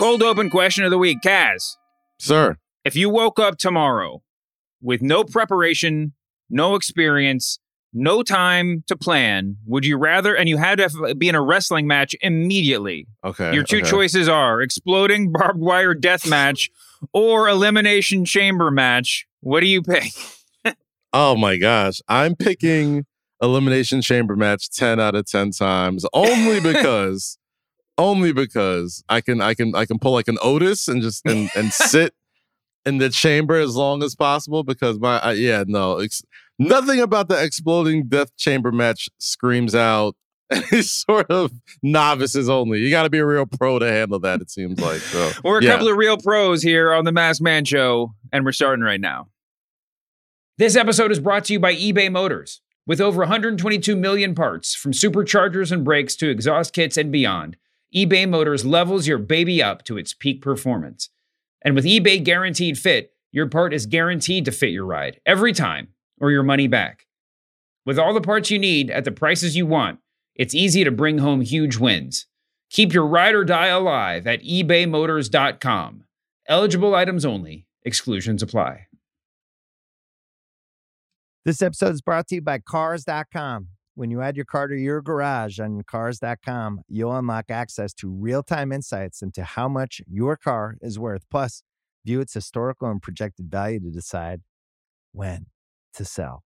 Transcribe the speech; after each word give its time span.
Cold 0.00 0.22
open 0.22 0.48
question 0.48 0.82
of 0.82 0.90
the 0.90 0.96
week, 0.96 1.18
Kaz. 1.22 1.76
Sir. 2.18 2.56
If 2.86 2.96
you 2.96 3.10
woke 3.10 3.38
up 3.38 3.58
tomorrow 3.58 4.22
with 4.80 5.02
no 5.02 5.24
preparation, 5.24 6.14
no 6.48 6.74
experience, 6.74 7.58
no 7.92 8.22
time 8.22 8.82
to 8.86 8.96
plan, 8.96 9.58
would 9.66 9.84
you 9.84 9.98
rather, 9.98 10.34
and 10.34 10.48
you 10.48 10.56
had 10.56 10.78
to 10.78 10.84
have- 10.84 11.18
be 11.18 11.28
in 11.28 11.34
a 11.34 11.42
wrestling 11.42 11.86
match 11.86 12.16
immediately? 12.22 13.08
Okay. 13.22 13.52
Your 13.52 13.62
two 13.62 13.80
okay. 13.80 13.90
choices 13.90 14.26
are 14.26 14.62
exploding 14.62 15.32
barbed 15.38 15.60
wire 15.60 15.92
death 15.92 16.26
match 16.26 16.70
or 17.12 17.46
elimination 17.46 18.24
chamber 18.24 18.70
match. 18.70 19.26
What 19.40 19.60
do 19.60 19.66
you 19.66 19.82
pick? 19.82 20.12
Oh 21.12 21.36
my 21.36 21.56
gosh. 21.56 22.00
I'm 22.08 22.36
picking 22.36 23.04
Elimination 23.42 24.00
Chamber 24.00 24.36
match 24.36 24.70
10 24.70 25.00
out 25.00 25.16
of 25.16 25.26
10 25.26 25.50
times 25.50 26.06
only 26.12 26.60
because 26.72 27.36
only 28.00 28.32
because 28.32 29.04
I 29.08 29.20
can 29.20 29.40
I 29.40 29.54
can 29.54 29.74
I 29.74 29.84
can 29.84 29.98
pull 29.98 30.12
like 30.12 30.28
an 30.28 30.38
Otis 30.42 30.88
and 30.88 31.02
just 31.02 31.24
and, 31.26 31.50
and 31.54 31.72
sit 31.72 32.14
in 32.86 32.98
the 32.98 33.10
chamber 33.10 33.56
as 33.56 33.76
long 33.76 34.02
as 34.02 34.14
possible 34.14 34.64
because 34.64 34.98
my 34.98 35.18
I, 35.18 35.32
yeah 35.32 35.64
no 35.66 35.98
ex- 35.98 36.22
nothing 36.58 37.00
about 37.00 37.28
the 37.28 37.42
exploding 37.42 38.08
death 38.08 38.34
chamber 38.36 38.72
match 38.72 39.08
screams 39.18 39.74
out 39.74 40.16
any 40.50 40.82
sort 40.82 41.30
of 41.30 41.52
novices 41.80 42.48
only. 42.48 42.80
You 42.80 42.90
got 42.90 43.04
to 43.04 43.10
be 43.10 43.18
a 43.18 43.26
real 43.26 43.46
pro 43.46 43.78
to 43.78 43.86
handle 43.86 44.18
that. 44.20 44.40
It 44.40 44.50
seems 44.50 44.80
like 44.80 44.98
so. 44.98 45.30
We're 45.44 45.60
a 45.60 45.62
yeah. 45.62 45.70
couple 45.72 45.88
of 45.88 45.96
real 45.96 46.16
pros 46.16 46.60
here 46.60 46.92
on 46.92 47.04
the 47.04 47.12
Masked 47.12 47.42
Man 47.42 47.64
Show, 47.64 48.14
and 48.32 48.44
we're 48.44 48.50
starting 48.50 48.84
right 48.84 49.00
now. 49.00 49.28
This 50.58 50.74
episode 50.74 51.12
is 51.12 51.20
brought 51.20 51.44
to 51.44 51.52
you 51.52 51.60
by 51.60 51.74
eBay 51.74 52.10
Motors. 52.10 52.62
With 52.84 53.00
over 53.00 53.20
122 53.20 53.94
million 53.94 54.34
parts, 54.34 54.74
from 54.74 54.90
superchargers 54.90 55.70
and 55.70 55.84
brakes 55.84 56.16
to 56.16 56.28
exhaust 56.28 56.72
kits 56.72 56.96
and 56.96 57.12
beyond, 57.12 57.56
eBay 57.94 58.28
Motors 58.28 58.64
levels 58.64 59.08
your 59.08 59.18
baby 59.18 59.62
up 59.62 59.84
to 59.84 59.98
its 59.98 60.14
peak 60.14 60.40
performance. 60.40 61.08
And 61.62 61.74
with 61.74 61.84
eBay 61.84 62.22
Guaranteed 62.22 62.78
Fit, 62.78 63.12
your 63.32 63.48
part 63.48 63.74
is 63.74 63.86
guaranteed 63.86 64.44
to 64.44 64.52
fit 64.52 64.70
your 64.70 64.86
ride 64.86 65.20
every 65.26 65.52
time 65.52 65.88
or 66.20 66.30
your 66.30 66.42
money 66.44 66.68
back. 66.68 67.06
With 67.84 67.98
all 67.98 68.14
the 68.14 68.20
parts 68.20 68.50
you 68.50 68.58
need 68.58 68.90
at 68.90 69.04
the 69.04 69.10
prices 69.10 69.56
you 69.56 69.66
want, 69.66 69.98
it's 70.36 70.54
easy 70.54 70.84
to 70.84 70.90
bring 70.90 71.18
home 71.18 71.40
huge 71.40 71.78
wins. 71.78 72.26
Keep 72.70 72.92
your 72.92 73.06
ride 73.06 73.34
or 73.34 73.44
die 73.44 73.66
alive 73.66 74.26
at 74.26 74.42
ebaymotors.com. 74.42 76.04
Eligible 76.48 76.94
items 76.94 77.24
only, 77.24 77.66
exclusions 77.82 78.42
apply. 78.42 78.86
This 81.44 81.62
episode 81.62 81.94
is 81.94 82.02
brought 82.02 82.28
to 82.28 82.36
you 82.36 82.42
by 82.42 82.58
Cars.com. 82.58 83.68
When 83.94 84.10
you 84.10 84.22
add 84.22 84.36
your 84.36 84.44
car 84.44 84.68
to 84.68 84.76
your 84.76 85.02
garage 85.02 85.58
on 85.58 85.82
Cars.com, 85.82 86.82
you'll 86.88 87.14
unlock 87.14 87.46
access 87.50 87.92
to 87.94 88.08
real 88.08 88.42
time 88.42 88.72
insights 88.72 89.20
into 89.20 89.42
how 89.42 89.68
much 89.68 90.00
your 90.08 90.36
car 90.36 90.76
is 90.80 90.98
worth. 90.98 91.24
Plus, 91.30 91.62
view 92.04 92.20
its 92.20 92.32
historical 92.32 92.88
and 92.90 93.02
projected 93.02 93.50
value 93.50 93.80
to 93.80 93.90
decide 93.90 94.40
when 95.12 95.46
to 95.94 96.04
sell. 96.04 96.44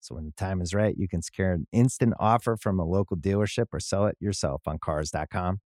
So, 0.00 0.14
when 0.14 0.26
the 0.26 0.32
time 0.32 0.62
is 0.62 0.72
right, 0.72 0.96
you 0.96 1.08
can 1.08 1.20
secure 1.22 1.52
an 1.52 1.66
instant 1.72 2.14
offer 2.20 2.56
from 2.56 2.78
a 2.78 2.84
local 2.84 3.16
dealership 3.16 3.66
or 3.72 3.80
sell 3.80 4.06
it 4.06 4.16
yourself 4.20 4.62
on 4.66 4.78
Cars.com. 4.78 5.58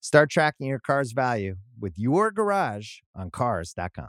Start 0.00 0.30
tracking 0.30 0.66
your 0.66 0.80
car's 0.80 1.12
value 1.12 1.56
with 1.78 1.94
your 1.96 2.32
garage 2.32 2.98
on 3.14 3.30
Cars.com. 3.30 4.08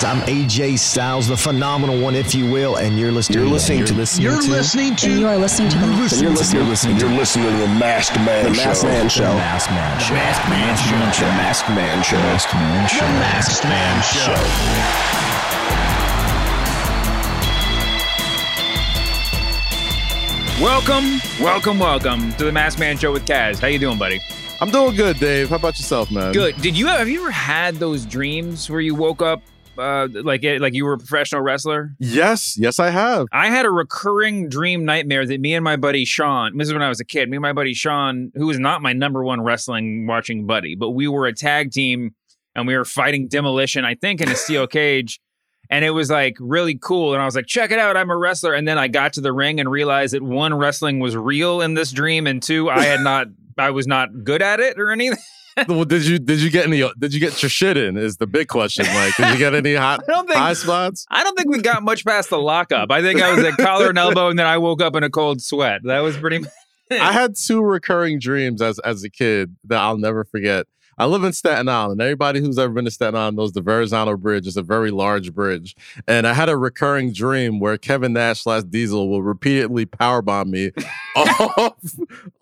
I'm 0.00 0.20
AJ 0.22 0.78
Styles, 0.78 1.28
the 1.28 1.36
phenomenal 1.36 2.00
one, 2.00 2.16
if 2.16 2.34
you 2.34 2.50
will, 2.50 2.76
and 2.76 2.98
you're 2.98 3.12
listening. 3.12 3.38
You're 3.38 3.48
listening 3.48 3.78
you're 3.78 3.86
to. 3.86 3.94
Listening 3.94 4.24
you're 4.24 4.40
listening 4.42 4.96
to. 4.96 5.18
You 5.20 5.28
are 5.28 5.36
listening 5.36 5.70
to 5.70 5.78
the. 5.78 5.86
You're 5.86 5.96
listening, 5.96 6.22
you're 6.24 6.32
listening, 6.32 6.56
you're 6.56 6.68
listening, 6.68 6.98
to, 6.98 7.06
you're 7.06 7.16
listening 7.16 7.46
to 7.46 7.56
the 7.58 7.68
Masked 7.68 8.16
Man 8.16 8.44
the 8.44 8.54
Show. 8.54 8.64
Masked 8.64 8.84
Man 8.84 9.08
Show. 9.08 9.22
The 9.22 9.34
Masked 9.34 9.70
Man 9.70 9.98
Show. 10.00 10.10
The 10.10 10.18
Masked 10.18 10.48
Man 10.48 10.76
Show. 11.14 11.26
The 11.26 11.32
Masked 11.32 11.68
Man 11.70 12.02
Show. 12.02 12.16
The 12.16 12.22
Masked 12.22 12.54
Man 12.54 12.88
Show. 12.88 13.06
The 13.06 13.12
Masked 13.12 13.64
Man 13.64 14.02
Show. 14.02 15.22
Welcome, 20.60 21.20
welcome, 21.40 21.78
welcome 21.78 22.32
to 22.34 22.44
the 22.44 22.52
Masked 22.52 22.80
Man 22.80 22.96
Show 22.96 23.12
with 23.12 23.24
Kaz. 23.24 23.60
How 23.60 23.68
you 23.68 23.78
doing, 23.78 23.98
buddy? 23.98 24.20
I'm 24.60 24.70
doing 24.70 24.94
good, 24.94 25.18
Dave. 25.18 25.50
How 25.50 25.56
about 25.56 25.78
yourself, 25.78 26.10
man? 26.10 26.32
Good. 26.32 26.60
Did 26.62 26.78
you 26.78 26.86
have 26.86 27.08
you 27.08 27.20
ever 27.20 27.30
had 27.30 27.76
those 27.76 28.04
dreams 28.06 28.70
where 28.70 28.80
you 28.80 28.94
woke 28.94 29.22
up 29.22 29.42
uh, 29.78 30.08
like 30.12 30.42
like 30.42 30.74
you 30.74 30.84
were 30.84 30.94
a 30.94 30.98
professional 30.98 31.40
wrestler? 31.40 31.94
Yes, 31.98 32.56
yes, 32.58 32.78
I 32.78 32.90
have. 32.90 33.26
I 33.32 33.48
had 33.48 33.66
a 33.66 33.70
recurring 33.70 34.48
dream 34.48 34.84
nightmare 34.84 35.26
that 35.26 35.40
me 35.40 35.54
and 35.54 35.64
my 35.64 35.76
buddy 35.76 36.04
Sean, 36.04 36.56
this 36.56 36.68
is 36.68 36.74
when 36.74 36.82
I 36.82 36.88
was 36.88 37.00
a 37.00 37.04
kid, 37.04 37.28
me 37.28 37.36
and 37.36 37.42
my 37.42 37.52
buddy 37.52 37.74
Sean, 37.74 38.32
who 38.34 38.46
was 38.46 38.58
not 38.58 38.82
my 38.82 38.92
number 38.92 39.24
one 39.24 39.40
wrestling 39.40 40.06
watching 40.06 40.46
buddy, 40.46 40.74
but 40.74 40.90
we 40.90 41.08
were 41.08 41.26
a 41.26 41.34
tag 41.34 41.70
team 41.70 42.14
and 42.54 42.66
we 42.66 42.76
were 42.76 42.84
fighting 42.84 43.28
demolition, 43.28 43.84
I 43.84 43.94
think, 43.94 44.20
in 44.20 44.28
a 44.28 44.34
steel 44.34 44.66
cage. 44.66 45.20
And 45.70 45.84
it 45.84 45.90
was 45.90 46.10
like 46.10 46.36
really 46.38 46.76
cool. 46.76 47.14
And 47.14 47.22
I 47.22 47.24
was 47.24 47.34
like, 47.34 47.46
check 47.46 47.70
it 47.70 47.78
out, 47.78 47.96
I'm 47.96 48.10
a 48.10 48.16
wrestler. 48.16 48.52
And 48.52 48.68
then 48.68 48.78
I 48.78 48.88
got 48.88 49.14
to 49.14 49.22
the 49.22 49.32
ring 49.32 49.58
and 49.58 49.70
realized 49.70 50.12
that 50.12 50.22
one, 50.22 50.52
wrestling 50.52 51.00
was 51.00 51.16
real 51.16 51.62
in 51.62 51.74
this 51.74 51.92
dream, 51.92 52.26
and 52.26 52.42
two, 52.42 52.68
I 52.68 52.84
had 52.84 53.00
not 53.00 53.28
I 53.58 53.70
was 53.70 53.86
not 53.86 54.24
good 54.24 54.42
at 54.42 54.60
it 54.60 54.78
or 54.78 54.90
anything. 54.90 55.18
Well, 55.68 55.84
did 55.84 56.06
you 56.06 56.18
did 56.18 56.40
you 56.40 56.50
get 56.50 56.66
any 56.66 56.82
did 56.98 57.12
you 57.12 57.20
get 57.20 57.42
your 57.42 57.50
shit 57.50 57.76
in 57.76 57.96
is 57.96 58.16
the 58.16 58.26
big 58.26 58.48
question 58.48 58.86
like 58.86 59.14
did 59.16 59.30
you 59.32 59.38
get 59.38 59.54
any 59.54 59.74
hot 59.74 60.00
I 60.08 60.12
don't 60.12 60.26
think- 60.26 60.38
high 60.38 60.52
spots 60.54 61.06
I 61.10 61.22
don't 61.24 61.36
think 61.36 61.50
we 61.50 61.60
got 61.60 61.82
much 61.82 62.04
past 62.04 62.30
the 62.30 62.38
lockup. 62.38 62.90
I 62.90 63.02
think 63.02 63.20
I 63.20 63.34
was 63.34 63.44
at 63.44 63.56
collar 63.58 63.88
and 63.90 63.98
elbow, 63.98 64.28
and 64.28 64.38
then 64.38 64.46
I 64.46 64.58
woke 64.58 64.82
up 64.82 64.96
in 64.96 65.02
a 65.02 65.10
cold 65.10 65.42
sweat. 65.42 65.80
That 65.84 66.00
was 66.00 66.16
pretty. 66.16 66.38
much 66.40 66.50
I 66.90 67.12
had 67.12 67.36
two 67.36 67.62
recurring 67.62 68.18
dreams 68.18 68.60
as 68.60 68.78
as 68.80 69.02
a 69.04 69.10
kid 69.10 69.56
that 69.64 69.78
I'll 69.80 69.96
never 69.98 70.24
forget. 70.24 70.66
I 70.98 71.06
live 71.06 71.24
in 71.24 71.32
Staten 71.32 71.68
Island. 71.68 72.00
Everybody 72.00 72.40
who's 72.40 72.58
ever 72.58 72.72
been 72.72 72.84
to 72.84 72.90
Staten 72.90 73.16
Island 73.18 73.36
knows 73.36 73.52
the 73.52 73.62
Verrazano 73.62 74.16
Bridge 74.16 74.46
is 74.46 74.56
a 74.56 74.62
very 74.62 74.90
large 74.90 75.34
bridge. 75.34 75.74
And 76.06 76.26
I 76.26 76.34
had 76.34 76.48
a 76.48 76.56
recurring 76.56 77.12
dream 77.12 77.60
where 77.60 77.78
Kevin 77.78 78.12
Nash 78.12 78.42
slash 78.42 78.64
Diesel 78.64 79.08
will 79.08 79.22
repeatedly 79.22 79.86
powerbomb 79.86 80.48
me 80.48 80.70
off, 81.16 81.74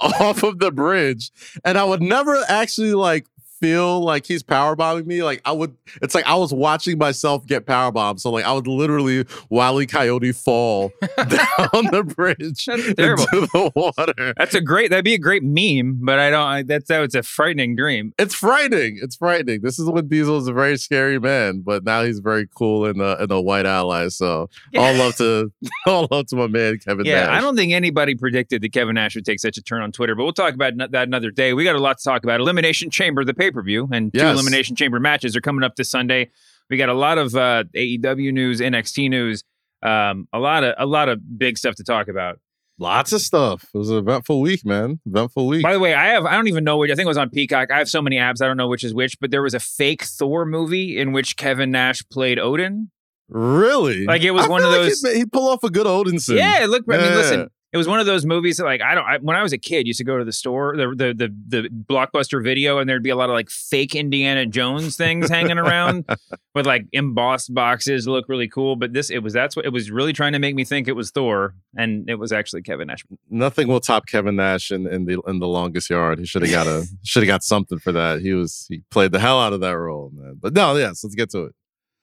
off 0.00 0.42
of 0.42 0.58
the 0.58 0.72
bridge. 0.72 1.30
And 1.64 1.78
I 1.78 1.84
would 1.84 2.02
never 2.02 2.42
actually 2.48 2.94
like 2.94 3.26
feel 3.60 4.00
like 4.00 4.26
he's 4.26 4.42
powerbombing 4.42 5.06
me. 5.06 5.22
Like 5.22 5.40
I 5.44 5.52
would, 5.52 5.76
it's 6.02 6.14
like 6.14 6.26
I 6.26 6.34
was 6.34 6.52
watching 6.52 6.98
myself 6.98 7.46
get 7.46 7.66
powerbombed. 7.66 8.20
So 8.20 8.30
like 8.30 8.44
I 8.44 8.52
would 8.52 8.66
literally 8.66 9.26
Wile 9.48 9.80
E. 9.80 9.86
Coyote 9.86 10.32
fall 10.32 10.90
down 11.16 11.86
the 11.90 12.02
bridge 12.16 12.64
That's 12.66 12.94
terrible. 12.94 13.24
into 13.32 13.46
the 13.52 13.72
water. 13.76 14.34
That's 14.36 14.54
a 14.54 14.60
great. 14.60 14.90
That'd 14.90 15.04
be 15.04 15.14
a 15.14 15.18
great 15.18 15.42
meme, 15.42 15.98
but 16.02 16.18
I 16.18 16.30
don't. 16.30 16.46
I, 16.46 16.62
that's 16.62 16.88
that. 16.88 17.02
It's 17.02 17.14
a 17.14 17.22
frightening 17.22 17.76
dream. 17.76 18.12
It's 18.18 18.34
frightening. 18.34 18.98
It's 19.02 19.16
frightening. 19.16 19.60
This 19.62 19.78
is 19.78 19.88
when 19.88 20.08
Diesel 20.08 20.38
is 20.38 20.48
a 20.48 20.52
very 20.52 20.76
scary 20.78 21.18
man, 21.18 21.60
but 21.60 21.84
now 21.84 22.02
he's 22.02 22.18
very 22.20 22.48
cool 22.54 22.86
in 22.86 22.98
the 22.98 23.22
in 23.22 23.28
the 23.28 23.40
white 23.40 23.66
ally. 23.66 24.08
So 24.08 24.48
all 24.76 24.94
love 24.94 25.16
to 25.16 25.52
all 25.86 26.08
love 26.10 26.26
to 26.26 26.36
my 26.36 26.46
man 26.46 26.78
Kevin 26.78 27.04
Yeah, 27.06 27.26
Nash. 27.26 27.38
I 27.38 27.40
don't 27.40 27.56
think 27.56 27.72
anybody 27.72 28.14
predicted 28.14 28.62
that 28.62 28.72
Kevin 28.72 28.94
Nash 28.94 29.14
would 29.14 29.24
take 29.24 29.40
such 29.40 29.56
a 29.56 29.62
turn 29.62 29.82
on 29.82 29.92
Twitter, 29.92 30.14
but 30.14 30.24
we'll 30.24 30.32
talk 30.32 30.54
about 30.54 30.72
that 30.78 31.06
another 31.08 31.30
day. 31.30 31.52
We 31.52 31.64
got 31.64 31.76
a 31.76 31.80
lot 31.80 31.98
to 31.98 32.04
talk 32.04 32.24
about. 32.24 32.40
Elimination 32.40 32.90
Chamber, 32.90 33.24
the 33.24 33.34
pay 33.34 33.49
per 33.52 33.62
view, 33.62 33.88
and 33.92 34.12
two 34.12 34.18
Yes. 34.20 34.34
Elimination 34.34 34.76
Chamber 34.76 35.00
matches 35.00 35.36
are 35.36 35.40
coming 35.40 35.62
up 35.64 35.76
this 35.76 35.90
Sunday. 35.90 36.30
We 36.68 36.76
got 36.76 36.88
a 36.88 36.94
lot 36.94 37.18
of 37.18 37.34
uh, 37.34 37.64
AEW 37.74 38.32
news, 38.32 38.60
NXT 38.60 39.10
news, 39.10 39.42
um, 39.82 40.28
a 40.32 40.38
lot 40.38 40.62
of 40.64 40.74
a 40.78 40.86
lot 40.86 41.08
of 41.08 41.20
big 41.38 41.58
stuff 41.58 41.74
to 41.76 41.84
talk 41.84 42.08
about. 42.08 42.38
Lots 42.78 43.12
of 43.12 43.20
stuff. 43.20 43.66
It 43.74 43.76
was 43.78 43.90
an 43.90 43.98
eventful 43.98 44.40
week, 44.40 44.64
man. 44.64 45.00
Eventful 45.04 45.46
week. 45.48 45.62
By 45.62 45.72
the 45.74 45.78
way, 45.80 45.92
I 45.92 46.06
have 46.08 46.24
I 46.24 46.32
don't 46.34 46.48
even 46.48 46.64
know 46.64 46.78
which 46.78 46.90
I 46.90 46.94
think 46.94 47.04
it 47.04 47.08
was 47.08 47.18
on 47.18 47.28
Peacock. 47.28 47.70
I 47.70 47.76
have 47.78 47.88
so 47.90 48.00
many 48.00 48.16
apps 48.16 48.40
I 48.40 48.46
don't 48.46 48.56
know 48.56 48.68
which 48.68 48.84
is 48.84 48.94
which, 48.94 49.18
but 49.20 49.30
there 49.30 49.42
was 49.42 49.52
a 49.52 49.60
fake 49.60 50.02
Thor 50.04 50.46
movie 50.46 50.98
in 50.98 51.12
which 51.12 51.36
Kevin 51.36 51.70
Nash 51.70 52.02
played 52.10 52.38
Odin. 52.38 52.90
really? 53.28 54.06
Like, 54.06 54.22
it 54.22 54.30
was 54.32 54.46
I 54.46 54.48
one 54.48 54.62
of 54.62 54.70
like 54.70 54.80
those- 54.82 55.02
He'd, 55.02 55.16
he'd 55.16 55.32
pull 55.32 55.48
off 55.50 55.62
a 55.62 55.70
good 55.70 55.86
Odinson. 55.86 56.38
Yeah, 56.38 56.66
look. 56.68 56.84
I 56.88 56.96
mean, 56.96 57.06
Yeah. 57.06 57.16
listen. 57.16 57.48
It 57.72 57.76
was 57.76 57.86
one 57.86 58.00
of 58.00 58.06
those 58.06 58.26
movies 58.26 58.56
that, 58.56 58.64
like, 58.64 58.82
I 58.82 58.96
don't. 58.96 59.04
I, 59.04 59.18
when 59.18 59.36
I 59.36 59.42
was 59.42 59.52
a 59.52 59.58
kid, 59.58 59.86
used 59.86 59.98
to 59.98 60.04
go 60.04 60.18
to 60.18 60.24
the 60.24 60.32
store, 60.32 60.76
the, 60.76 60.88
the 60.88 61.14
the 61.14 61.62
the 61.62 61.68
blockbuster 61.68 62.42
video, 62.42 62.78
and 62.78 62.90
there'd 62.90 63.02
be 63.02 63.10
a 63.10 63.16
lot 63.16 63.30
of 63.30 63.34
like 63.34 63.48
fake 63.48 63.94
Indiana 63.94 64.44
Jones 64.44 64.96
things 64.96 65.28
hanging 65.28 65.58
around 65.58 66.04
with 66.54 66.66
like 66.66 66.86
embossed 66.92 67.54
boxes. 67.54 68.08
Look 68.08 68.28
really 68.28 68.48
cool, 68.48 68.74
but 68.74 68.92
this 68.92 69.08
it 69.08 69.18
was 69.18 69.32
that's 69.32 69.54
what 69.54 69.64
it 69.64 69.72
was 69.72 69.90
really 69.90 70.12
trying 70.12 70.32
to 70.32 70.40
make 70.40 70.56
me 70.56 70.64
think 70.64 70.88
it 70.88 70.96
was 70.96 71.12
Thor, 71.12 71.54
and 71.76 72.10
it 72.10 72.16
was 72.16 72.32
actually 72.32 72.62
Kevin 72.62 72.88
Nash. 72.88 73.04
Nothing 73.28 73.68
will 73.68 73.80
top 73.80 74.06
Kevin 74.06 74.34
Nash 74.34 74.72
in, 74.72 74.88
in 74.88 75.04
the 75.04 75.20
in 75.28 75.38
the 75.38 75.48
longest 75.48 75.90
yard. 75.90 76.18
He 76.18 76.26
should 76.26 76.42
have 76.42 76.50
got 76.50 76.66
a 76.66 76.86
should 77.04 77.22
have 77.22 77.28
got 77.28 77.44
something 77.44 77.78
for 77.78 77.92
that. 77.92 78.20
He 78.20 78.32
was 78.32 78.66
he 78.68 78.82
played 78.90 79.12
the 79.12 79.20
hell 79.20 79.40
out 79.40 79.52
of 79.52 79.60
that 79.60 79.78
role, 79.78 80.10
man. 80.12 80.38
But 80.40 80.54
no, 80.54 80.74
yes, 80.74 81.04
let's 81.04 81.14
get 81.14 81.30
to 81.30 81.44
it. 81.44 81.54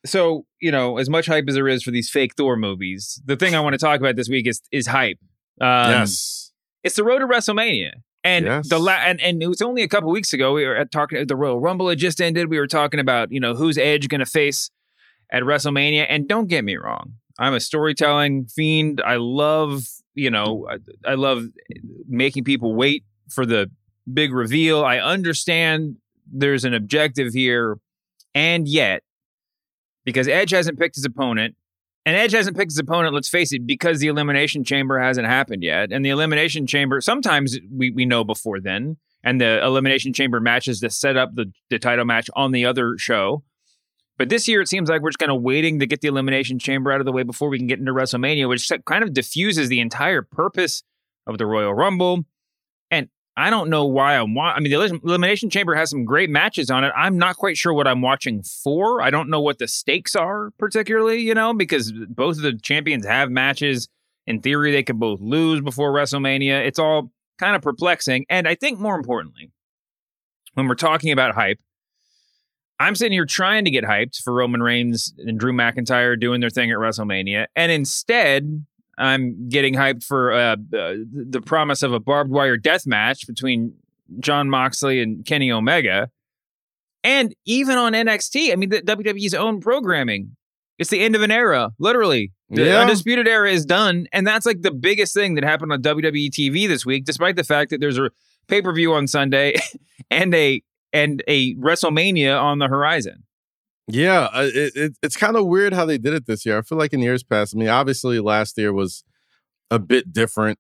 So, 0.06 0.46
you 0.62 0.72
know, 0.72 0.98
as 0.98 1.10
much 1.10 1.26
hype 1.26 1.46
as 1.48 1.56
there 1.56 1.68
is 1.68 1.84
for 1.84 1.92
these 1.92 2.10
fake 2.10 2.36
Thor 2.36 2.56
movies, 2.56 3.22
the 3.26 3.36
thing 3.36 3.56
I 3.56 3.60
want 3.60 3.74
to 3.74 3.78
talk 3.78 4.00
about 4.00 4.16
this 4.16 4.30
week 4.30 4.48
is 4.48 4.62
is 4.72 4.88
hype. 4.88 5.20
Um, 5.60 5.92
yes. 5.92 6.52
It's 6.84 6.96
the 6.96 7.04
road 7.04 7.20
to 7.20 7.28
WrestleMania. 7.28 7.92
And 8.24 8.46
Yes. 8.46 8.70
the 8.70 8.80
la- 8.80 8.92
and, 8.94 9.22
and 9.22 9.42
it 9.42 9.48
was 9.48 9.62
only 9.62 9.84
a 9.84 9.88
couple 9.88 10.10
weeks 10.12 10.34
ago 10.34 10.54
we 10.54 10.66
were 10.66 10.76
at 10.76 10.92
talking 10.92 11.18
at 11.18 11.28
the 11.28 11.36
Royal 11.36 11.60
Rumble 11.60 11.88
had 11.90 11.98
just 11.98 12.20
ended. 12.22 12.50
We 12.50 12.60
were 12.60 12.68
talking 12.68 13.00
about, 13.00 13.32
you 13.32 13.40
know, 13.40 13.54
who's 13.56 13.78
Edge 13.78 14.08
going 14.10 14.20
to 14.20 14.26
face 14.26 14.70
at 15.32 15.44
WrestleMania 15.44 16.06
and 16.10 16.28
don't 16.28 16.48
get 16.48 16.64
me 16.64 16.76
wrong. 16.78 17.14
I'm 17.40 17.54
a 17.54 17.60
storytelling 17.60 18.46
fiend. 18.48 19.02
I 19.06 19.18
love, 19.18 19.84
you 20.16 20.30
know, 20.32 20.68
I, 20.70 21.12
I 21.12 21.14
love 21.16 21.46
making 22.08 22.44
people 22.44 22.74
wait 22.76 23.04
for 23.30 23.46
the 23.46 23.70
big 24.12 24.34
reveal. 24.34 24.84
I 24.84 24.98
understand 25.00 25.98
there's 26.32 26.66
an 26.66 26.74
objective 26.74 27.34
here 27.34 27.78
and 28.34 28.68
yet 28.68 29.04
because 30.06 30.28
Edge 30.28 30.52
hasn't 30.52 30.80
picked 30.80 30.96
his 30.96 31.06
opponent 31.06 31.56
and 32.08 32.16
Edge 32.16 32.32
hasn't 32.32 32.56
picked 32.56 32.72
his 32.72 32.80
opponent, 32.80 33.14
let's 33.14 33.28
face 33.28 33.52
it, 33.52 33.68
because 33.68 34.00
the 34.00 34.08
Elimination 34.08 34.64
Chamber 34.64 34.98
hasn't 34.98 35.28
happened 35.28 35.62
yet. 35.62 35.92
And 35.92 36.06
the 36.06 36.10
Elimination 36.10 36.66
Chamber, 36.66 37.02
sometimes 37.02 37.60
we, 37.70 37.92
we 37.92 38.06
know 38.06 38.24
before 38.24 38.62
then. 38.62 38.96
And 39.26 39.42
the 39.42 39.62
Elimination 39.62 40.14
Chamber 40.14 40.40
matches 40.40 40.80
to 40.80 40.90
set 40.90 41.18
up 41.18 41.36
the, 41.36 41.52
the 41.70 41.78
title 41.78 42.06
match 42.06 42.30
on 42.34 42.54
the 42.54 42.66
other 42.66 42.98
show. 42.98 43.44
But 44.18 44.30
this 44.30 44.48
year, 44.48 44.62
it 44.62 44.70
seems 44.70 44.90
like 44.90 45.02
we're 45.02 45.10
just 45.10 45.20
kind 45.20 45.34
of 45.34 45.42
waiting 45.42 45.80
to 45.80 45.86
get 45.86 46.00
the 46.00 46.08
Elimination 46.08 46.60
Chamber 46.60 46.94
out 46.94 47.02
of 47.02 47.06
the 47.06 47.12
way 47.12 47.24
before 47.24 47.50
we 47.50 47.58
can 47.58 47.68
get 47.68 47.78
into 47.78 47.92
WrestleMania, 47.92 48.48
which 48.48 48.72
kind 48.86 49.04
of 49.04 49.14
diffuses 49.14 49.68
the 49.68 49.82
entire 49.82 50.22
purpose 50.22 50.84
of 51.26 51.38
the 51.38 51.46
Royal 51.46 51.74
Rumble. 51.74 52.24
I 53.38 53.52
don't 53.52 53.70
know 53.70 53.86
why 53.86 54.18
I'm 54.18 54.34
wa- 54.34 54.54
I 54.56 54.60
mean, 54.60 54.72
the 54.72 55.00
Elimination 55.04 55.52
Chamber 55.52 55.76
has 55.76 55.92
some 55.92 56.06
great 56.06 56.32
matches 56.32 56.72
on 56.72 56.84
it. 56.84 56.92
I'm 56.98 57.20
not 57.20 57.38
quite 57.38 57.56
sure 57.56 57.72
what 57.72 57.88
I'm 57.88 58.02
watching 58.02 58.42
for. 58.42 59.00
I 59.00 59.12
don't 59.12 59.30
know 59.30 59.40
what 59.40 59.60
the 59.60 59.68
stakes 59.68 60.16
are 60.16 60.50
particularly, 60.58 61.22
you 61.22 61.36
know, 61.36 61.54
because 61.54 61.94
both 62.10 62.38
of 62.38 62.42
the 62.42 62.58
champions 62.58 63.06
have 63.06 63.30
matches. 63.30 63.88
In 64.26 64.42
theory, 64.42 64.72
they 64.72 64.82
could 64.82 65.00
both 65.00 65.22
lose 65.22 65.62
before 65.62 65.94
WrestleMania. 65.94 66.66
It's 66.66 66.80
all 66.80 67.12
kind 67.38 67.56
of 67.56 67.62
perplexing. 67.62 68.26
And 68.28 68.48
I 68.48 68.56
think 68.56 68.80
more 68.80 68.96
importantly, 68.96 69.52
when 70.56 70.68
we're 70.68 70.74
talking 70.76 71.12
about 71.12 71.36
hype, 71.36 71.60
I'm 72.80 72.96
sitting 72.96 73.14
here 73.14 73.26
trying 73.26 73.66
to 73.66 73.72
get 73.72 73.84
hyped 73.84 74.22
for 74.22 74.34
Roman 74.34 74.64
Reigns 74.64 75.14
and 75.20 75.40
Drew 75.40 75.54
McIntyre 75.54 76.20
doing 76.20 76.42
their 76.42 76.50
thing 76.50 76.72
at 76.72 76.78
WrestleMania. 76.78 77.46
And 77.56 77.72
instead, 77.72 78.66
I'm 78.98 79.50
getting 79.50 79.74
hyped 79.76 80.04
for 80.04 80.34
uh, 80.34 80.54
uh, 80.54 80.96
the 81.12 81.42
promise 81.46 81.84
of 81.84 81.94
a 81.94 82.00
barbed 82.00 82.32
wire 82.32 82.58
death 82.58 82.88
match 82.88 83.28
between 83.28 83.74
John 84.20 84.50
Moxley 84.50 85.02
and 85.02 85.26
Kenny 85.26 85.52
Omega. 85.52 86.10
And 87.04 87.36
even 87.46 87.78
on 87.78 87.94
NXT, 87.94 88.52
I 88.52 88.56
mean, 88.56 88.70
the 88.70 88.82
WWE's 88.82 89.34
own 89.34 89.62
programming, 89.62 90.36
it's 90.80 90.90
the 90.90 91.00
end 91.00 91.16
of 91.16 91.22
an 91.22 91.32
era, 91.32 91.72
literally. 91.80 92.32
The 92.50 92.66
Yeah. 92.66 92.82
Undisputed 92.82 93.28
Era 93.28 93.52
is 93.52 93.66
done. 93.66 94.08
And 94.12 94.26
that's 94.26 94.46
like 94.46 94.62
the 94.62 94.72
biggest 94.72 95.14
thing 95.14 95.36
that 95.36 95.44
happened 95.44 95.72
on 95.72 95.82
WWE 95.82 96.30
TV 96.30 96.68
this 96.68 96.86
week, 96.86 97.06
despite 97.06 97.36
the 97.36 97.44
fact 97.44 97.70
that 97.72 97.82
there's 97.82 97.98
a 97.98 98.10
pay 98.48 98.62
per 98.62 98.74
view 98.74 98.94
on 98.94 99.08
Sunday 99.08 99.56
and 100.12 100.34
a 100.34 100.62
and 100.94 101.22
a 101.28 101.56
WrestleMania 101.56 102.42
on 102.42 102.60
the 102.60 102.68
horizon. 102.68 103.24
Yeah, 103.88 104.28
it, 104.34 104.74
it, 104.76 104.98
it's 105.02 105.16
kind 105.16 105.38
of 105.38 105.46
weird 105.46 105.74
how 105.74 105.86
they 105.86 105.98
did 105.98 106.14
it 106.14 106.26
this 106.26 106.46
year. 106.46 106.58
I 106.58 106.62
feel 106.62 106.78
like 106.78 106.94
in 106.94 107.02
years 107.02 107.24
past, 107.24 107.56
I 107.56 107.60
mean, 107.60 107.70
obviously 107.70 108.20
last 108.20 108.58
year 108.58 108.74
was 108.74 109.04
a 109.72 109.80
bit 109.80 110.12
different, 110.14 110.60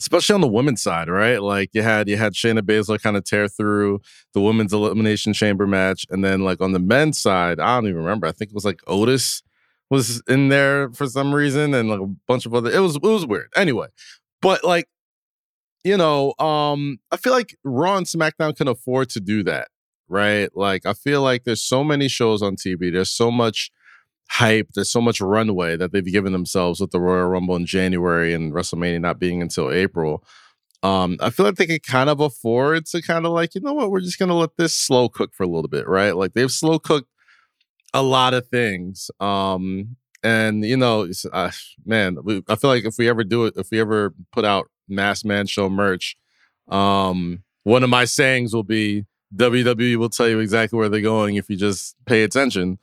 especially 0.00 0.34
on 0.34 0.40
the 0.40 0.48
women's 0.48 0.82
side, 0.82 1.08
right? 1.08 1.42
Like 1.42 1.70
you 1.74 1.82
had 1.82 2.08
you 2.08 2.16
had 2.16 2.34
Shayna 2.34 2.60
Baszler 2.60 3.02
kind 3.02 3.16
of 3.16 3.24
tear 3.24 3.48
through 3.48 4.00
the 4.34 4.40
women's 4.40 4.72
elimination 4.72 5.34
chamber 5.34 5.66
match, 5.66 6.06
and 6.10 6.24
then 6.24 6.42
like 6.42 6.60
on 6.62 6.72
the 6.72 6.78
men's 6.80 7.20
side, 7.20 7.60
I 7.60 7.76
don't 7.76 7.86
even 7.86 7.98
remember. 7.98 8.26
I 8.26 8.32
think 8.32 8.50
it 8.50 8.54
was 8.54 8.64
like 8.64 8.80
Otis 8.86 9.42
was 9.90 10.22
in 10.28 10.48
there 10.48 10.90
for 10.92 11.06
some 11.06 11.34
reason, 11.34 11.74
and 11.74 11.90
like 11.90 12.00
a 12.00 12.06
bunch 12.28 12.46
of 12.46 12.54
other. 12.54 12.70
It 12.70 12.80
was 12.80 12.96
it 12.96 13.02
was 13.02 13.26
weird. 13.26 13.50
Anyway, 13.56 13.88
but 14.40 14.64
like 14.64 14.88
you 15.84 15.96
know, 15.96 16.34
um, 16.38 16.98
I 17.10 17.16
feel 17.16 17.32
like 17.32 17.56
Raw 17.64 17.96
and 17.96 18.06
SmackDown 18.06 18.56
can 18.56 18.68
afford 18.68 19.10
to 19.10 19.20
do 19.20 19.42
that, 19.44 19.68
right? 20.12 20.50
Like, 20.54 20.86
I 20.86 20.92
feel 20.92 21.22
like 21.22 21.44
there's 21.44 21.62
so 21.62 21.82
many 21.82 22.08
shows 22.08 22.42
on 22.42 22.56
TV. 22.56 22.92
There's 22.92 23.10
so 23.10 23.30
much 23.30 23.70
hype. 24.28 24.68
There's 24.74 24.90
so 24.90 25.00
much 25.00 25.20
runway 25.20 25.76
that 25.76 25.92
they've 25.92 26.04
given 26.04 26.32
themselves 26.32 26.80
with 26.80 26.90
the 26.90 27.00
Royal 27.00 27.26
Rumble 27.28 27.56
in 27.56 27.66
January 27.66 28.32
and 28.32 28.52
WrestleMania 28.52 29.00
not 29.00 29.18
being 29.18 29.42
until 29.42 29.70
April. 29.70 30.24
Um, 30.82 31.16
I 31.20 31.30
feel 31.30 31.46
like 31.46 31.56
they 31.56 31.66
could 31.66 31.84
kind 31.86 32.10
of 32.10 32.20
afford 32.20 32.86
to 32.86 33.02
kind 33.02 33.24
of 33.24 33.32
like, 33.32 33.54
you 33.54 33.60
know 33.60 33.72
what, 33.72 33.90
we're 33.90 34.00
just 34.00 34.18
gonna 34.18 34.36
let 34.36 34.56
this 34.56 34.74
slow 34.74 35.08
cook 35.08 35.32
for 35.34 35.44
a 35.44 35.46
little 35.48 35.68
bit, 35.68 35.86
right? 35.86 36.16
Like 36.16 36.32
they've 36.32 36.50
slow 36.50 36.78
cooked 36.78 37.08
a 37.94 38.02
lot 38.02 38.34
of 38.34 38.48
things. 38.48 39.10
Um, 39.20 39.96
and 40.22 40.64
you 40.64 40.76
know, 40.76 41.08
uh, 41.32 41.50
man, 41.84 42.16
we, 42.24 42.42
I 42.48 42.56
feel 42.56 42.70
like 42.70 42.84
if 42.84 42.96
we 42.98 43.08
ever 43.08 43.24
do 43.24 43.46
it, 43.46 43.54
if 43.56 43.68
we 43.70 43.80
ever 43.80 44.14
put 44.32 44.44
out 44.44 44.70
Masked 44.88 45.24
Man 45.24 45.46
Show 45.46 45.68
merch, 45.68 46.16
um, 46.68 47.42
one 47.64 47.84
of 47.84 47.90
my 47.90 48.04
sayings 48.04 48.54
will 48.54 48.64
be 48.64 49.04
WWE 49.36 49.96
will 49.96 50.08
tell 50.08 50.28
you 50.28 50.38
exactly 50.38 50.78
where 50.78 50.88
they're 50.88 51.00
going 51.00 51.36
if 51.36 51.48
you 51.48 51.56
just 51.56 51.96
pay 52.06 52.22
attention. 52.22 52.78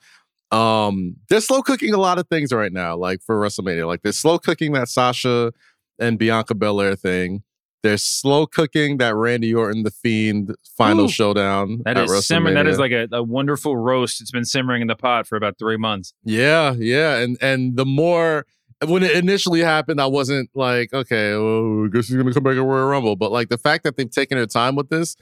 Um, 0.51 1.15
they're 1.29 1.41
slow 1.41 1.61
cooking 1.61 1.93
a 1.93 1.99
lot 1.99 2.17
of 2.17 2.27
things 2.27 2.51
right 2.51 2.73
now, 2.73 2.97
like 2.97 3.21
for 3.21 3.39
WrestleMania. 3.39 3.85
Like 3.85 4.01
they're 4.01 4.11
slow 4.11 4.39
cooking 4.39 4.73
that 4.73 4.89
Sasha 4.89 5.53
and 5.99 6.17
Bianca 6.17 6.55
Belair 6.55 6.95
thing. 6.95 7.43
They're 7.81 7.97
slow 7.97 8.45
cooking 8.45 8.97
that 8.97 9.15
Randy 9.15 9.53
Orton, 9.53 9.83
the 9.83 9.91
Fiend, 9.91 10.53
final 10.77 11.05
Ooh. 11.05 11.09
showdown. 11.09 11.81
That 11.85 11.97
at 11.97 12.05
is 12.05 12.27
simmering. 12.27 12.55
That 12.55 12.67
is 12.67 12.77
like 12.77 12.91
a, 12.91 13.07
a 13.11 13.23
wonderful 13.23 13.77
roast. 13.77 14.19
It's 14.19 14.31
been 14.31 14.43
simmering 14.43 14.81
in 14.81 14.87
the 14.87 14.95
pot 14.95 15.27
for 15.27 15.37
about 15.37 15.57
three 15.57 15.77
months. 15.77 16.13
Yeah, 16.25 16.73
yeah, 16.77 17.17
and 17.17 17.37
and 17.41 17.77
the 17.77 17.85
more 17.85 18.45
when 18.85 19.03
it 19.03 19.11
initially 19.11 19.61
happened, 19.61 19.99
I 19.99 20.07
wasn't 20.07 20.49
like, 20.53 20.93
okay, 20.93 21.33
well, 21.35 21.85
I 21.85 21.87
guess 21.89 22.07
he's 22.07 22.17
gonna 22.17 22.33
come 22.33 22.43
back 22.43 22.55
at 22.55 22.63
Royal 22.63 22.87
Rumble. 22.87 23.15
But 23.15 23.31
like 23.31 23.49
the 23.49 23.57
fact 23.57 23.83
that 23.83 23.97
they've 23.97 24.09
taken 24.09 24.37
their 24.37 24.45
time 24.45 24.75
with 24.75 24.89
this 24.89 25.15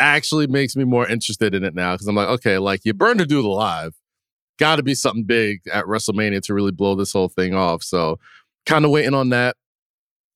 actually 0.00 0.46
makes 0.46 0.76
me 0.76 0.84
more 0.84 1.06
interested 1.06 1.54
in 1.54 1.64
it 1.64 1.74
now 1.74 1.94
because 1.94 2.06
I'm 2.06 2.14
like, 2.14 2.28
okay, 2.28 2.58
like 2.58 2.80
you 2.84 2.94
burned 2.94 3.20
a 3.20 3.26
dude 3.26 3.44
alive, 3.44 3.94
got 4.58 4.76
to 4.76 4.82
be 4.82 4.94
something 4.94 5.24
big 5.24 5.60
at 5.72 5.84
WrestleMania 5.84 6.42
to 6.42 6.54
really 6.54 6.72
blow 6.72 6.94
this 6.94 7.12
whole 7.12 7.28
thing 7.28 7.54
off. 7.54 7.82
So, 7.82 8.18
kind 8.66 8.84
of 8.84 8.90
waiting 8.90 9.14
on 9.14 9.30
that. 9.30 9.56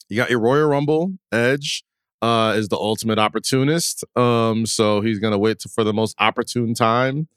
You 0.09 0.17
got 0.17 0.31
your 0.31 0.41
Royal 0.41 0.69
Rumble 0.69 1.13
Edge. 1.33 1.85
Uh, 2.21 2.55
is 2.57 2.67
the 2.67 2.77
ultimate 2.77 3.17
opportunist. 3.17 4.03
Um, 4.17 4.67
so 4.67 5.03
he's 5.03 5.21
gonna 5.21 5.39
wait 5.39 5.61
to, 5.61 5.69
for 5.69 5.85
the 5.85 5.93
most 5.93 6.17
opportune 6.19 6.75
time 6.75 7.29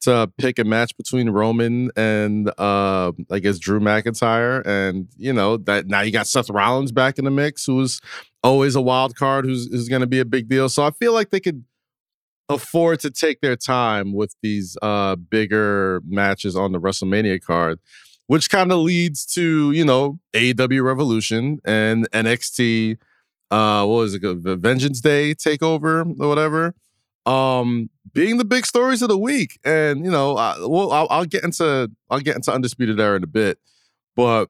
to 0.00 0.30
pick 0.38 0.58
a 0.58 0.64
match 0.64 0.96
between 0.96 1.30
Roman 1.30 1.90
and 1.96 2.48
uh 2.58 3.12
I 3.30 3.38
guess 3.40 3.58
Drew 3.58 3.80
McIntyre. 3.80 4.64
And 4.66 5.08
you 5.16 5.32
know, 5.32 5.56
that 5.58 5.86
now 5.86 6.00
you 6.02 6.12
got 6.12 6.26
Seth 6.26 6.50
Rollins 6.50 6.92
back 6.92 7.18
in 7.18 7.24
the 7.24 7.30
mix, 7.30 7.64
who's 7.66 8.00
always 8.42 8.74
a 8.74 8.80
wild 8.80 9.16
card, 9.16 9.44
who's 9.44 9.66
is 9.66 9.88
gonna 9.88 10.06
be 10.06 10.20
a 10.20 10.24
big 10.24 10.48
deal. 10.48 10.68
So 10.68 10.84
I 10.84 10.90
feel 10.90 11.12
like 11.12 11.30
they 11.30 11.40
could 11.40 11.64
afford 12.48 13.00
to 13.00 13.10
take 13.10 13.40
their 13.40 13.56
time 13.56 14.12
with 14.14 14.34
these 14.42 14.76
uh 14.82 15.16
bigger 15.16 16.00
matches 16.06 16.56
on 16.56 16.72
the 16.72 16.80
WrestleMania 16.80 17.42
card, 17.42 17.78
which 18.26 18.50
kind 18.50 18.72
of 18.72 18.78
leads 18.78 19.26
to, 19.34 19.72
you 19.72 19.84
know, 19.84 20.18
AEW 20.32 20.82
Revolution 20.82 21.58
and 21.64 22.10
NXT 22.12 22.98
uh 23.50 23.84
what 23.84 23.96
was 23.96 24.14
it 24.14 24.22
the 24.22 24.56
Vengeance 24.56 25.00
Day 25.00 25.34
takeover 25.34 26.14
or 26.20 26.28
whatever 26.28 26.74
um 27.28 27.90
being 28.14 28.38
the 28.38 28.44
big 28.44 28.64
stories 28.66 29.02
of 29.02 29.08
the 29.08 29.18
week. 29.18 29.58
And 29.64 30.04
you 30.04 30.10
know 30.10 30.36
I, 30.36 30.56
well 30.60 30.90
I'll, 30.92 31.06
I'll 31.10 31.24
get 31.24 31.44
into 31.44 31.90
i'll 32.10 32.20
get 32.20 32.36
into 32.36 32.52
undisputed 32.52 32.98
era 32.98 33.16
in 33.16 33.24
a 33.24 33.28
bit. 33.28 33.58
But 34.16 34.48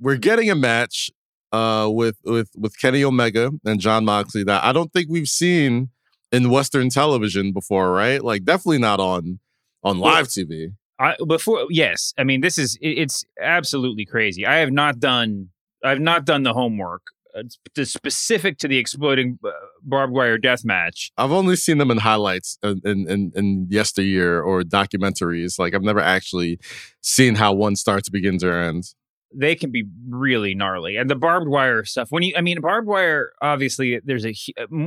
we're 0.00 0.16
getting 0.16 0.50
a 0.50 0.54
match 0.54 1.10
uh 1.52 1.88
with 1.92 2.16
with 2.24 2.50
with 2.56 2.78
kenny 2.80 3.04
omega 3.04 3.50
and 3.66 3.78
john 3.78 4.06
moxley 4.06 4.42
that 4.42 4.64
i 4.64 4.72
don't 4.72 4.90
think 4.94 5.06
we've 5.10 5.28
seen 5.28 5.90
in 6.32 6.48
western 6.48 6.88
television 6.88 7.52
before 7.52 7.92
right? 7.92 8.24
Like 8.24 8.44
definitely 8.44 8.78
not 8.78 9.00
on 9.00 9.38
on 9.84 9.98
live 9.98 10.28
tv 10.28 10.72
I 10.98 11.16
before 11.26 11.66
yes, 11.68 12.14
I 12.16 12.24
mean 12.24 12.40
this 12.40 12.56
is 12.58 12.78
it- 12.80 12.98
it's 12.98 13.24
absolutely 13.40 14.06
crazy. 14.06 14.46
I 14.46 14.56
have 14.56 14.70
not 14.70 14.98
done 14.98 15.48
I've 15.84 16.00
not 16.00 16.24
done 16.24 16.42
the 16.44 16.52
homework 16.54 17.02
uh, 17.36 17.42
specific 17.84 18.58
to 18.58 18.68
the 18.68 18.78
exploding 18.78 19.38
uh, 19.44 19.50
barbed 19.82 20.12
wire 20.12 20.38
death 20.38 20.64
match. 20.64 21.10
i've 21.16 21.32
only 21.32 21.56
seen 21.56 21.78
them 21.78 21.90
in 21.90 21.98
highlights 21.98 22.58
in 22.62 22.80
in, 22.84 23.08
in, 23.08 23.32
in 23.34 23.66
yesteryear 23.70 24.40
or 24.42 24.62
documentaries 24.62 25.58
like 25.58 25.74
i've 25.74 25.82
never 25.82 26.00
actually 26.00 26.58
seen 27.00 27.34
how 27.36 27.52
one 27.52 27.76
starts 27.76 28.08
begins 28.08 28.44
or 28.44 28.58
ends 28.60 28.94
They 29.34 29.54
can 29.56 29.70
be 29.70 29.84
really 30.10 30.54
gnarly, 30.54 30.98
and 30.98 31.08
the 31.08 31.16
barbed 31.16 31.48
wire 31.48 31.84
stuff. 31.86 32.08
When 32.10 32.22
you, 32.22 32.34
I 32.36 32.42
mean, 32.42 32.60
barbed 32.60 32.86
wire. 32.86 33.32
Obviously, 33.40 33.98
there's 34.04 34.26
a 34.26 34.34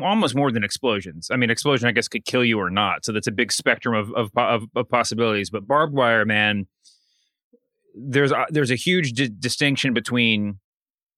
almost 0.03 0.35
more 0.35 0.51
than 0.51 0.63
explosions. 0.63 1.31
I 1.31 1.35
mean, 1.35 1.49
explosion, 1.49 1.89
I 1.89 1.93
guess, 1.93 2.07
could 2.07 2.25
kill 2.25 2.45
you 2.45 2.59
or 2.59 2.69
not. 2.69 3.05
So 3.05 3.11
that's 3.11 3.25
a 3.25 3.31
big 3.31 3.51
spectrum 3.51 3.95
of 3.95 4.13
of, 4.13 4.29
of, 4.37 4.63
of 4.75 4.87
possibilities. 4.87 5.49
But 5.49 5.65
barbed 5.65 5.95
wire, 5.95 6.25
man, 6.25 6.67
there's 7.95 8.31
a, 8.31 8.45
there's 8.51 8.69
a 8.69 8.75
huge 8.75 9.13
di- 9.13 9.33
distinction 9.39 9.95
between 9.95 10.59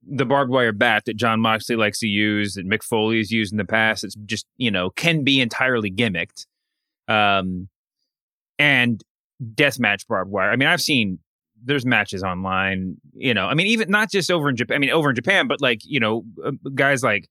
the 0.10 0.26
barbed 0.26 0.52
wire 0.52 0.72
bat 0.72 1.04
that 1.06 1.18
John 1.18 1.40
Moxley 1.42 1.76
likes 1.76 2.00
to 2.00 2.08
use, 2.08 2.54
that 2.54 2.68
Mick 2.68 2.84
Foley 2.84 3.18
has 3.18 3.32
used 3.32 3.52
in 3.52 3.58
the 3.58 3.66
past. 3.66 4.04
It's 4.04 4.16
just 4.26 4.46
you 4.58 4.72
know 4.72 4.90
can 4.92 5.24
be 5.24 5.42
entirely 5.42 5.92
gimmicked. 5.92 6.46
Um, 7.08 7.70
and 8.60 9.04
deathmatch 9.44 10.08
barbed 10.08 10.32
wire. 10.32 10.50
I 10.50 10.56
mean, 10.56 10.68
I've 10.68 10.82
seen 10.82 11.20
there's 11.64 11.86
matches 11.86 12.24
online, 12.24 12.98
you 13.14 13.34
know. 13.34 13.48
I 13.48 13.54
mean, 13.54 13.68
even 13.68 13.90
not 13.90 14.12
just 14.12 14.32
over 14.32 14.50
in 14.50 14.56
Japan. 14.56 14.76
I 14.76 14.80
mean, 14.80 14.90
over 14.92 15.10
in 15.10 15.16
Japan, 15.16 15.48
but 15.48 15.62
like 15.62 15.82
you 15.84 16.00
know, 16.00 16.24
uh, 16.44 16.52
guys 16.74 17.04
like 17.04 17.28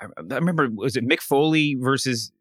I, 0.00 0.06
I 0.06 0.34
remember 0.34 0.68
was 0.72 0.96
it 0.96 1.06
Mick 1.06 1.20
Foley 1.20 1.76
versus 1.78 2.32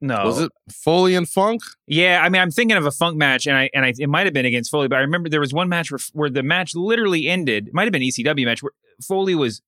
no 0.00 0.24
Was 0.24 0.40
it 0.40 0.52
Foley 0.70 1.14
and 1.14 1.28
Funk? 1.28 1.62
yeah, 1.86 2.20
I 2.22 2.28
mean, 2.28 2.42
I'm 2.42 2.50
thinking 2.50 2.76
of 2.76 2.84
a 2.86 2.90
Funk 2.90 3.16
match, 3.16 3.46
and 3.46 3.56
I 3.56 3.70
and 3.74 3.84
I 3.84 3.92
it 3.98 4.08
might 4.08 4.26
have 4.26 4.34
been 4.34 4.46
against 4.46 4.70
Foley, 4.70 4.88
but 4.88 4.96
I 4.96 5.00
remember 5.00 5.28
there 5.28 5.40
was 5.40 5.52
one 5.52 5.68
match 5.68 5.90
where, 5.90 5.98
where 6.12 6.30
the 6.30 6.42
match 6.42 6.74
literally 6.74 7.28
ended. 7.28 7.68
It 7.68 7.74
might 7.74 7.84
have 7.84 7.92
been 7.92 8.02
ECW 8.02 8.44
match 8.44 8.62
where 8.62 8.72
Foley 9.06 9.34
was, 9.34 9.62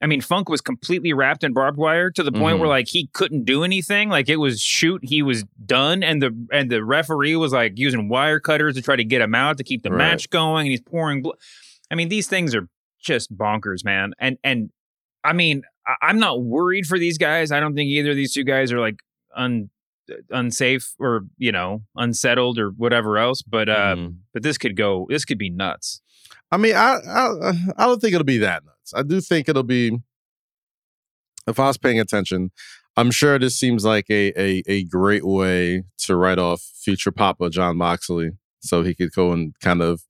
I 0.00 0.06
mean, 0.06 0.20
Funk 0.20 0.48
was 0.48 0.60
completely 0.60 1.12
wrapped 1.12 1.42
in 1.44 1.52
barbed 1.52 1.76
wire 1.78 2.10
to 2.12 2.22
the 2.22 2.32
point 2.32 2.56
Mhm. 2.56 2.60
where 2.60 2.68
like 2.68 2.88
he 2.88 3.08
couldn't 3.12 3.44
do 3.44 3.64
anything. 3.64 4.08
Like 4.08 4.28
it 4.28 4.36
was 4.36 4.60
shoot, 4.60 5.00
he 5.04 5.22
was 5.22 5.44
done, 5.64 6.02
and 6.02 6.22
the 6.22 6.36
and 6.52 6.70
the 6.70 6.84
referee 6.84 7.36
was 7.36 7.52
like 7.52 7.78
using 7.78 8.08
wire 8.08 8.40
cutters 8.40 8.74
to 8.76 8.82
try 8.82 8.96
to 8.96 9.04
get 9.04 9.20
him 9.20 9.34
out 9.34 9.58
to 9.58 9.64
keep 9.64 9.82
the 9.82 9.90
Right. 9.90 9.98
match 9.98 10.30
going, 10.30 10.66
and 10.66 10.70
he's 10.72 10.80
pouring. 10.82 11.22
Blo- 11.22 11.34
I 11.90 11.94
mean, 11.94 12.08
these 12.08 12.26
things 12.28 12.54
are 12.54 12.68
just 13.00 13.36
bonkers, 13.36 13.84
man. 13.84 14.12
And 14.18 14.38
and 14.44 14.70
I 15.24 15.32
mean, 15.32 15.62
I- 15.86 15.96
I'm 16.08 16.18
not 16.18 16.42
worried 16.42 16.86
for 16.86 16.98
these 16.98 17.16
guys. 17.18 17.50
I 17.52 17.60
don't 17.60 17.74
think 17.74 17.88
either 17.88 18.10
of 18.10 18.16
these 18.16 18.32
two 18.32 18.44
guys 18.44 18.70
are 18.72 18.78
like 18.80 18.96
un 19.36 19.70
unsafe 20.30 20.94
or 20.98 21.26
you 21.36 21.52
know 21.52 21.82
unsettled 21.96 22.58
or 22.58 22.70
whatever 22.70 23.18
else. 23.18 23.42
But 23.42 23.68
uh, 23.68 23.96
Mhm. 23.96 24.16
but 24.32 24.42
this 24.42 24.58
could 24.58 24.76
go. 24.76 25.06
This 25.10 25.24
could 25.24 25.38
be 25.38 25.50
nuts. 25.50 26.00
I 26.50 26.56
mean, 26.56 26.74
I, 26.74 26.96
I 27.06 27.52
I 27.76 27.86
don't 27.86 28.00
think 28.00 28.14
it'll 28.14 28.24
be 28.24 28.38
that 28.38 28.64
nuts. 28.64 28.92
I 28.94 29.02
do 29.02 29.20
think 29.20 29.48
it'll 29.48 29.62
be. 29.62 29.98
If 31.46 31.58
I 31.58 31.66
was 31.66 31.78
paying 31.78 31.98
attention, 32.00 32.50
I'm 32.96 33.10
sure 33.10 33.38
this 33.38 33.58
seems 33.58 33.84
like 33.84 34.06
a 34.10 34.32
a 34.40 34.62
a 34.66 34.84
great 34.84 35.24
way 35.26 35.84
to 36.04 36.16
write 36.16 36.38
off 36.38 36.60
future 36.60 37.12
Papa 37.12 37.50
John 37.50 37.76
Moxley, 37.76 38.32
so 38.60 38.82
he 38.82 38.94
could 38.94 39.12
go 39.12 39.32
and 39.32 39.54
kind 39.60 39.82
of 39.82 40.02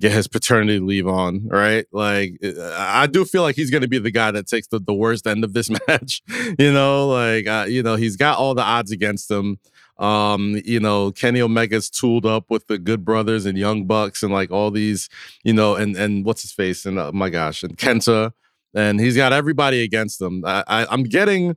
get 0.00 0.12
his 0.12 0.26
paternity 0.26 0.80
leave 0.80 1.06
on, 1.06 1.46
right? 1.46 1.86
Like, 1.92 2.38
uh, 2.42 2.74
I 2.76 3.06
do 3.06 3.24
feel 3.24 3.42
like 3.42 3.54
he's 3.54 3.70
going 3.70 3.82
to 3.82 3.88
be 3.88 3.98
the 3.98 4.10
guy 4.10 4.30
that 4.30 4.46
takes 4.46 4.66
the, 4.68 4.78
the 4.80 4.94
worst 4.94 5.26
end 5.26 5.44
of 5.44 5.52
this 5.52 5.70
match. 5.88 6.22
you 6.58 6.72
know, 6.72 7.08
like, 7.08 7.46
uh, 7.46 7.66
you 7.68 7.82
know, 7.82 7.96
he's 7.96 8.16
got 8.16 8.38
all 8.38 8.54
the 8.54 8.62
odds 8.62 8.90
against 8.90 9.30
him. 9.30 9.58
Um, 9.98 10.60
you 10.64 10.80
know, 10.80 11.12
Kenny 11.12 11.42
Omega's 11.42 11.90
tooled 11.90 12.24
up 12.24 12.46
with 12.48 12.66
the 12.68 12.78
Good 12.78 13.04
Brothers 13.04 13.44
and 13.44 13.58
Young 13.58 13.86
Bucks 13.86 14.22
and 14.22 14.32
like 14.32 14.50
all 14.50 14.70
these, 14.70 15.10
you 15.44 15.52
know, 15.52 15.74
and 15.74 15.94
and 15.94 16.24
what's 16.24 16.40
his 16.40 16.52
face 16.52 16.86
and 16.86 16.98
uh, 16.98 17.12
my 17.12 17.28
gosh, 17.28 17.62
and 17.62 17.76
Kenta, 17.76 18.32
and 18.72 18.98
he's 18.98 19.14
got 19.14 19.34
everybody 19.34 19.82
against 19.82 20.20
him. 20.20 20.42
I, 20.46 20.64
I 20.66 20.86
I'm 20.90 21.02
getting. 21.02 21.56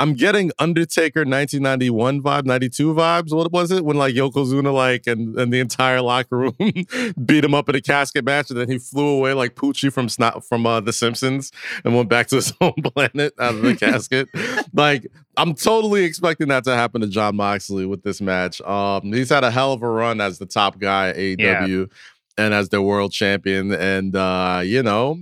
I'm 0.00 0.14
getting 0.14 0.52
Undertaker 0.60 1.20
1991 1.20 2.22
vibe, 2.22 2.44
92 2.44 2.94
vibes. 2.94 3.34
What 3.34 3.50
was 3.50 3.72
it 3.72 3.84
when 3.84 3.96
like 3.96 4.14
Yokozuna 4.14 4.72
like 4.72 5.08
and, 5.08 5.36
and 5.36 5.52
the 5.52 5.58
entire 5.58 6.00
locker 6.00 6.36
room 6.36 6.56
beat 7.24 7.44
him 7.44 7.52
up 7.52 7.68
in 7.68 7.74
a 7.74 7.80
casket 7.80 8.24
match, 8.24 8.50
and 8.50 8.60
then 8.60 8.70
he 8.70 8.78
flew 8.78 9.08
away 9.08 9.32
like 9.32 9.56
Poochie 9.56 9.92
from 9.92 10.08
Snot 10.08 10.44
from 10.44 10.66
uh, 10.66 10.80
The 10.80 10.92
Simpsons 10.92 11.50
and 11.84 11.96
went 11.96 12.08
back 12.08 12.28
to 12.28 12.36
his 12.36 12.50
home 12.60 12.74
planet 12.74 13.34
out 13.40 13.54
of 13.54 13.62
the 13.62 13.74
casket. 13.80 14.28
Like 14.72 15.06
I'm 15.36 15.54
totally 15.54 16.04
expecting 16.04 16.48
that 16.48 16.64
to 16.64 16.76
happen 16.76 17.00
to 17.00 17.08
John 17.08 17.34
Moxley 17.34 17.84
with 17.84 18.02
this 18.04 18.20
match. 18.20 18.60
Um, 18.60 19.12
he's 19.12 19.30
had 19.30 19.42
a 19.42 19.50
hell 19.50 19.72
of 19.72 19.82
a 19.82 19.88
run 19.88 20.20
as 20.20 20.38
the 20.38 20.46
top 20.46 20.78
guy 20.78 21.08
at 21.08 21.16
AEW 21.16 21.90
and 22.36 22.54
as 22.54 22.68
their 22.68 22.82
world 22.82 23.10
champion, 23.10 23.72
and 23.72 24.14
uh, 24.14 24.60
you 24.64 24.84
know 24.84 25.18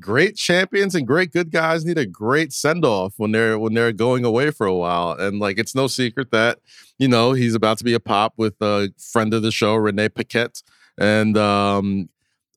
great 0.00 0.36
champions 0.36 0.94
and 0.94 1.06
great 1.06 1.32
good 1.32 1.50
guys 1.50 1.84
need 1.84 1.98
a 1.98 2.06
great 2.06 2.52
send 2.52 2.84
off 2.84 3.14
when 3.16 3.32
they're 3.32 3.58
when 3.58 3.74
they're 3.74 3.92
going 3.92 4.24
away 4.24 4.50
for 4.50 4.66
a 4.66 4.74
while. 4.74 5.12
And 5.12 5.38
like 5.38 5.58
it's 5.58 5.74
no 5.74 5.86
secret 5.86 6.30
that 6.32 6.58
you 6.98 7.08
know 7.08 7.32
he's 7.32 7.54
about 7.54 7.78
to 7.78 7.84
be 7.84 7.94
a 7.94 8.00
pop 8.00 8.34
with 8.36 8.54
a 8.60 8.90
friend 8.98 9.32
of 9.34 9.42
the 9.42 9.50
show 9.50 9.74
Renee 9.74 10.08
Paquette, 10.08 10.62
and 10.98 11.36
um, 11.36 12.08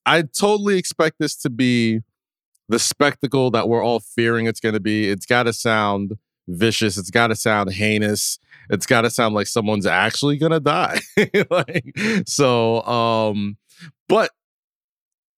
I 0.06 0.24
totally 0.24 0.78
expect 0.78 1.18
this 1.20 1.36
to 1.38 1.50
be 1.50 2.02
the 2.68 2.80
spectacle 2.80 3.52
that 3.52 3.68
we're 3.68 3.84
all 3.84 4.00
fearing 4.00 4.46
it's 4.46 4.60
going 4.60 4.74
to 4.74 4.80
be. 4.80 5.10
It's 5.10 5.26
got 5.26 5.44
to 5.44 5.54
sound 5.54 6.18
vicious. 6.48 6.98
It's 6.98 7.10
got 7.10 7.28
to 7.28 7.36
sound 7.36 7.74
heinous. 7.74 8.40
It's 8.70 8.86
got 8.86 9.02
to 9.02 9.10
sound 9.10 9.34
like 9.34 9.48
someone's 9.48 9.86
actually 9.86 10.38
going 10.38 10.52
to 10.52 10.60
die. 10.60 11.00
like 11.50 11.98
so 12.26 12.84
um 12.84 13.58
but 14.08 14.32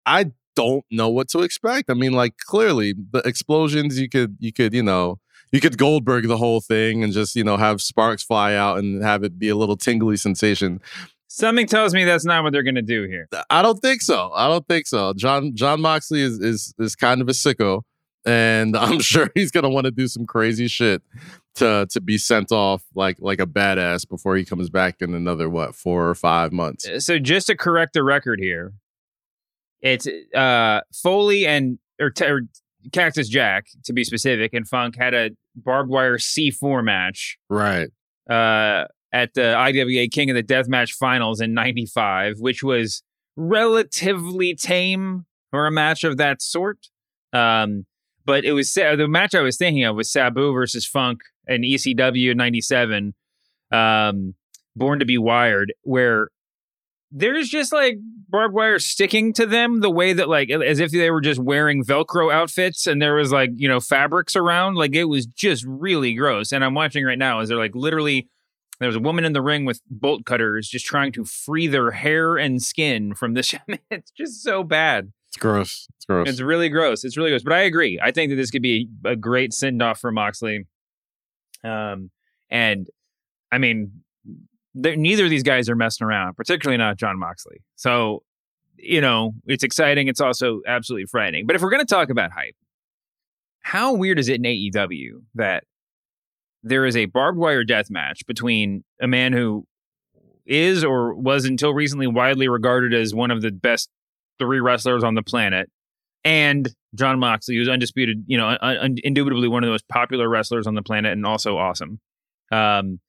I 0.06 0.32
don't 0.62 0.86
know 0.92 1.10
what 1.10 1.30
to 1.30 1.40
expect. 1.40 1.90
I 1.90 1.94
mean, 1.94 2.14
like 2.14 2.38
clearly 2.38 2.94
the 3.12 3.20
explosions 3.20 4.00
you 4.00 4.10
could 4.10 4.38
you 4.40 4.54
could, 4.54 4.74
you 4.74 4.84
know, 4.84 5.20
you 5.52 5.60
could 5.60 5.78
Goldberg 5.78 6.28
the 6.28 6.38
whole 6.38 6.62
thing 6.62 7.04
and 7.04 7.12
just, 7.12 7.36
you 7.36 7.44
know, 7.44 7.58
have 7.58 7.82
sparks 7.82 8.24
fly 8.24 8.54
out 8.54 8.80
and 8.80 9.04
have 9.04 9.24
it 9.24 9.38
be 9.38 9.50
a 9.50 9.56
little 9.56 9.78
tingly 9.78 10.18
sensation. 10.18 10.82
Something 11.28 11.66
tells 11.66 11.94
me 11.94 12.04
that's 12.04 12.26
not 12.26 12.44
what 12.44 12.52
they're 12.52 12.64
going 12.64 12.76
to 12.76 12.82
do 12.82 13.04
here. 13.04 13.28
I 13.50 13.62
don't 13.62 13.80
think 13.80 14.02
so. 14.02 14.32
I 14.34 14.48
don't 14.48 14.68
think 14.68 14.86
so. 14.86 15.14
John 15.14 15.56
John 15.56 15.82
Moxley 15.82 16.22
is 16.22 16.40
is 16.40 16.74
is 16.78 16.96
kind 16.96 17.22
of 17.22 17.30
a 17.30 17.34
sicko 17.34 17.84
and 18.26 18.76
I'm 18.78 19.00
sure 19.00 19.30
he's 19.34 19.52
going 19.52 19.64
to 19.64 19.70
want 19.70 19.86
to 19.86 19.92
do 19.92 20.08
some 20.08 20.26
crazy 20.26 20.68
shit 20.68 21.02
to 21.56 21.88
to 21.90 22.02
be 22.02 22.18
sent 22.18 22.52
off 22.52 22.84
like 22.96 23.18
like 23.20 23.40
a 23.40 23.48
badass 23.48 24.08
before 24.08 24.36
he 24.36 24.46
comes 24.46 24.70
back 24.70 25.02
in 25.02 25.14
another 25.14 25.50
what, 25.50 25.76
4 25.76 26.10
or 26.10 26.16
5 26.16 26.52
months. 26.52 26.88
Uh, 26.88 27.00
so 27.00 27.20
just 27.20 27.48
to 27.48 27.56
correct 27.56 27.94
the 27.94 28.04
record 28.04 28.40
here, 28.40 28.74
it's 29.82 30.08
uh 30.36 30.82
Foley 31.04 31.46
and 31.48 31.80
or, 32.00 32.12
or 32.22 32.42
Cactus 32.92 33.28
Jack 33.30 33.68
to 33.86 33.94
be 33.94 34.04
specific, 34.04 34.54
and 34.54 34.68
Funk 34.68 34.96
had 34.98 35.14
a 35.14 35.32
barbed 35.56 35.90
wire 35.90 36.18
C4 36.18 36.84
match 36.84 37.38
Right. 37.50 37.90
uh, 38.30 38.86
at 39.14 39.34
the 39.34 39.54
IWA 39.56 40.08
King 40.08 40.30
of 40.30 40.36
the 40.36 40.44
Deathmatch 40.44 40.94
Finals 40.94 41.42
in 41.42 41.54
'95, 41.54 42.36
which 42.40 42.64
was 42.64 43.04
relatively 43.36 44.56
tame 44.56 45.26
for 45.52 45.68
a 45.68 45.72
match 45.72 46.04
of 46.04 46.18
that 46.18 46.42
sort. 46.42 46.88
Um, 47.34 47.86
but 48.26 48.46
it 48.46 48.54
was 48.54 48.74
the 48.74 49.08
match 49.10 49.36
I 49.36 49.42
was 49.42 49.58
thinking 49.58 49.84
of 49.84 49.96
was 49.96 50.12
Sabu 50.12 50.54
versus 50.54 50.86
Funk 50.86 51.20
in 51.48 51.62
ECW 51.64 52.32
in 52.32 52.38
'97, 52.38 53.14
um, 53.72 54.36
Born 54.76 55.00
to 55.00 55.06
Be 55.06 55.18
Wired, 55.18 55.74
where 55.84 56.30
there's 57.12 57.50
just 57.50 57.74
like 57.74 57.98
barbed 58.30 58.54
wire 58.54 58.80
sticking 58.80 59.34
to 59.34 59.46
them 59.46 59.82
the 59.82 59.90
way 59.90 60.14
that 60.14 60.30
like 60.30 60.50
as 60.50 60.80
if 60.80 60.92
they 60.92 61.12
were 61.12 61.22
just 61.22 61.40
wearing 61.40 61.84
velcro 61.84 62.34
outfits 62.34 62.88
and 62.88 63.02
there 63.02 63.16
was 63.16 63.32
like 63.32 63.50
you 63.56 63.68
know 63.68 63.80
fabrics 63.80 64.36
around. 64.36 64.76
Like 64.76 64.96
it 64.96 65.06
was 65.06 65.26
just 65.26 65.66
really 65.68 66.14
gross. 66.14 66.52
And 66.52 66.64
i'm 66.64 66.74
watching 66.74 67.06
right 67.06 67.18
now 67.18 67.40
as 67.40 67.50
they're 67.50 67.58
like 67.58 67.76
literally 67.76 68.30
there's 68.80 68.96
a 68.96 69.00
woman 69.00 69.26
in 69.26 69.34
the 69.34 69.42
ring 69.42 69.66
with 69.66 69.82
bolt 69.90 70.26
cutters 70.26 70.68
just 70.68 70.86
trying 70.86 71.12
to 71.12 71.24
free 71.24 71.68
their 71.68 71.92
hair 71.92 72.38
and 72.38 72.64
skin 72.64 73.14
from 73.14 73.36
this 73.36 73.54
it's 73.92 74.12
just 74.12 74.42
so 74.42 74.64
bad. 74.64 75.12
It's 75.28 75.38
gross. 75.38 75.88
It's 75.96 76.06
gross. 76.06 76.28
it's 76.28 76.42
really 76.42 76.68
gross. 76.68 77.04
It's 77.04 77.16
really 77.16 77.30
gross. 77.30 77.44
But 77.44 77.54
i 77.54 77.62
agree. 77.62 78.00
I 78.02 78.12
think 78.12 78.32
that 78.32 78.38
this 78.38 78.52
could 78.52 78.62
be 78.62 78.90
a 79.06 79.16
great 79.16 79.54
send 79.54 79.82
off 79.82 80.00
for 80.00 80.12
moxley. 80.12 80.66
Um 81.64 82.10
and 82.50 82.88
i 83.52 83.58
mean 83.58 84.04
neither 84.74 85.26
of 85.26 85.30
these 85.30 85.44
guys 85.44 85.70
are 85.70 85.76
messing 85.76 86.06
around, 86.06 86.36
particularly 86.36 86.78
not 86.78 86.98
John 86.98 87.20
Moxley. 87.20 87.58
So, 87.76 88.24
you 88.78 89.02
know, 89.02 89.34
it's 89.46 89.64
exciting. 89.64 90.08
It's 90.08 90.22
also 90.22 90.62
absolutely 90.68 91.06
frightening. 91.06 91.46
But 91.46 91.56
if 91.56 91.62
we're 91.62 91.70
going 91.70 91.86
to 91.86 91.94
talk 91.94 92.10
about 92.10 92.32
hype, 92.32 92.56
how 93.62 93.94
weird 93.94 94.18
is 94.18 94.30
it 94.30 94.36
in 94.36 94.44
AEW 94.44 95.22
that 95.36 95.66
there 96.64 96.86
is 96.86 96.96
a 96.96 97.06
barbed 97.06 97.38
wire 97.38 97.64
death 97.64 97.90
match 97.90 98.26
between 98.26 98.84
a 99.02 99.08
man 99.08 99.34
who 99.34 99.66
is 100.46 100.84
or 100.84 101.14
was 101.14 101.46
until 101.46 101.74
recently 101.74 102.08
widely 102.08 102.48
regarded 102.48 102.94
as 102.94 103.14
one 103.14 103.32
of 103.32 103.42
the 103.42 103.52
best 103.52 103.90
three 104.40 104.60
wrestlers 104.60 105.04
on 105.04 105.16
the 105.16 105.22
planet 105.22 105.70
and 106.24 106.74
John 106.94 107.20
Moxley, 107.20 107.56
who's 107.56 107.70
undisputed, 107.70 108.24
you 108.28 108.38
know, 108.38 108.48
un- 108.48 108.78
un- 108.78 108.98
indubitably 109.04 109.48
one 109.48 109.64
of 109.64 109.68
the 109.68 109.72
most 109.72 109.88
popular 109.88 110.28
wrestlers 110.28 110.68
on 110.68 110.76
the 110.76 110.82
planet 110.82 111.14
and 111.14 111.26
also 111.26 111.58
awesome. 111.58 112.00
Um, 112.52 113.00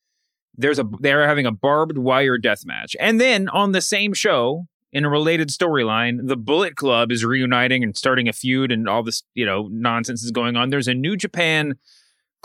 there's 0.56 0.78
a 0.78 0.84
they're 1.00 1.26
having 1.26 1.46
a 1.46 1.52
barbed 1.52 1.98
wire 1.98 2.38
death 2.38 2.64
match, 2.66 2.94
and 3.00 3.20
then 3.20 3.48
on 3.48 3.72
the 3.72 3.80
same 3.80 4.12
show 4.12 4.66
in 4.92 5.04
a 5.04 5.08
related 5.08 5.48
storyline, 5.48 6.26
the 6.28 6.36
Bullet 6.36 6.76
Club 6.76 7.10
is 7.10 7.24
reuniting 7.24 7.82
and 7.82 7.96
starting 7.96 8.28
a 8.28 8.32
feud, 8.32 8.70
and 8.70 8.88
all 8.88 9.02
this 9.02 9.22
you 9.34 9.46
know 9.46 9.68
nonsense 9.70 10.22
is 10.22 10.30
going 10.30 10.56
on. 10.56 10.70
There's 10.70 10.88
a 10.88 10.94
New 10.94 11.16
Japan 11.16 11.74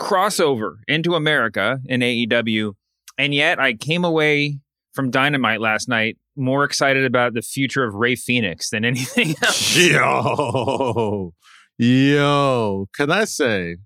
crossover 0.00 0.76
into 0.86 1.14
America 1.14 1.80
in 1.86 2.00
AEW, 2.00 2.74
and 3.18 3.34
yet 3.34 3.60
I 3.60 3.74
came 3.74 4.04
away 4.04 4.60
from 4.92 5.10
Dynamite 5.10 5.60
last 5.60 5.88
night 5.88 6.18
more 6.38 6.64
excited 6.64 7.04
about 7.04 7.34
the 7.34 7.42
future 7.42 7.84
of 7.84 7.94
Rey 7.94 8.14
Fenix 8.14 8.70
than 8.70 8.84
anything 8.84 9.34
else. 9.42 9.76
Yo, 9.76 11.34
yo, 11.76 12.88
can 12.94 13.10
I 13.10 13.24
say, 13.24 13.76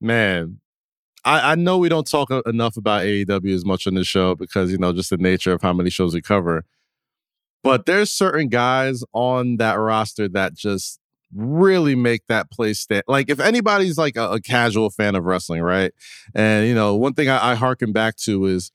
man, 0.00 0.60
I, 1.24 1.52
I 1.52 1.54
know 1.54 1.78
we 1.78 1.88
don't 1.88 2.06
talk 2.06 2.30
enough 2.46 2.76
about 2.76 3.02
AEW 3.02 3.54
as 3.54 3.64
much 3.64 3.86
on 3.86 3.94
this 3.94 4.06
show 4.06 4.34
because, 4.34 4.70
you 4.72 4.78
know, 4.78 4.92
just 4.92 5.10
the 5.10 5.16
nature 5.16 5.52
of 5.52 5.62
how 5.62 5.72
many 5.72 5.90
shows 5.90 6.14
we 6.14 6.22
cover. 6.22 6.64
But 7.62 7.86
there's 7.86 8.10
certain 8.10 8.48
guys 8.48 9.04
on 9.12 9.58
that 9.58 9.74
roster 9.74 10.28
that 10.28 10.54
just 10.54 10.98
really 11.34 11.94
make 11.94 12.26
that 12.28 12.50
place 12.50 12.80
stand. 12.80 13.04
Like, 13.06 13.28
if 13.28 13.38
anybody's 13.38 13.98
like 13.98 14.16
a, 14.16 14.32
a 14.32 14.40
casual 14.40 14.88
fan 14.90 15.14
of 15.14 15.24
wrestling, 15.24 15.62
right? 15.62 15.92
And, 16.34 16.66
you 16.66 16.74
know, 16.74 16.96
one 16.96 17.12
thing 17.12 17.28
I, 17.28 17.52
I 17.52 17.54
harken 17.54 17.92
back 17.92 18.16
to 18.18 18.46
is 18.46 18.72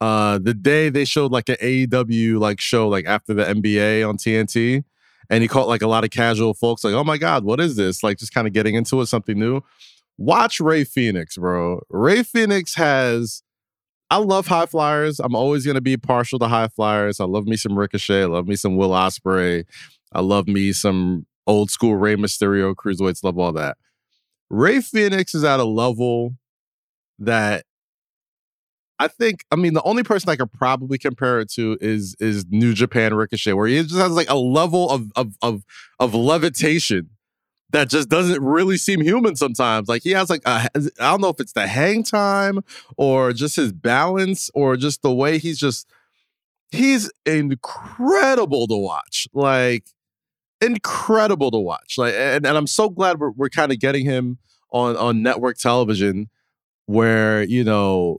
uh, 0.00 0.38
the 0.38 0.54
day 0.54 0.88
they 0.88 1.04
showed 1.04 1.30
like 1.30 1.48
an 1.50 1.56
AEW 1.56 2.38
like 2.38 2.60
show 2.60 2.88
like 2.88 3.04
after 3.04 3.34
the 3.34 3.44
NBA 3.44 4.08
on 4.08 4.16
TNT, 4.16 4.84
and 5.28 5.42
he 5.42 5.48
caught 5.48 5.68
like 5.68 5.82
a 5.82 5.86
lot 5.86 6.04
of 6.04 6.10
casual 6.10 6.54
folks 6.54 6.82
like, 6.82 6.94
oh 6.94 7.04
my 7.04 7.18
god, 7.18 7.44
what 7.44 7.60
is 7.60 7.76
this? 7.76 8.02
Like 8.02 8.18
just 8.18 8.32
kind 8.32 8.46
of 8.46 8.52
getting 8.52 8.74
into 8.74 9.00
it, 9.00 9.06
something 9.06 9.38
new. 9.38 9.62
Watch 10.20 10.60
Rey 10.60 10.84
Fenix, 10.84 11.38
bro. 11.38 11.80
Rey 11.88 12.22
Fenix 12.22 12.74
has. 12.74 13.42
I 14.10 14.18
love 14.18 14.48
high 14.48 14.66
flyers. 14.66 15.18
I'm 15.18 15.34
always 15.34 15.64
gonna 15.64 15.80
be 15.80 15.96
partial 15.96 16.38
to 16.40 16.46
high 16.46 16.68
flyers. 16.68 17.20
I 17.20 17.24
love 17.24 17.46
me 17.46 17.56
some 17.56 17.78
Ricochet. 17.78 18.24
I 18.24 18.26
love 18.26 18.46
me 18.46 18.54
some 18.54 18.76
Will 18.76 18.90
Ospreay. 18.90 19.64
I 20.12 20.20
love 20.20 20.46
me 20.46 20.72
some 20.72 21.24
old 21.46 21.70
school 21.70 21.96
Rey 21.96 22.16
Mysterio 22.16 22.74
cruiserweights. 22.74 23.24
Love 23.24 23.38
all 23.38 23.52
that. 23.52 23.78
Rey 24.50 24.82
Fenix 24.82 25.34
is 25.34 25.42
at 25.42 25.58
a 25.58 25.64
level 25.64 26.36
that 27.18 27.64
I 28.98 29.08
think, 29.08 29.46
I 29.50 29.56
mean, 29.56 29.72
the 29.72 29.82
only 29.84 30.02
person 30.02 30.28
I 30.28 30.36
could 30.36 30.52
probably 30.52 30.98
compare 30.98 31.40
it 31.40 31.50
to 31.52 31.78
is 31.80 32.14
is 32.20 32.44
New 32.50 32.74
Japan 32.74 33.14
Ricochet, 33.14 33.54
where 33.54 33.68
he 33.68 33.82
just 33.82 33.94
has 33.94 34.12
like 34.12 34.28
a 34.28 34.36
level 34.36 34.90
of 34.90 35.10
of 35.16 35.34
of 35.40 35.64
of 35.98 36.14
levitation 36.14 37.08
that 37.72 37.88
just 37.88 38.08
doesn't 38.08 38.42
really 38.42 38.76
seem 38.76 39.00
human 39.00 39.36
sometimes. 39.36 39.88
Like 39.88 40.02
he 40.02 40.10
has 40.10 40.30
like 40.30 40.42
I 40.46 40.68
don't 40.98 41.20
know 41.20 41.28
if 41.28 41.40
it's 41.40 41.52
the 41.52 41.66
hang 41.66 42.02
time 42.02 42.60
or 42.96 43.32
just 43.32 43.56
his 43.56 43.72
balance 43.72 44.50
or 44.54 44.76
just 44.76 45.02
the 45.02 45.12
way 45.12 45.38
he's 45.38 45.58
just 45.58 45.88
he's 46.70 47.10
incredible 47.26 48.66
to 48.66 48.76
watch. 48.76 49.28
Like 49.32 49.86
incredible 50.60 51.50
to 51.50 51.58
watch. 51.58 51.96
Like 51.98 52.14
and, 52.14 52.46
and 52.46 52.56
I'm 52.56 52.66
so 52.66 52.88
glad 52.88 53.18
we're 53.18 53.30
we're 53.30 53.48
kind 53.48 53.72
of 53.72 53.78
getting 53.78 54.04
him 54.04 54.38
on 54.72 54.96
on 54.96 55.22
network 55.22 55.58
television 55.58 56.28
where, 56.86 57.42
you 57.44 57.62
know, 57.62 58.18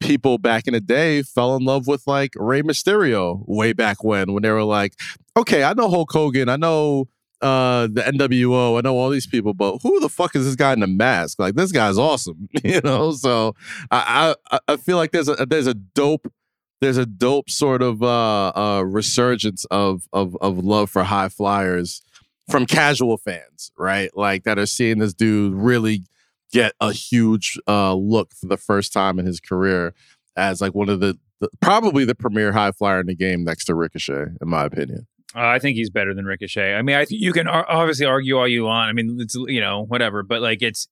people 0.00 0.38
back 0.38 0.66
in 0.68 0.74
the 0.74 0.80
day 0.80 1.22
fell 1.22 1.56
in 1.56 1.64
love 1.64 1.86
with 1.86 2.06
like 2.06 2.32
Rey 2.36 2.62
Mysterio 2.62 3.42
way 3.46 3.72
back 3.72 4.04
when, 4.04 4.32
when 4.32 4.42
they 4.42 4.50
were 4.50 4.64
like, 4.64 4.94
okay, 5.36 5.64
I 5.64 5.72
know 5.74 5.88
Hulk 5.88 6.12
Hogan, 6.12 6.48
I 6.48 6.56
know 6.56 7.08
uh 7.42 7.88
the 7.88 8.02
NWO, 8.02 8.78
I 8.78 8.80
know 8.80 8.96
all 8.96 9.10
these 9.10 9.26
people, 9.26 9.54
but 9.54 9.78
who 9.82 10.00
the 10.00 10.08
fuck 10.08 10.34
is 10.36 10.44
this 10.44 10.56
guy 10.56 10.72
in 10.72 10.80
the 10.80 10.86
mask? 10.86 11.38
Like 11.38 11.54
this 11.54 11.72
guy's 11.72 11.98
awesome, 11.98 12.48
you 12.64 12.80
know. 12.82 13.12
So 13.12 13.54
I 13.90 14.34
I, 14.50 14.58
I 14.68 14.76
feel 14.76 14.96
like 14.96 15.12
there's 15.12 15.28
a 15.28 15.46
there's 15.46 15.66
a 15.66 15.74
dope 15.74 16.32
there's 16.80 16.96
a 16.96 17.06
dope 17.06 17.48
sort 17.50 17.82
of 17.82 18.02
uh, 18.02 18.52
uh 18.54 18.82
resurgence 18.86 19.64
of 19.66 20.08
of 20.12 20.36
of 20.40 20.58
love 20.58 20.90
for 20.90 21.04
high 21.04 21.28
flyers 21.28 22.02
from 22.50 22.66
casual 22.66 23.16
fans, 23.16 23.72
right? 23.76 24.10
Like 24.16 24.44
that 24.44 24.58
are 24.58 24.66
seeing 24.66 24.98
this 24.98 25.14
dude 25.14 25.54
really 25.54 26.04
get 26.52 26.74
a 26.80 26.92
huge 26.92 27.58
uh, 27.66 27.94
look 27.94 28.32
for 28.34 28.46
the 28.46 28.56
first 28.56 28.92
time 28.92 29.18
in 29.18 29.26
his 29.26 29.40
career 29.40 29.94
as 30.36 30.60
like 30.60 30.74
one 30.74 30.88
of 30.88 31.00
the, 31.00 31.18
the, 31.40 31.48
probably 31.60 32.04
the 32.04 32.14
premier 32.14 32.52
high 32.52 32.72
flyer 32.72 33.00
in 33.00 33.06
the 33.06 33.14
game 33.14 33.44
next 33.44 33.64
to 33.66 33.74
Ricochet, 33.74 34.26
in 34.40 34.48
my 34.48 34.64
opinion. 34.64 35.06
Uh, 35.34 35.46
I 35.46 35.58
think 35.58 35.76
he's 35.76 35.90
better 35.90 36.14
than 36.14 36.24
Ricochet. 36.24 36.74
I 36.74 36.82
mean, 36.82 36.96
I 36.96 37.06
you 37.08 37.32
can 37.32 37.48
ar- 37.48 37.66
obviously 37.68 38.06
argue 38.06 38.38
all 38.38 38.48
you 38.48 38.64
want. 38.64 38.90
I 38.90 38.92
mean, 38.92 39.18
it's 39.20 39.34
you 39.34 39.60
know 39.60 39.84
whatever, 39.84 40.22
but 40.22 40.42
like 40.42 40.62
it's 40.62 40.88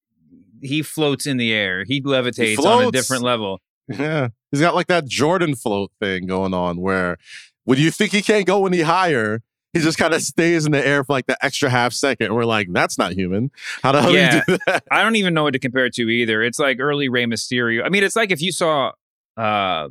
he 0.63 0.83
floats 0.83 1.27
in 1.27 1.37
the 1.37 1.53
air. 1.53 1.85
He 1.85 2.01
levitates 2.03 2.57
he 2.59 2.67
on 2.67 2.85
a 2.85 2.91
different 2.91 3.23
level. 3.23 3.61
Yeah, 3.89 4.29
he's 4.51 4.61
got 4.61 4.75
like 4.75 4.87
that 4.87 5.07
Jordan 5.07 5.57
float 5.57 5.91
thing 6.01 6.27
going 6.27 6.55
on 6.55 6.81
where 6.81 7.17
when 7.65 7.79
you 7.79 7.91
think 7.91 8.13
he 8.13 8.23
can't 8.23 8.47
go 8.47 8.67
any 8.67 8.81
higher, 8.81 9.43
he 9.73 9.81
just 9.81 9.99
kind 9.99 10.15
of 10.15 10.23
stays 10.23 10.67
in 10.67 10.73
the 10.73 10.85
air 10.85 11.05
for 11.05 11.13
like 11.13 11.27
the 11.27 11.37
extra 11.45 11.69
half 11.71 11.93
second. 11.93 12.35
We're 12.35 12.45
like, 12.45 12.69
that's 12.73 12.99
not 12.99 13.13
human. 13.13 13.51
How 13.83 13.93
the 13.93 14.03
hell 14.03 14.13
yeah, 14.13 14.31
do 14.31 14.37
you 14.37 14.59
do 14.59 14.65
that? 14.67 14.85
I 14.91 15.03
don't 15.03 15.17
even 15.17 15.35
know 15.35 15.45
what 15.45 15.53
to 15.53 15.59
compare 15.59 15.87
it 15.87 15.95
to 15.95 16.09
either. 16.09 16.43
It's 16.43 16.59
like 16.59 16.79
early 16.81 17.09
Rey 17.09 17.27
Mysterio. 17.27 17.85
I 17.85 17.89
mean, 17.89 18.03
it's 18.03 18.17
like 18.17 18.31
if 18.31 18.41
you 18.41 18.53
saw 18.53 18.93
uh 19.37 19.89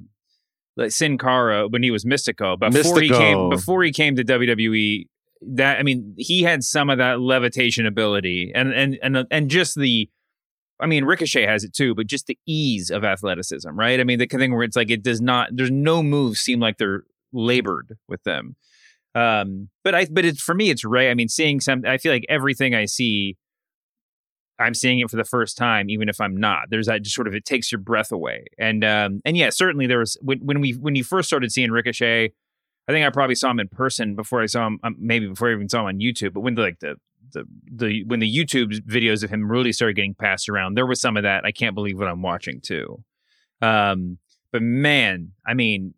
like 0.80 0.92
Sin 0.92 1.18
Cara 1.18 1.68
when 1.68 1.84
he 1.84 1.92
was 1.92 2.06
Mystico, 2.06 2.58
but 2.58 2.72
before 2.72 2.96
Mystico. 2.96 3.02
he 3.02 3.10
came 3.10 3.50
before 3.50 3.84
he 3.84 3.92
came 3.92 4.16
to 4.16 4.24
WWE, 4.24 5.08
that 5.42 5.80
I 5.80 5.84
mean, 5.84 6.16
he 6.18 6.44
had 6.44 6.64
some 6.64 6.90
of 6.90 6.98
that 6.98 7.20
levitation 7.20 7.86
ability 7.86 8.52
and 8.54 8.74
and 8.74 8.98
and 9.02 9.26
and 9.30 9.50
just 9.50 9.76
the 9.76 10.10
I 10.80 10.86
mean, 10.86 11.04
Ricochet 11.04 11.46
has 11.46 11.64
it 11.64 11.74
too, 11.74 11.94
but 11.94 12.08
just 12.08 12.28
the 12.28 12.38
ease 12.46 12.90
of 12.90 13.04
athleticism, 13.04 13.70
right? 13.70 14.00
I 14.00 14.04
mean, 14.04 14.18
the 14.18 14.28
thing 14.28 14.54
where 14.54 14.64
it's 14.64 14.78
like 14.78 14.90
it 14.90 15.04
does 15.04 15.20
not, 15.20 15.50
there's 15.52 15.72
no 15.72 16.02
moves 16.02 16.40
seem 16.40 16.60
like 16.60 16.78
they're 16.78 17.04
labored 17.34 17.98
with 18.08 18.24
them. 18.24 18.56
Um, 19.14 19.70
but 19.84 19.94
I, 19.94 20.08
but 20.10 20.24
it's 20.24 20.42
for 20.42 20.56
me, 20.56 20.70
it's 20.70 20.86
Ray. 20.86 21.12
I 21.12 21.16
mean, 21.16 21.28
seeing 21.28 21.60
some, 21.60 21.84
I 21.86 21.98
feel 21.98 22.14
like 22.14 22.26
everything 22.30 22.76
I 22.76 22.86
see, 22.86 23.36
I'm 24.60 24.74
seeing 24.74 25.00
it 25.00 25.10
for 25.10 25.16
the 25.16 25.24
first 25.24 25.58
time, 25.58 25.90
even 25.90 26.10
if 26.10 26.20
I'm 26.20 26.36
not. 26.36 26.70
There's 26.70 26.88
that 26.88 27.02
just 27.02 27.16
sort 27.16 27.28
of 27.28 27.34
it 27.34 27.46
takes 27.46 27.72
your 27.72 27.80
breath 27.80 28.12
away. 28.12 28.46
And 28.58 28.84
um, 28.84 29.22
and 29.26 29.38
yeah, 29.38 29.50
certainly 29.50 29.88
there 29.88 30.00
was 30.00 30.18
when 30.22 30.40
when 30.40 30.60
we 30.60 30.74
when 30.74 30.96
you 30.96 31.04
first 31.04 31.28
started 31.28 31.52
seeing 31.52 31.72
Ricochet, 31.72 32.32
I 32.88 32.92
think 32.92 33.06
I 33.06 33.10
probably 33.10 33.36
saw 33.36 33.52
him 33.52 33.60
in 33.60 33.68
person 33.68 34.16
before 34.16 34.42
I 34.42 34.48
saw 34.48 34.68
him, 34.68 34.80
um, 34.84 34.96
maybe 35.00 35.28
before 35.28 35.50
I 35.50 35.54
even 35.54 35.70
saw 35.70 35.82
him 35.82 35.88
on 35.88 36.00
YouTube. 36.00 36.34
But 36.34 36.42
when 36.42 36.56
the, 36.56 36.62
like 36.62 36.80
the 36.80 36.96
the 37.32 37.46
the 37.72 38.04
when 38.06 38.20
the 38.20 38.36
YouTube 38.36 38.74
videos 38.88 39.24
of 39.24 39.30
him 39.30 39.50
really 39.50 39.72
started 39.72 39.96
getting 39.96 40.16
passed 40.16 40.50
around, 40.50 40.76
there 40.76 40.86
was 40.86 41.00
some 41.00 41.16
of 41.16 41.24
that. 41.24 41.46
I 41.46 41.52
can't 41.52 41.76
believe 41.76 41.98
what 41.98 42.08
I'm 42.08 42.22
watching 42.22 42.62
too. 42.62 43.04
Um, 43.62 44.18
but 44.52 44.62
man, 44.62 45.32
I 45.46 45.54
mean, 45.54 45.94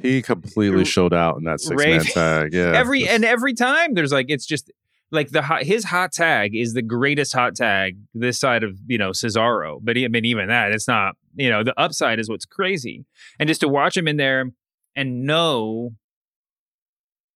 he 0.00 0.22
completely 0.22 0.84
showed 0.84 1.12
out 1.12 1.36
in 1.38 1.44
that 1.44 1.60
six 1.60 1.84
man 1.84 2.00
tag. 2.00 2.52
Yeah. 2.52 2.72
Every 2.74 3.00
just... 3.00 3.12
and 3.12 3.24
every 3.24 3.54
time 3.54 3.94
there's 3.94 4.12
like 4.12 4.26
it's 4.28 4.46
just 4.46 4.70
like 5.12 5.30
the 5.30 5.42
hot, 5.42 5.64
his 5.64 5.84
hot 5.84 6.12
tag 6.12 6.54
is 6.54 6.74
the 6.74 6.82
greatest 6.82 7.32
hot 7.32 7.54
tag 7.54 7.98
this 8.14 8.38
side 8.38 8.62
of 8.62 8.78
you 8.86 8.98
know 8.98 9.10
Cesaro. 9.10 9.78
But 9.82 9.96
I 9.98 10.08
mean, 10.08 10.24
even 10.24 10.48
that 10.48 10.72
it's 10.72 10.88
not. 10.88 11.16
You 11.34 11.48
know, 11.48 11.62
the 11.62 11.78
upside 11.78 12.18
is 12.18 12.28
what's 12.28 12.44
crazy, 12.44 13.04
and 13.38 13.48
just 13.48 13.60
to 13.60 13.68
watch 13.68 13.96
him 13.96 14.08
in 14.08 14.16
there 14.16 14.50
and 14.96 15.24
know 15.24 15.90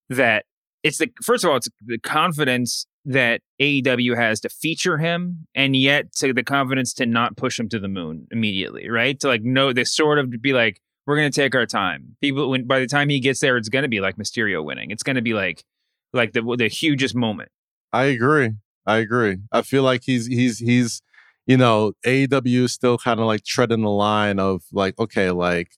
that 0.08 0.44
it's 0.82 0.98
the 0.98 1.10
first 1.22 1.44
of 1.44 1.50
all, 1.50 1.56
it's 1.56 1.68
the 1.84 1.98
confidence 1.98 2.86
that 3.06 3.42
AEW 3.60 4.16
has 4.16 4.40
to 4.40 4.48
feature 4.48 4.98
him, 4.98 5.46
and 5.54 5.76
yet 5.76 6.12
to 6.16 6.32
the 6.32 6.42
confidence 6.42 6.94
to 6.94 7.06
not 7.06 7.36
push 7.36 7.58
him 7.58 7.68
to 7.68 7.78
the 7.78 7.88
moon 7.88 8.26
immediately, 8.30 8.88
right? 8.88 9.18
To 9.20 9.28
like 9.28 9.42
know 9.42 9.72
they 9.72 9.84
sort 9.84 10.18
of 10.18 10.30
be 10.42 10.52
like 10.52 10.80
we're 11.06 11.16
to 11.30 11.30
take 11.30 11.54
our 11.54 11.66
time. 11.66 12.16
People, 12.20 12.50
when 12.50 12.66
by 12.66 12.78
the 12.78 12.86
time 12.86 13.08
he 13.08 13.20
gets 13.20 13.40
there, 13.40 13.56
it's 13.56 13.68
to 13.68 13.88
be 13.88 14.00
like 14.00 14.16
Mysterio 14.16 14.64
winning. 14.64 14.90
It's 14.90 15.02
to 15.16 15.22
be 15.22 15.34
like, 15.34 15.64
like 16.12 16.32
the 16.32 16.42
the 16.56 16.68
hugest 16.68 17.14
moment. 17.14 17.50
I 17.94 18.04
agree. 18.04 18.50
I 18.86 18.98
agree. 18.98 19.38
I 19.52 19.62
feel 19.62 19.82
like 19.82 20.02
he's 20.04 20.26
he's 20.26 20.58
he's, 20.58 21.00
you 21.46 21.56
know, 21.56 21.92
AEW 22.04 22.64
is 22.64 22.72
still 22.72 22.98
kind 22.98 23.20
of 23.20 23.26
like 23.26 23.44
treading 23.44 23.82
the 23.82 23.90
line 23.90 24.38
of 24.38 24.62
like, 24.72 24.98
okay, 24.98 25.30
like, 25.30 25.68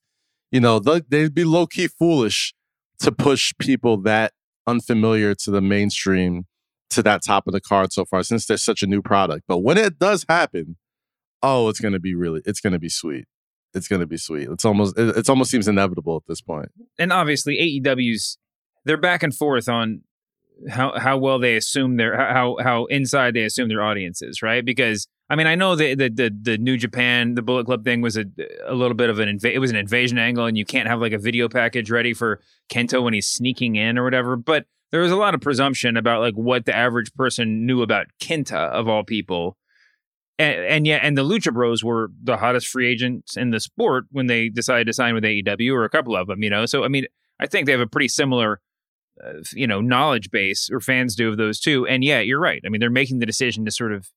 you 0.51 0.61
know, 0.61 0.79
they'd 0.79 1.35
be 1.35 1.45
low 1.45 1.67
key 1.67 1.89
foolish 1.89 2.55
to 3.01 3.13
push 3.13 3.53
people 3.59 3.99
that 4.03 4.33
unfamiliar 4.67 5.35
to 5.35 5.51
the 5.51 5.61
mainstream 5.61 6.47
to 6.91 7.03
that 7.03 7.23
top 7.23 7.47
of 7.47 7.53
the 7.53 7.61
card 7.61 7.93
so 7.93 8.05
far 8.05 8.23
since 8.23 8.47
there's 8.47 8.65
such 8.65 8.83
a 8.83 8.87
new 8.87 9.03
product. 9.03 9.45
But 9.47 9.59
when 9.59 9.77
it 9.77 9.99
does 9.99 10.25
happen, 10.29 10.77
oh, 11.43 11.69
it's 11.69 11.81
to 11.81 12.01
be 12.01 12.15
really, 12.15 12.41
it's 12.47 12.61
to 12.61 12.79
be 12.79 12.89
sweet 12.89 13.27
it's 13.77 13.89
to 13.89 14.07
be 14.07 14.17
sweet. 14.17 14.49
It's 14.51 14.65
almost 14.65 14.99
it, 14.99 15.17
it's 15.17 15.29
almost 15.29 15.51
seems 15.51 15.69
inevitable 15.69 16.17
at 16.17 16.23
this 16.27 16.41
point. 16.41 16.71
And 16.99 17.13
obviously 17.13 17.57
AEW's 17.85 18.39
they're 18.85 18.97
back 18.97 19.23
and 19.23 19.35
forth 19.35 19.69
on 19.69 20.03
how 20.71 20.99
how 20.99 21.19
well 21.19 21.39
they 21.39 21.57
assume 21.57 21.97
their 21.97 22.17
how 22.17 22.57
how 22.63 22.87
inside 22.87 23.35
they 23.35 23.45
assume 23.45 23.69
their 23.69 23.83
audience 23.83 24.23
is, 24.23 24.43
right? 24.43 24.65
Because 24.65 25.07
I 25.29 25.37
mean, 25.37 25.47
I 25.47 25.55
know 25.55 25.77
the 25.77 25.95
the 25.95 26.09
the, 26.09 26.37
the 26.41 26.59
New 26.59 26.77
Japan 26.77 27.35
the 27.35 27.43
Bullet 27.43 27.67
Club 27.67 27.85
thing 27.85 28.01
was 28.01 28.17
a 28.17 28.25
a 28.67 28.75
little 28.75 28.97
bit 28.97 29.11
of 29.11 29.19
an 29.19 29.39
inv- 29.39 29.53
it 29.53 29.59
was 29.59 29.71
an 29.71 29.77
invasion 29.77 30.19
angle, 30.19 30.47
and 30.47 30.57
you 30.57 30.65
can't 30.65 30.89
have 30.89 31.01
like 31.01 31.13
a 31.13 31.19
video 31.19 31.49
package 31.49 31.91
ready 31.91 32.15
for 32.15 32.41
Kenta 32.71 33.03
when 33.03 33.15
he's 33.15 33.27
sneaking 33.27 33.77
in 33.77 33.99
or 33.99 34.05
whatever. 34.05 34.37
But 34.37 34.67
there 34.93 35.01
was 35.01 35.13
a 35.13 35.17
lot 35.17 35.35
of 35.35 35.41
presumption 35.41 35.97
about 35.97 36.21
like 36.21 36.35
what 36.35 36.65
the 36.65 36.75
average 36.75 37.13
person 37.15 37.67
knew 37.67 37.83
about 37.83 38.07
Kenta 38.21 38.71
of 38.71 38.89
all 38.89 39.05
people 39.05 39.57
and, 40.39 40.65
and 40.65 40.87
yeah, 40.87 40.99
and 41.03 41.17
the 41.17 41.25
Lucha 41.25 41.53
Bros 41.53 41.83
were 41.83 42.11
the 42.23 42.37
hottest 42.37 42.69
free 42.69 42.89
agents 42.89 43.37
in 43.37 43.51
the 43.51 43.61
sport 43.61 44.05
when 44.11 44.27
they 44.27 44.49
decided 44.49 44.87
to 44.87 44.93
sign 44.93 45.15
with 45.15 45.25
AEW, 45.25 45.73
or 45.73 45.85
a 45.85 45.91
couple 45.91 46.17
of 46.17 46.27
them, 46.27 46.43
you 46.43 46.51
know. 46.51 46.67
So 46.67 46.85
I 46.85 46.89
mean, 46.89 47.07
I 47.41 47.47
think 47.47 47.67
they 47.67 47.73
have 47.73 47.81
a 47.81 47.87
pretty 47.87 48.09
similar, 48.09 48.61
you 49.53 49.67
know, 49.67 49.81
knowledge 49.81 50.31
base, 50.31 50.69
or 50.71 50.81
fans 50.81 51.15
do 51.15 51.29
of 51.29 51.37
those 51.37 51.61
two. 51.61 51.87
And 51.87 52.05
yeah, 52.05 52.21
you're 52.21 52.41
right. 52.41 52.63
I 52.65 52.69
mean, 52.69 52.81
they're 52.81 52.91
making 52.91 53.19
the 53.19 53.27
decision 53.27 53.65
to 53.65 53.71
sort 53.71 53.93
of 53.93 54.09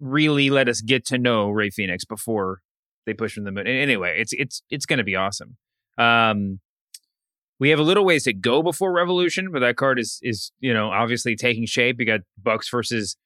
really 0.00 0.50
let 0.50 0.68
us 0.68 0.80
get 0.80 1.04
to 1.06 1.18
know 1.18 1.50
Rey 1.50 1.70
Fenix 1.70 2.04
before 2.04 2.60
they 3.06 3.14
push 3.14 3.36
him 3.36 3.44
from 3.44 3.54
the 3.54 3.64
moon. 3.64 3.66
Anyway, 3.66 4.16
it's 4.18 4.32
it's 4.32 4.62
it's 4.70 4.86
going 4.86 4.98
to 4.98 5.04
be 5.04 5.16
awesome. 5.16 5.56
Um, 5.98 6.60
we 7.58 7.70
have 7.70 7.78
a 7.78 7.82
little 7.82 8.04
ways 8.04 8.24
to 8.24 8.34
go 8.34 8.62
before 8.62 8.92
Revolution, 8.92 9.50
but 9.50 9.60
that 9.60 9.76
card 9.76 9.98
is 9.98 10.18
is 10.22 10.52
you 10.60 10.74
know 10.74 10.90
obviously 10.90 11.36
taking 11.36 11.66
shape. 11.66 11.96
You 11.98 12.06
got 12.06 12.20
Bucks 12.42 12.68
versus 12.68 13.16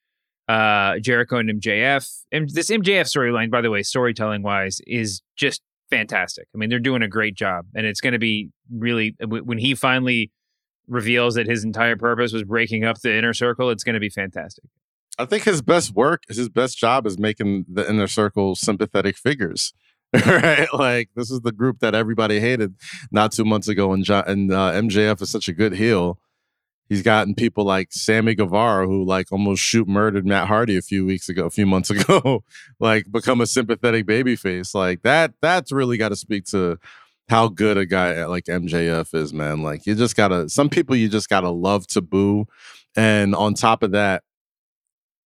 uh, 0.47 0.99
Jericho 0.99 1.37
and 1.37 1.61
MJF. 1.61 2.09
And 2.31 2.49
this 2.49 2.69
MJF 2.69 3.05
storyline, 3.05 3.49
by 3.49 3.61
the 3.61 3.69
way, 3.69 3.83
storytelling 3.83 4.43
wise, 4.43 4.79
is 4.85 5.21
just 5.37 5.61
fantastic. 5.89 6.47
I 6.53 6.57
mean, 6.57 6.69
they're 6.69 6.79
doing 6.79 7.01
a 7.01 7.07
great 7.07 7.35
job, 7.35 7.65
and 7.75 7.85
it's 7.85 8.01
going 8.01 8.13
to 8.13 8.19
be 8.19 8.49
really 8.71 9.15
when 9.19 9.57
he 9.57 9.75
finally 9.75 10.31
reveals 10.91 11.35
that 11.35 11.47
his 11.47 11.63
entire 11.63 11.95
purpose 11.95 12.33
was 12.33 12.43
breaking 12.43 12.83
up 12.83 12.99
the 12.99 13.17
inner 13.17 13.33
circle. 13.33 13.69
It's 13.69 13.83
going 13.83 13.93
to 13.93 13.99
be 13.99 14.09
fantastic. 14.09 14.65
I 15.17 15.25
think 15.25 15.43
his 15.43 15.61
best 15.61 15.93
work, 15.93 16.23
his 16.27 16.49
best 16.49 16.77
job, 16.77 17.07
is 17.07 17.17
making 17.17 17.65
the 17.67 17.89
inner 17.89 18.07
circle 18.07 18.55
sympathetic 18.55 19.17
figures. 19.17 19.73
right? 20.25 20.67
Like 20.73 21.09
this 21.15 21.31
is 21.31 21.39
the 21.39 21.53
group 21.53 21.79
that 21.79 21.95
everybody 21.95 22.41
hated 22.41 22.75
not 23.11 23.31
two 23.31 23.45
months 23.45 23.69
ago, 23.69 23.93
and, 23.93 24.03
jo- 24.03 24.23
and 24.27 24.51
uh, 24.51 24.73
MJF 24.73 25.21
is 25.21 25.29
such 25.29 25.47
a 25.47 25.53
good 25.53 25.73
heel. 25.73 26.19
He's 26.89 27.01
gotten 27.01 27.35
people 27.35 27.63
like 27.63 27.93
Sammy 27.93 28.35
Guevara, 28.35 28.85
who 28.85 29.05
like 29.05 29.31
almost 29.31 29.63
shoot 29.63 29.87
murdered 29.87 30.25
Matt 30.25 30.49
Hardy 30.49 30.75
a 30.75 30.81
few 30.81 31.05
weeks 31.05 31.29
ago, 31.29 31.45
a 31.45 31.49
few 31.49 31.65
months 31.65 31.89
ago, 31.91 32.43
like 32.81 33.09
become 33.09 33.39
a 33.39 33.47
sympathetic 33.47 34.05
babyface. 34.05 34.75
Like 34.75 35.01
that, 35.03 35.33
that's 35.41 35.71
really 35.71 35.97
got 35.97 36.09
to 36.09 36.17
speak 36.17 36.43
to 36.47 36.77
how 37.31 37.47
good 37.47 37.77
a 37.77 37.85
guy 37.85 38.25
like 38.25 38.45
MJF 38.45 39.15
is, 39.15 39.33
man. 39.33 39.63
Like 39.63 39.85
you 39.87 39.95
just 39.95 40.17
gotta, 40.17 40.49
some 40.49 40.69
people 40.69 40.95
you 40.95 41.07
just 41.07 41.29
gotta 41.29 41.49
love 41.49 41.87
to 41.87 42.01
boo, 42.01 42.45
and 42.95 43.33
on 43.33 43.53
top 43.53 43.81
of 43.83 43.91
that, 43.91 44.23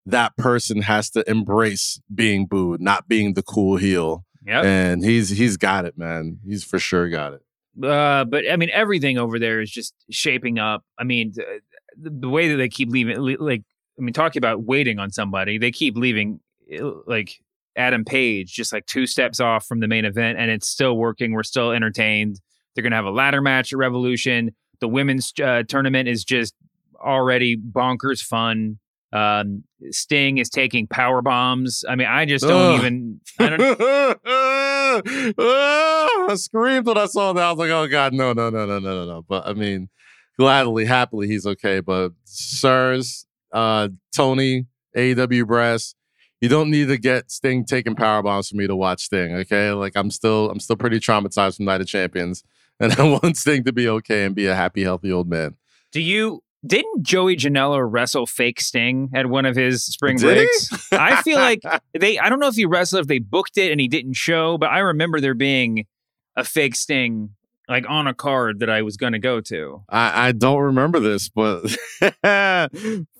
that 0.06 0.36
person 0.36 0.82
has 0.82 1.10
to 1.10 1.28
embrace 1.28 2.00
being 2.14 2.46
booed, 2.46 2.80
not 2.80 3.08
being 3.08 3.34
the 3.34 3.42
cool 3.42 3.76
heel. 3.76 4.24
Yep. 4.46 4.64
And 4.64 5.04
he's 5.04 5.30
he's 5.30 5.56
got 5.56 5.84
it, 5.84 5.98
man. 5.98 6.38
He's 6.46 6.62
for 6.62 6.78
sure 6.78 7.08
got 7.08 7.32
it. 7.34 7.42
Uh, 7.84 8.24
but 8.24 8.50
I 8.50 8.56
mean, 8.56 8.70
everything 8.72 9.18
over 9.18 9.40
there 9.40 9.60
is 9.60 9.70
just 9.70 9.92
shaping 10.08 10.60
up. 10.60 10.84
I 10.96 11.02
mean, 11.02 11.32
the, 11.96 12.10
the 12.10 12.28
way 12.28 12.48
that 12.50 12.56
they 12.56 12.68
keep 12.68 12.88
leaving, 12.88 13.18
like, 13.40 13.64
I 13.98 14.02
mean, 14.02 14.12
talking 14.12 14.38
about 14.38 14.62
waiting 14.62 15.00
on 15.00 15.10
somebody, 15.10 15.58
they 15.58 15.72
keep 15.72 15.96
leaving 15.96 16.38
uh, 16.72 16.90
like 17.06 17.40
Adam 17.76 18.04
Page 18.04 18.52
just 18.52 18.72
like 18.72 18.86
two 18.86 19.06
steps 19.06 19.40
off 19.40 19.66
from 19.66 19.80
the 19.80 19.88
main 19.88 20.04
event, 20.04 20.38
and 20.38 20.50
it's 20.50 20.68
still 20.68 20.96
working. 20.96 21.32
We're 21.32 21.42
still 21.42 21.72
entertained. 21.72 22.40
They're 22.74 22.82
gonna 22.82 22.96
have 22.96 23.04
a 23.04 23.10
ladder 23.10 23.40
match 23.40 23.72
at 23.72 23.78
Revolution. 23.78 24.54
The 24.80 24.88
women's 24.88 25.32
uh, 25.42 25.62
tournament 25.68 26.08
is 26.08 26.24
just 26.24 26.54
already 26.98 27.56
bonkers 27.56 28.22
fun. 28.22 28.78
Um, 29.12 29.64
Sting 29.90 30.38
is 30.38 30.50
taking 30.50 30.86
power 30.86 31.22
bombs. 31.22 31.84
I 31.88 31.94
mean, 31.94 32.08
I 32.08 32.24
just 32.24 32.44
don't 32.46 32.74
Ugh. 32.74 32.78
even. 32.80 33.20
I 33.38 33.48
don't. 33.48 33.80
I 36.30 36.34
screamed 36.36 36.86
when 36.86 36.98
I 36.98 37.06
saw 37.06 37.32
that. 37.32 37.42
I 37.42 37.50
was 37.50 37.58
like, 37.58 37.70
"Oh 37.70 37.86
God, 37.86 38.12
no, 38.12 38.32
no, 38.32 38.50
no, 38.50 38.66
no, 38.66 38.78
no, 38.78 38.94
no, 38.94 39.06
no!" 39.06 39.22
But 39.26 39.46
I 39.46 39.52
mean, 39.54 39.88
gladly, 40.38 40.84
happily, 40.84 41.28
he's 41.28 41.46
okay. 41.46 41.80
But 41.80 42.12
sirs, 42.24 43.26
uh, 43.52 43.88
Tony, 44.14 44.66
AEW 44.96 45.46
brass, 45.46 45.94
you 46.40 46.48
don't 46.48 46.70
need 46.70 46.88
to 46.88 46.98
get 46.98 47.30
Sting 47.30 47.64
taking 47.64 47.94
power 47.94 48.22
bombs 48.22 48.48
for 48.48 48.56
me 48.56 48.66
to 48.66 48.76
watch 48.76 49.04
Sting. 49.04 49.34
Okay, 49.34 49.70
like 49.72 49.96
I'm 49.96 50.10
still, 50.10 50.50
I'm 50.50 50.60
still 50.60 50.76
pretty 50.76 51.00
traumatized 51.00 51.56
from 51.56 51.66
Night 51.66 51.80
of 51.80 51.86
Champions, 51.86 52.44
and 52.80 52.92
I 52.94 53.02
want 53.02 53.36
Sting 53.36 53.64
to 53.64 53.72
be 53.72 53.88
okay 53.88 54.24
and 54.24 54.34
be 54.34 54.46
a 54.46 54.54
happy, 54.54 54.82
healthy 54.82 55.10
old 55.10 55.28
man. 55.28 55.56
Do 55.92 56.00
you 56.00 56.42
didn't 56.66 57.04
Joey 57.04 57.36
Janela 57.36 57.86
wrestle 57.88 58.26
fake 58.26 58.60
Sting 58.60 59.10
at 59.14 59.26
one 59.26 59.46
of 59.46 59.54
his 59.54 59.84
spring 59.84 60.16
Did 60.16 60.36
breaks? 60.36 60.92
I 60.92 61.22
feel 61.22 61.38
like 61.38 61.60
they 61.98 62.18
I 62.18 62.28
don't 62.28 62.40
know 62.40 62.48
if 62.48 62.56
he 62.56 62.66
wrestled 62.66 63.02
if 63.02 63.06
they 63.06 63.18
booked 63.18 63.56
it 63.56 63.70
and 63.70 63.80
he 63.80 63.88
didn't 63.88 64.14
show, 64.14 64.58
but 64.58 64.70
I 64.70 64.80
remember 64.80 65.20
there 65.20 65.34
being 65.34 65.86
a 66.36 66.44
fake 66.44 66.74
Sting 66.74 67.30
like 67.68 67.84
on 67.88 68.06
a 68.06 68.14
card 68.14 68.60
that 68.60 68.70
I 68.70 68.82
was 68.82 68.96
gonna 68.96 69.18
go 69.18 69.40
to. 69.42 69.82
I, 69.88 70.28
I 70.28 70.32
don't 70.32 70.60
remember 70.60 71.00
this, 71.00 71.28
but 71.28 71.62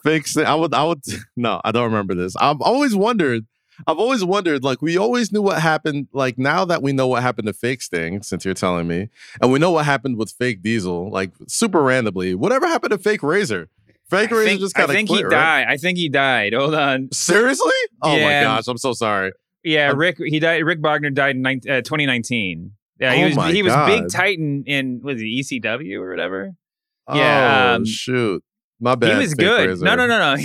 fix 0.03 0.37
it. 0.37 0.47
I 0.47 0.55
would, 0.55 0.75
I 0.75 0.85
would, 0.85 1.03
no, 1.37 1.61
I 1.65 1.73
don't 1.73 1.85
remember 1.85 2.15
this. 2.15 2.37
I've 2.37 2.61
always 2.61 2.95
wondered, 2.95 3.47
I've 3.87 3.99
always 3.99 4.25
wondered, 4.25 4.65
like, 4.65 4.81
we 4.81 4.97
always 4.97 5.33
knew 5.33 5.43
what 5.43 5.61
happened. 5.61 6.09
Like, 6.13 6.39
now 6.39 6.65
that 6.65 6.83
we 6.83 6.93
know 6.93 7.07
what 7.09 7.23
happened 7.23 7.47
to 7.47 7.53
Fake 7.53 7.83
Sting, 7.83 8.23
since 8.23 8.45
you're 8.45 8.55
telling 8.55 8.87
me, 8.89 9.09
and 9.43 9.53
we 9.53 9.59
know 9.59 9.71
what 9.71 9.85
happened 9.85 10.17
with 10.17 10.31
Fake 10.33 10.63
Diesel, 10.63 11.11
like, 11.11 11.33
super 11.49 11.83
randomly, 11.83 12.35
whatever 12.35 12.67
happened 12.67 12.93
to 12.93 12.99
Fake 12.99 13.23
Razor? 13.23 13.69
Fake 14.09 14.31
I 14.33 14.37
Razor 14.37 14.49
think, 14.49 14.61
just 14.61 14.75
kind 14.75 14.85
of 14.85 14.91
I 14.91 14.95
think 14.95 15.09
quit, 15.09 15.19
he 15.19 15.25
right? 15.25 15.31
died. 15.31 15.67
I 15.69 15.77
think 15.79 15.99
he 15.99 16.09
died. 16.09 16.53
Hold 16.55 16.75
on. 16.75 17.09
Seriously? 17.13 17.73
Oh 18.03 18.13
my 18.19 18.41
gosh, 18.43 18.69
I'm 18.69 18.79
so 18.79 18.93
sorry. 18.93 19.33
Yeah, 19.65 19.89
I'm- 19.89 19.99
Rick 19.99 20.19
he 20.25 20.39
died 20.39 20.63
Rick 20.65 20.81
Bognar 20.81 21.13
died 21.13 21.35
in 21.35 21.45
uh, 21.45 21.83
2019. 21.83 22.71
Yeah, 23.01 23.15
he 23.15 23.23
Oh 23.25 23.37
was 23.43 23.55
he 23.55 23.63
was 23.63 23.77
big 23.87 24.09
Titan 24.11 24.65
in 24.67 25.01
was 25.03 25.21
it 25.21 25.25
ECW 25.27 25.99
or 26.01 26.11
whatever? 26.11 26.53
Oh, 27.07 27.17
Yeah, 27.17 27.75
um, 27.75 27.85
shoot. 27.85 28.43
My 28.81 28.95
bad. 28.95 29.13
he 29.13 29.19
was 29.19 29.35
good. 29.35 29.69
Razor. 29.69 29.85
No, 29.85 29.95
no, 29.95 30.07
no, 30.07 30.35
no. 30.35 30.43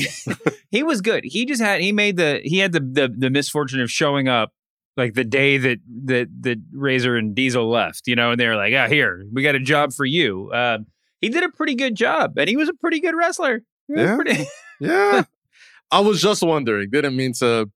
he 0.71 0.83
was 0.83 1.01
good. 1.01 1.23
He 1.25 1.45
just 1.45 1.61
had 1.61 1.81
he 1.81 1.91
made 1.91 2.17
the 2.17 2.41
he 2.43 2.59
had 2.59 2.71
the 2.71 2.79
the, 2.79 3.13
the 3.15 3.29
misfortune 3.29 3.81
of 3.81 3.89
showing 3.91 4.27
up 4.27 4.51
like 4.97 5.13
the 5.13 5.23
day 5.23 5.57
that 5.57 5.79
that 6.05 6.27
that 6.41 6.57
Razor 6.73 7.15
and 7.15 7.33
Diesel 7.35 7.69
left, 7.69 8.07
you 8.07 8.15
know, 8.15 8.31
and 8.31 8.39
they 8.39 8.47
were 8.47 8.55
like, 8.55 8.73
"Ah, 8.75 8.87
here, 8.87 9.23
we 9.33 9.43
got 9.43 9.55
a 9.55 9.59
job 9.59 9.93
for 9.93 10.05
you." 10.05 10.51
Um, 10.53 10.87
he 11.21 11.29
did 11.29 11.43
a 11.43 11.49
pretty 11.49 11.75
good 11.75 11.95
job, 11.95 12.37
and 12.37 12.49
he 12.49 12.57
was 12.57 12.69
a 12.69 12.73
pretty 12.73 12.99
good 12.99 13.15
wrestler. 13.15 13.63
Yeah. 13.87 14.15
pretty- 14.15 14.45
Yeah. 14.79 15.23
I 15.91 15.99
was 15.99 16.21
just 16.21 16.41
wondering. 16.41 16.89
Didn't 16.89 17.15
mean 17.15 17.33
to 17.39 17.69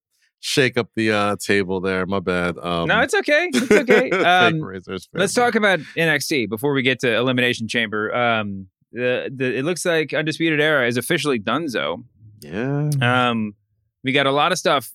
shake 0.45 0.77
up 0.77 0.89
the 0.95 1.11
uh, 1.11 1.35
table 1.37 1.81
there. 1.81 2.05
My 2.05 2.19
bad. 2.19 2.57
Um, 2.59 2.87
no, 2.87 3.01
it's 3.01 3.15
okay. 3.15 3.49
It's 3.51 3.71
okay. 3.71 4.11
Um, 4.11 4.61
razors, 4.61 5.09
Let's 5.11 5.33
talk 5.33 5.55
about 5.55 5.79
NXT 5.97 6.49
before 6.49 6.73
we 6.73 6.83
get 6.83 6.99
to 6.99 7.15
Elimination 7.15 7.67
Chamber. 7.67 8.13
Um, 8.15 8.67
the, 8.91 9.31
the 9.35 9.57
it 9.57 9.65
looks 9.65 9.83
like 9.85 10.13
Undisputed 10.13 10.61
Era 10.61 10.87
is 10.87 10.97
officially 10.97 11.39
donezo. 11.39 12.03
Yeah. 12.41 12.89
Um, 13.01 13.55
we 14.03 14.11
got 14.11 14.27
a 14.27 14.31
lot 14.31 14.51
of 14.51 14.59
stuff. 14.59 14.93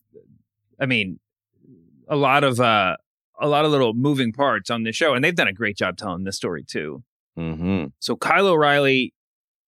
I 0.80 0.86
mean, 0.86 1.18
a 2.08 2.16
lot 2.16 2.44
of 2.44 2.60
uh, 2.60 2.96
a 3.40 3.48
lot 3.48 3.64
of 3.64 3.72
little 3.72 3.92
moving 3.92 4.32
parts 4.32 4.70
on 4.70 4.84
this 4.84 4.94
show, 4.94 5.14
and 5.14 5.24
they've 5.24 5.34
done 5.34 5.48
a 5.48 5.52
great 5.52 5.76
job 5.76 5.96
telling 5.96 6.22
this 6.22 6.36
story 6.36 6.62
too. 6.62 7.02
Mm-hmm. 7.36 7.86
So 7.98 8.16
Kyle 8.16 8.46
O'Reilly 8.46 9.14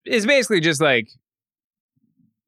is 0.07 0.27
basically 0.27 0.61
just 0.61 0.81
like, 0.81 1.09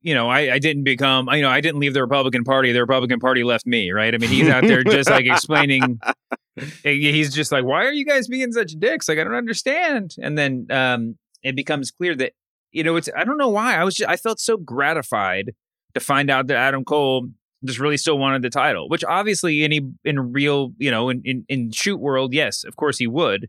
you 0.05 0.15
know, 0.15 0.29
I, 0.29 0.53
I 0.53 0.59
didn't 0.59 0.85
become, 0.85 1.31
you 1.33 1.41
know, 1.41 1.49
I 1.49 1.63
didn't 1.63 1.81
leave 1.81 1.95
the 1.95 2.03
Republican 2.03 2.45
Party. 2.45 2.73
The 2.73 2.81
Republican 2.81 3.21
Party 3.21 3.43
left 3.43 3.67
me, 3.67 3.91
right? 3.91 4.15
I 4.15 4.19
mean, 4.19 4.29
he's 4.29 4.51
out 4.51 4.63
there 4.63 4.85
just 4.85 5.09
like 5.09 5.25
explaining. 5.25 5.99
He's 6.85 7.35
just 7.35 7.51
like, 7.51 7.65
why 7.65 7.85
are 7.85 7.93
you 7.93 8.05
guys 8.05 8.29
being 8.29 8.53
such 8.53 8.75
dicks? 8.79 9.09
Like, 9.09 9.19
I 9.19 9.25
don't 9.25 9.35
understand. 9.35 10.15
And 10.23 10.39
then 10.39 10.69
um, 10.71 11.19
it 11.43 11.57
becomes 11.57 11.91
clear 11.91 12.15
that, 12.15 12.35
you 12.71 12.85
know, 12.85 12.95
it's, 12.95 13.09
I 13.17 13.25
don't 13.25 13.39
know 13.39 13.49
why. 13.49 13.75
I 13.75 13.83
was 13.83 13.97
just, 13.97 14.09
I 14.09 14.17
felt 14.17 14.39
so 14.39 14.57
gratified 14.57 15.53
to 15.95 16.01
find 16.01 16.31
out 16.31 16.47
that 16.47 16.57
Adam 16.57 16.85
Cole 16.85 17.29
just 17.65 17.81
really 17.81 17.97
still 17.97 18.19
wanted 18.19 18.43
the 18.43 18.51
title, 18.51 18.89
which 18.89 19.03
obviously 19.03 19.65
any 19.65 19.81
in 20.05 20.33
real, 20.33 20.75
you 20.79 20.93
know, 20.93 21.09
in, 21.09 21.23
in, 21.25 21.45
in 21.49 21.73
shoot 21.73 21.97
world, 21.97 22.33
yes, 22.33 22.63
of 22.63 22.77
course 22.77 22.99
he 22.99 23.09
would. 23.09 23.49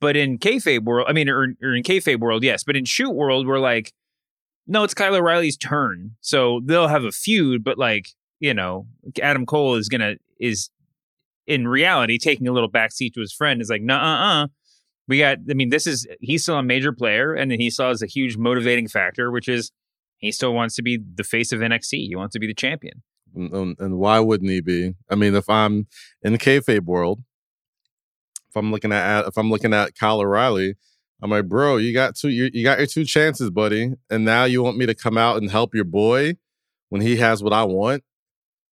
But 0.00 0.16
in 0.16 0.38
kayfabe 0.38 0.84
world, 0.84 1.06
I 1.08 1.12
mean, 1.12 1.28
or, 1.28 1.54
or 1.60 1.74
in 1.74 1.82
kayfabe 1.82 2.20
world, 2.20 2.44
yes. 2.44 2.62
But 2.62 2.76
in 2.76 2.84
shoot 2.84 3.12
world, 3.12 3.48
we're 3.48 3.58
like, 3.58 3.92
no, 4.66 4.84
it's 4.84 4.94
Kyle 4.94 5.14
O'Reilly's 5.14 5.56
turn, 5.56 6.12
so 6.20 6.60
they'll 6.64 6.88
have 6.88 7.04
a 7.04 7.12
feud. 7.12 7.62
But 7.64 7.78
like, 7.78 8.08
you 8.40 8.54
know, 8.54 8.86
Adam 9.22 9.46
Cole 9.46 9.74
is 9.76 9.88
gonna 9.88 10.16
is 10.40 10.70
in 11.46 11.68
reality 11.68 12.18
taking 12.18 12.48
a 12.48 12.52
little 12.52 12.70
backseat 12.70 13.12
to 13.14 13.20
his 13.20 13.32
friend. 13.32 13.60
Is 13.60 13.70
like, 13.70 13.82
nah, 13.82 13.96
uh, 13.96 14.44
uh. 14.44 14.46
We 15.06 15.18
got. 15.18 15.38
I 15.50 15.54
mean, 15.54 15.68
this 15.68 15.86
is 15.86 16.06
he's 16.20 16.42
still 16.44 16.56
a 16.56 16.62
major 16.62 16.92
player, 16.92 17.34
and 17.34 17.52
he 17.52 17.68
saw 17.68 17.90
as 17.90 18.00
a 18.00 18.06
huge 18.06 18.38
motivating 18.38 18.88
factor, 18.88 19.30
which 19.30 19.48
is 19.48 19.70
he 20.16 20.32
still 20.32 20.54
wants 20.54 20.74
to 20.76 20.82
be 20.82 20.98
the 21.14 21.24
face 21.24 21.52
of 21.52 21.60
NXT. 21.60 22.06
He 22.08 22.16
wants 22.16 22.32
to 22.32 22.38
be 22.38 22.46
the 22.46 22.54
champion. 22.54 23.02
And, 23.34 23.76
and- 23.78 23.98
why 23.98 24.20
wouldn't 24.20 24.50
he 24.50 24.60
be? 24.62 24.94
I 25.10 25.14
mean, 25.16 25.34
if 25.34 25.50
I'm 25.50 25.88
in 26.22 26.32
the 26.32 26.38
kayfabe 26.38 26.84
world, 26.84 27.20
if 28.48 28.56
I'm 28.56 28.70
looking 28.70 28.92
at 28.92 29.26
if 29.26 29.36
I'm 29.36 29.50
looking 29.50 29.74
at 29.74 29.94
Kyle 29.94 30.20
O'Reilly, 30.20 30.76
I'm 31.22 31.30
like, 31.30 31.48
bro, 31.48 31.76
you 31.78 31.94
got 31.94 32.16
two, 32.16 32.28
you, 32.28 32.50
you 32.52 32.64
got 32.64 32.78
your 32.78 32.86
two 32.86 33.04
chances, 33.04 33.50
buddy, 33.50 33.92
and 34.10 34.24
now 34.24 34.44
you 34.44 34.62
want 34.62 34.76
me 34.76 34.86
to 34.86 34.94
come 34.94 35.16
out 35.16 35.38
and 35.38 35.50
help 35.50 35.74
your 35.74 35.84
boy 35.84 36.34
when 36.90 37.00
he 37.00 37.16
has 37.16 37.42
what 37.42 37.52
I 37.52 37.64
want. 37.64 38.02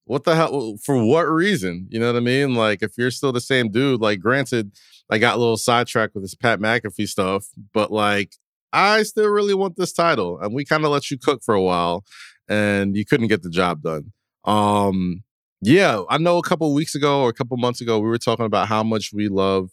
What 0.05 0.24
the 0.24 0.35
hell? 0.35 0.76
For 0.83 1.05
what 1.05 1.29
reason? 1.29 1.87
You 1.90 2.00
know 2.00 2.07
what 2.07 2.16
I 2.16 2.20
mean? 2.20 2.55
Like, 2.55 2.83
if 2.83 2.98
you're 2.98 3.12
still 3.12 3.31
the 3.31 3.40
same 3.40 3.70
dude, 3.70 4.00
like, 4.00 4.18
granted, 4.18 4.72
I 5.09 5.18
got 5.18 5.37
a 5.37 5.38
little 5.38 5.57
sidetracked 5.57 6.14
with 6.14 6.24
this 6.24 6.35
Pat 6.35 6.59
McAfee 6.59 7.09
stuff, 7.09 7.46
but 7.72 7.92
like, 7.92 8.35
I 8.72 9.03
still 9.05 9.29
really 9.29 9.55
want 9.55 9.76
this 9.76 9.92
title, 9.92 10.38
and 10.40 10.55
we 10.55 10.64
kind 10.64 10.85
of 10.85 10.90
let 10.90 11.11
you 11.11 11.18
cook 11.18 11.42
for 11.44 11.55
a 11.55 11.62
while, 11.62 12.05
and 12.48 12.96
you 12.96 13.05
couldn't 13.05 13.29
get 13.29 13.42
the 13.42 13.50
job 13.50 13.83
done. 13.83 14.12
Um, 14.44 15.22
yeah, 15.61 16.03
I 16.09 16.18
know 16.18 16.38
a 16.38 16.42
couple 16.42 16.72
weeks 16.72 16.94
ago 16.94 17.22
or 17.22 17.29
a 17.29 17.35
couple 17.35 17.57
months 17.57 17.81
ago, 17.81 17.98
we 17.98 18.09
were 18.09 18.18
talking 18.18 18.46
about 18.46 18.68
how 18.68 18.83
much 18.83 19.12
we 19.12 19.29
love 19.29 19.70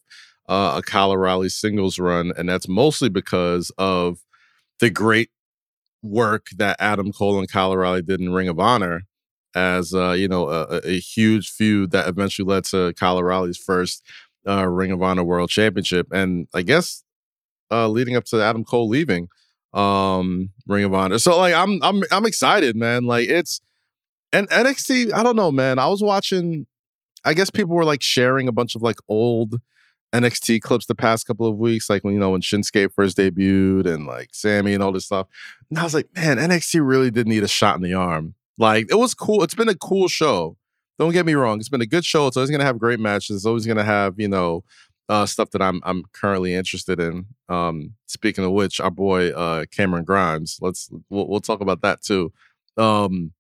uh, 0.48 0.76
a 0.78 0.82
Kyle 0.82 1.12
O'Reilly 1.12 1.50
singles 1.50 2.00
run, 2.00 2.32
and 2.38 2.48
that's 2.48 2.68
mostly 2.68 3.10
because 3.10 3.72
of 3.78 4.20
the 4.80 4.90
great 4.90 5.30
work 6.04 6.48
that 6.58 6.78
Adam 6.80 7.12
Cole 7.12 7.40
and 7.40 7.50
Kyle 7.50 7.72
O'Reilly 7.72 8.02
did 8.02 8.22
in 8.22 8.32
Ring 8.34 8.48
of 8.48 8.60
Honor 8.60 9.04
as 9.56 9.94
uh, 9.94 10.12
you 10.12 10.28
know 10.28 10.50
a, 10.50 10.82
a- 10.84 11.00
huge 11.00 11.50
feud 11.50 11.92
that 11.92 12.08
eventually 12.08 12.48
led 12.48 12.64
to 12.66 12.94
Kyle 12.94 13.18
O'Reilly's 13.18 13.58
first 13.58 14.04
uh, 14.48 14.66
Ring 14.68 14.92
of 14.92 15.02
Honor 15.02 15.24
World 15.24 15.50
Championship, 15.50 16.08
and 16.12 16.48
I 16.54 16.62
guess 16.62 17.04
uh, 17.72 17.88
leading 17.88 18.16
up 18.16 18.26
to 18.26 18.42
Adam 18.42 18.64
Cole 18.64 18.88
leaving 18.88 19.28
um, 19.74 20.52
Ring 20.68 20.84
of 20.84 20.94
Honor. 20.94 21.20
So 21.20 21.38
like 21.38 21.54
I'm 21.54 21.82
I'm 21.84 22.04
I'm 22.12 22.26
excited, 22.26 22.76
man. 22.76 23.06
Like 23.06 23.28
it's 23.28 23.62
and 24.32 24.50
NXT. 24.50 25.14
I 25.14 25.24
don't 25.24 25.36
know, 25.36 25.52
man. 25.52 25.80
I 25.80 25.88
was 25.88 26.02
watching. 26.02 26.68
I 27.26 27.34
guess 27.34 27.50
people 27.50 27.76
were 27.76 27.86
like 27.86 28.02
sharing 28.04 28.48
a 28.48 28.52
bunch 28.54 28.76
of 28.76 28.82
like 28.82 28.98
old 29.10 29.60
NXT 30.14 30.62
clips 30.62 30.86
the 30.86 30.96
past 30.96 31.28
couple 31.28 31.48
of 31.48 31.58
weeks, 31.58 31.90
like 31.90 32.04
when 32.04 32.14
you 32.14 32.20
know 32.20 32.32
when 32.32 32.42
Shinsuke 32.42 32.92
first 32.94 33.18
debuted 33.18 33.86
and 33.86 34.06
like 34.06 34.30
Sammy 34.32 34.74
and 34.74 34.82
all 34.82 34.92
this 34.92 35.06
stuff. 35.06 35.28
And 35.70 35.78
I 35.78 35.84
was 35.84 35.94
like, 35.94 36.08
man, 36.16 36.38
NXT 36.38 36.86
really 36.86 37.12
did 37.12 37.28
need 37.28 37.44
a 37.44 37.48
shot 37.48 37.76
in 37.76 37.82
the 37.82 37.94
arm. 37.94 38.36
Like 38.58 38.88
it 38.90 38.96
was 38.96 39.14
cool. 39.14 39.44
It's 39.44 39.56
been 39.56 39.70
a 39.70 39.76
cool 39.76 40.08
show. 40.08 40.58
don't 40.98 41.12
get 41.12 41.26
me 41.26 41.34
wrong. 41.34 41.60
It's 41.60 41.70
been 41.70 41.82
a 41.82 41.86
good 41.86 42.06
show. 42.06 42.28
It's 42.28 42.38
always 42.38 42.50
to 42.50 42.66
have 42.66 42.80
great 42.80 43.00
matches. 43.00 43.38
It's 43.38 43.46
always 43.46 43.66
to 43.66 43.84
have 43.84 44.16
you 44.18 44.28
know 44.28 44.64
uh, 45.10 45.26
stuff 45.26 45.52
that 45.52 45.62
I'm 45.62 45.82
I'm 45.84 46.04
currently 46.14 46.54
interested 46.54 47.00
in. 47.00 47.26
Um, 47.50 47.94
speaking 48.08 48.44
of 48.44 48.52
which, 48.52 48.80
our 48.80 48.92
boy 48.92 49.30
uh, 49.32 49.66
Cameron 49.72 50.06
Grimes. 50.06 50.58
Let's 50.62 50.90
we'll, 51.10 51.28
we'll 51.28 51.40
talk 51.40 51.62
about 51.62 51.82
that 51.82 52.02
too. 52.02 52.32
Um, 52.78 53.32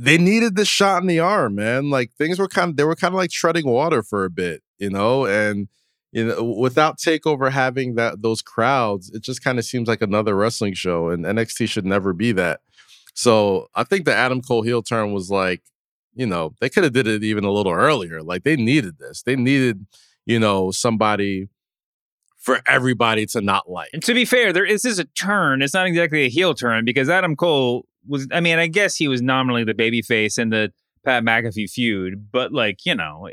they 0.00 0.16
needed 0.16 0.56
the 0.56 0.64
shot 0.64 1.02
in 1.02 1.08
the 1.08 1.20
arm, 1.20 1.56
man. 1.56 1.90
Like 1.90 2.12
things 2.14 2.38
were 2.38 2.48
kind 2.48 2.70
of 2.70 2.76
they 2.76 2.84
were 2.84 2.96
kind 2.96 3.12
of 3.12 3.18
like 3.18 3.30
treading 3.30 3.66
water 3.66 4.02
for 4.02 4.24
a 4.24 4.30
bit, 4.30 4.62
you 4.78 4.88
know, 4.88 5.26
and 5.26 5.68
you 6.10 6.24
know 6.24 6.42
without 6.42 6.98
takeover 6.98 7.50
having 7.50 7.96
that 7.96 8.22
those 8.22 8.40
crowds, 8.40 9.10
it 9.10 9.22
just 9.22 9.44
kind 9.44 9.58
of 9.58 9.64
seems 9.66 9.88
like 9.88 10.00
another 10.00 10.34
wrestling 10.34 10.72
show, 10.72 11.10
and 11.10 11.26
NXT 11.26 11.68
should 11.68 11.84
never 11.84 12.14
be 12.14 12.32
that. 12.32 12.60
So 13.12 13.68
I 13.74 13.84
think 13.84 14.06
the 14.06 14.14
Adam 14.14 14.40
Cole 14.40 14.62
heel 14.62 14.82
turn 14.82 15.12
was 15.12 15.30
like, 15.30 15.60
you 16.14 16.26
know, 16.26 16.54
they 16.60 16.70
could 16.70 16.84
have 16.84 16.94
did 16.94 17.06
it 17.06 17.22
even 17.22 17.44
a 17.44 17.52
little 17.52 17.72
earlier. 17.72 18.22
Like 18.22 18.42
they 18.42 18.56
needed 18.56 18.98
this. 18.98 19.22
They 19.22 19.36
needed, 19.36 19.86
you 20.24 20.38
know, 20.38 20.70
somebody 20.70 21.48
for 22.38 22.62
everybody 22.66 23.26
to 23.26 23.42
not 23.42 23.70
like. 23.70 23.90
And 23.92 24.02
to 24.04 24.14
be 24.14 24.24
fair, 24.24 24.54
there 24.54 24.64
is 24.64 24.80
this 24.80 24.92
is 24.92 24.98
a 24.98 25.04
turn. 25.04 25.60
It's 25.60 25.74
not 25.74 25.86
exactly 25.86 26.22
a 26.24 26.30
heel 26.30 26.54
turn 26.54 26.86
because 26.86 27.10
Adam 27.10 27.36
Cole 27.36 27.84
was. 28.06 28.26
I 28.32 28.40
mean, 28.40 28.58
I 28.58 28.66
guess 28.66 28.96
he 28.96 29.08
was 29.08 29.22
nominally 29.22 29.64
the 29.64 29.74
babyface 29.74 30.38
in 30.38 30.50
the 30.50 30.72
Pat 31.04 31.22
McAfee 31.22 31.70
feud, 31.70 32.30
but 32.32 32.52
like 32.52 32.84
you 32.84 32.94
know, 32.94 33.28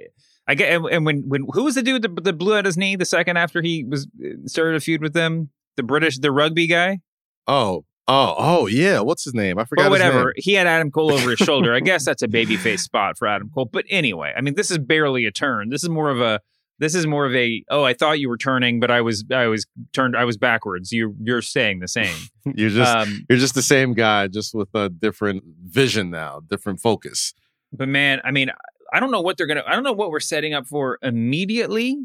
I 0.47 0.55
get. 0.55 0.73
And, 0.73 0.85
and 0.87 1.05
when 1.05 1.23
when 1.27 1.45
who 1.53 1.63
was 1.63 1.75
the 1.75 1.83
dude 1.83 2.01
that, 2.01 2.23
that 2.23 2.33
blew 2.33 2.55
out 2.55 2.65
his 2.65 2.77
knee 2.77 2.95
the 2.95 3.05
second 3.05 3.37
after 3.37 3.61
he 3.61 3.83
was 3.83 4.07
uh, 4.23 4.29
started 4.45 4.75
a 4.75 4.79
feud 4.79 5.01
with 5.01 5.13
them? 5.13 5.49
The 5.75 5.83
British, 5.83 6.17
the 6.19 6.31
rugby 6.31 6.67
guy. 6.67 6.99
Oh, 7.47 7.85
Oh, 8.07 8.35
oh 8.37 8.67
yeah. 8.67 9.01
What's 9.01 9.25
his 9.25 9.33
name? 9.33 9.59
I 9.59 9.65
forgot. 9.65 9.85
But 9.85 9.91
whatever. 9.91 10.33
He 10.37 10.53
had 10.53 10.65
Adam 10.65 10.91
Cole 10.91 11.11
over 11.11 11.31
his 11.31 11.39
shoulder. 11.39 11.73
I 11.73 11.81
guess 11.81 12.05
that's 12.05 12.21
a 12.21 12.27
babyface 12.27 12.79
spot 12.79 13.17
for 13.17 13.27
Adam 13.27 13.49
Cole. 13.53 13.65
But 13.65 13.85
anyway, 13.89 14.33
I 14.35 14.41
mean, 14.41 14.55
this 14.55 14.71
is 14.71 14.77
barely 14.77 15.25
a 15.25 15.31
turn. 15.31 15.69
This 15.69 15.83
is 15.83 15.89
more 15.89 16.09
of 16.09 16.21
a. 16.21 16.39
This 16.79 16.93
is 16.93 17.07
more 17.07 17.25
of 17.25 17.35
a. 17.35 17.63
Oh, 17.69 17.83
I 17.83 17.93
thought 17.93 18.19
you 18.19 18.29
were 18.29 18.37
turning, 18.37 18.79
but 18.79 18.91
I 18.91 19.01
was. 19.01 19.25
I 19.31 19.47
was 19.47 19.65
turned. 19.93 20.15
I 20.15 20.25
was 20.25 20.37
backwards. 20.37 20.91
You. 20.91 21.15
You're 21.21 21.41
staying 21.41 21.79
the 21.79 21.87
same. 21.87 22.15
you're 22.55 22.69
just. 22.69 22.95
Um, 22.95 23.25
you're 23.29 23.39
just 23.39 23.55
the 23.55 23.61
same 23.61 23.93
guy, 23.93 24.27
just 24.27 24.53
with 24.53 24.69
a 24.75 24.89
different 24.89 25.43
vision 25.65 26.09
now, 26.09 26.41
different 26.47 26.79
focus. 26.79 27.33
But 27.73 27.89
man, 27.89 28.21
I 28.23 28.31
mean, 28.31 28.51
I 28.93 28.99
don't 28.99 29.11
know 29.11 29.21
what 29.21 29.37
they're 29.37 29.47
gonna. 29.47 29.63
I 29.65 29.73
don't 29.73 29.83
know 29.83 29.93
what 29.93 30.11
we're 30.11 30.19
setting 30.19 30.53
up 30.53 30.67
for 30.67 30.99
immediately. 31.01 31.97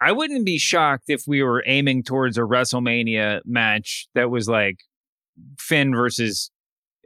I 0.00 0.12
wouldn't 0.12 0.46
be 0.46 0.58
shocked 0.58 1.04
if 1.08 1.24
we 1.26 1.42
were 1.42 1.64
aiming 1.66 2.04
towards 2.04 2.38
a 2.38 2.42
WrestleMania 2.42 3.40
match 3.44 4.06
that 4.14 4.30
was 4.30 4.48
like 4.48 4.78
Finn 5.58 5.94
versus 5.94 6.50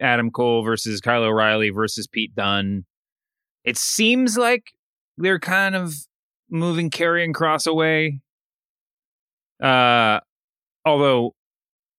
Adam 0.00 0.30
Cole 0.30 0.62
versus 0.62 1.00
Kyle 1.00 1.24
O'Reilly 1.24 1.70
versus 1.70 2.06
Pete 2.06 2.34
Dunne. 2.34 2.84
It 3.64 3.78
seems 3.78 4.36
like 4.36 4.72
they're 5.16 5.38
kind 5.38 5.74
of 5.74 5.94
moving 6.52 6.90
Karrion 6.90 7.32
Kross 7.32 7.66
away. 7.66 8.20
Uh, 9.62 10.20
although 10.84 11.34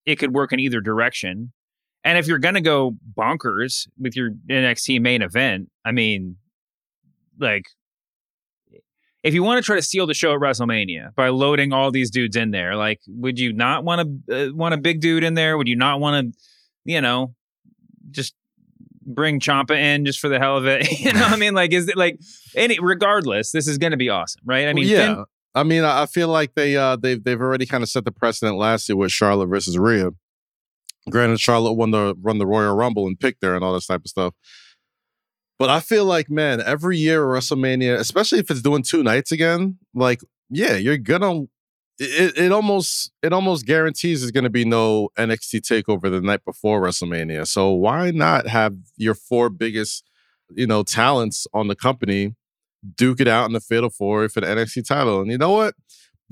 it 0.06 0.18
could 0.18 0.34
work 0.34 0.54
in 0.54 0.60
either 0.60 0.82
direction. 0.82 1.52
And 2.04 2.18
if 2.18 2.28
you're 2.28 2.40
going 2.40 2.56
to 2.56 2.62
go 2.62 2.98
bonkers 3.18 3.88
with 3.98 4.16
your 4.16 4.32
NXT 4.50 5.02
main 5.02 5.22
event, 5.22 5.70
I 5.86 5.92
mean, 5.94 6.36
like, 7.40 7.66
if 9.24 9.34
you 9.34 9.42
want 9.42 9.64
to 9.64 9.66
try 9.66 9.78
to 9.78 9.82
steal 9.82 10.06
the 10.06 10.14
show 10.14 10.34
at 10.34 10.40
WrestleMania 10.40 11.16
by 11.16 11.30
loading 11.30 11.72
all 11.72 11.92
these 11.92 12.12
dudes 12.12 12.36
in 12.36 12.52
there, 12.52 12.76
like, 12.76 13.00
would 13.08 13.40
you 13.40 13.54
not 13.54 13.86
want 13.86 14.26
to 14.28 14.50
uh, 14.50 14.54
want 14.54 14.74
a 14.74 14.78
big 14.78 15.00
dude 15.00 15.24
in 15.24 15.34
there? 15.34 15.58
Would 15.58 15.70
you 15.70 15.78
not 15.78 16.02
want 16.02 16.34
to, 16.34 16.40
you 16.84 17.00
know, 17.00 17.34
just 18.12 18.36
bring 19.14 19.40
Ciampa 19.40 19.76
in 19.76 20.06
just 20.06 20.20
for 20.20 20.30
the 20.30 20.40
hell 20.40 20.58
of 20.58 20.66
it? 20.66 20.92
you 21.00 21.14
know, 21.14 21.22
what 21.22 21.34
I 21.34 21.36
mean, 21.38 21.54
like, 21.54 21.74
is 21.74 21.88
it 21.88 21.98
like 21.98 22.20
any? 22.56 22.80
Regardless, 22.80 23.52
this 23.52 23.68
is 23.68 23.78
going 23.78 23.92
to 23.92 23.98
be 23.98 24.10
awesome, 24.10 24.42
right? 24.46 24.68
I 24.68 24.74
mean, 24.74 24.86
well, 24.86 24.94
yeah. 24.94 25.16
Finn, 25.16 25.26
I 25.56 25.64
mean, 25.64 25.84
I 25.84 26.06
feel 26.08 26.30
like 26.30 26.56
they 26.56 26.76
uh 26.76 26.96
they've 26.96 27.24
they've 27.24 27.40
already 27.40 27.66
kind 27.66 27.84
of 27.84 27.90
set 27.90 28.06
the 28.06 28.12
precedent 28.12 28.58
last 28.58 28.90
year 28.90 28.96
with 28.96 29.12
Charlotte 29.12 29.48
versus 29.48 29.78
Rhea. 29.78 30.10
Granted, 31.10 31.40
Charlotte 31.40 31.74
won 31.74 31.92
the 31.92 32.16
run 32.22 32.38
the 32.38 32.48
Royal 32.48 32.76
Rumble 32.76 33.08
and 33.08 33.20
picked 33.20 33.44
her 33.44 33.56
and 33.56 33.64
all 33.64 33.74
this 33.74 33.88
type 33.88 34.02
of 34.02 34.10
stuff. 34.10 34.34
But 35.60 35.70
I 35.70 35.80
feel 35.80 36.06
like, 36.06 36.30
man, 36.30 36.62
every 36.62 36.98
year 36.98 37.24
WrestleMania, 37.24 37.96
especially 37.98 38.40
if 38.40 38.50
it's 38.50 38.62
doing 38.62 38.84
two 38.84 39.04
nights 39.04 39.32
again, 39.32 39.78
like, 39.94 40.20
yeah, 40.50 40.76
you're 40.76 40.98
gonna 40.98 41.44
it, 42.00 42.38
it 42.38 42.52
almost 42.52 43.12
it 43.22 43.34
almost 43.34 43.66
guarantees 43.66 44.22
there's 44.22 44.32
gonna 44.32 44.50
be 44.50 44.66
no 44.66 45.10
NXT 45.18 45.62
takeover 45.62 46.12
the 46.12 46.22
night 46.22 46.44
before 46.46 46.82
WrestleMania. 46.82 47.48
So 47.48 47.72
why 47.72 48.12
not 48.12 48.48
have 48.48 48.76
your 48.98 49.16
four 49.16 49.50
biggest, 49.50 50.10
you 50.52 50.68
know, 50.68 50.84
talents 50.84 51.48
on 51.54 51.68
the 51.68 51.76
company 51.76 52.36
duke 52.96 53.22
it 53.22 53.28
out 53.28 53.46
in 53.46 53.54
the 53.54 53.62
Fatal 53.62 53.90
Four 53.90 54.28
for 54.30 54.42
the 54.42 54.48
NXT 54.48 54.88
title? 54.88 55.22
And 55.22 55.32
you 55.32 55.38
know 55.38 55.52
what? 55.52 55.76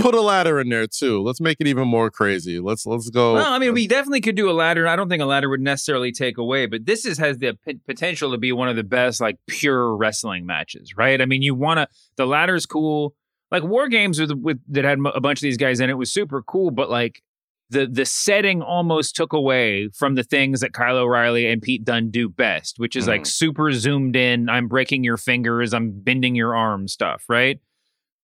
put 0.02 0.16
a 0.16 0.22
ladder 0.22 0.60
in 0.60 0.70
there 0.70 0.88
too. 0.88 1.22
Let's 1.22 1.40
make 1.40 1.58
it 1.60 1.68
even 1.68 1.88
more 1.88 2.10
crazy. 2.10 2.60
Let's 2.60 2.86
let's 2.86 3.10
go. 3.10 3.34
Well, 3.34 3.54
I 3.54 3.60
mean, 3.60 3.74
we 3.74 3.88
definitely 3.88 4.22
could 4.22 4.36
do 4.36 4.50
a 4.50 4.54
ladder. 4.54 4.88
I 4.88 4.96
don't 4.96 5.10
think 5.10 5.22
a 5.22 5.26
ladder 5.26 5.50
would 5.50 5.62
necessarily 5.62 6.12
take 6.12 6.38
away, 6.38 6.66
but 6.66 6.86
this 6.86 7.06
is 7.06 7.18
has 7.18 7.38
the 7.38 7.58
p- 7.66 7.80
potential 7.86 8.32
to 8.32 8.38
be 8.38 8.52
one 8.52 8.70
of 8.70 8.76
the 8.76 8.84
best 8.84 9.22
like 9.22 9.38
pure 9.48 9.96
wrestling 9.96 10.46
matches, 10.46 10.96
right? 10.96 11.22
I 11.22 11.26
mean, 11.26 11.42
you 11.42 11.56
want 11.56 11.80
to 11.80 11.88
the 12.18 12.26
ladder's 12.26 12.66
cool. 12.66 13.16
Like 13.52 13.64
War 13.64 13.88
Games 13.90 14.20
with, 14.20 14.32
with 14.32 14.60
that 14.70 14.86
had 14.86 15.00
a 15.14 15.22
bunch 15.22 15.40
of 15.40 15.44
these 15.44 15.58
guys 15.58 15.80
in 15.80 15.90
it 15.90 15.98
was 15.98 16.12
super 16.12 16.42
cool, 16.42 16.72
but 16.72 16.90
like 16.90 17.22
the 17.70 17.86
the 17.86 18.06
setting 18.06 18.62
almost 18.62 19.16
took 19.16 19.34
away 19.34 19.90
from 19.90 20.16
the 20.16 20.24
things 20.24 20.62
that 20.62 20.74
Kyle 20.74 20.98
O'Reilly 20.98 21.48
and 21.48 21.62
Pete 21.62 21.84
Dunne 21.84 22.12
do 22.12 22.30
best, 22.30 22.80
which 22.80 22.96
is 22.96 23.06
mm. 23.06 23.10
like 23.10 23.26
super 23.26 23.72
zoomed 23.72 24.16
in. 24.16 24.50
I'm 24.50 24.68
breaking 24.68 25.04
your 25.04 25.18
fingers. 25.18 25.74
I'm 25.74 25.92
bending 25.92 26.36
your 26.36 26.56
arm 26.56 26.88
stuff, 26.88 27.26
right? 27.28 27.60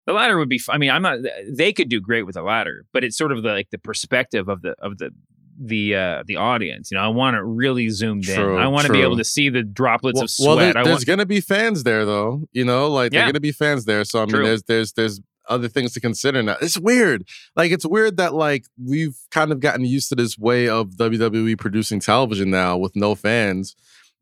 the 0.07 0.13
ladder 0.13 0.37
would 0.39 0.49
be 0.49 0.59
i 0.69 0.77
mean 0.79 0.89
i'm 0.89 1.03
not 1.03 1.19
they 1.47 1.71
could 1.71 1.89
do 1.89 2.01
great 2.01 2.23
with 2.23 2.35
a 2.35 2.41
ladder 2.41 2.85
but 2.93 3.03
it's 3.03 3.17
sort 3.17 3.31
of 3.31 3.43
the 3.43 3.49
like 3.49 3.69
the 3.69 3.77
perspective 3.77 4.49
of 4.49 4.63
the 4.63 4.73
of 4.79 4.97
the 4.97 5.11
the 5.59 5.95
uh 5.95 6.23
the 6.27 6.35
audience 6.35 6.91
you 6.91 6.97
know 6.97 7.03
i 7.03 7.07
want 7.07 7.35
it 7.35 7.41
really 7.41 7.89
zoomed 7.89 8.23
true, 8.23 8.55
in 8.55 8.61
i 8.61 8.67
want 8.67 8.85
to 8.85 8.93
be 8.93 9.01
able 9.01 9.17
to 9.17 9.23
see 9.23 9.49
the 9.49 9.63
droplets 9.63 10.15
well, 10.15 10.23
of 10.23 10.29
sweat 10.29 10.47
well 10.47 10.55
there, 10.57 10.73
there's 10.73 10.87
want... 10.87 11.05
gonna 11.05 11.25
be 11.25 11.41
fans 11.41 11.83
there 11.83 12.05
though 12.05 12.43
you 12.51 12.63
know 12.63 12.89
like 12.89 13.11
yeah. 13.11 13.21
they're 13.21 13.29
gonna 13.29 13.39
be 13.39 13.51
fans 13.51 13.85
there 13.85 14.03
so 14.03 14.19
i 14.19 14.25
mean 14.25 14.29
true. 14.29 14.45
there's 14.45 14.63
there's 14.63 14.93
there's 14.93 15.19
other 15.49 15.67
things 15.67 15.93
to 15.93 15.99
consider 15.99 16.43
now 16.43 16.57
it's 16.61 16.77
weird 16.77 17.27
like 17.55 17.71
it's 17.71 17.85
weird 17.85 18.17
that 18.17 18.33
like 18.33 18.65
we've 18.85 19.17
kind 19.31 19.51
of 19.51 19.59
gotten 19.59 19.85
used 19.85 20.09
to 20.09 20.15
this 20.15 20.37
way 20.37 20.67
of 20.67 20.89
wwe 20.91 21.57
producing 21.57 21.99
television 21.99 22.51
now 22.51 22.77
with 22.77 22.95
no 22.95 23.15
fans 23.15 23.75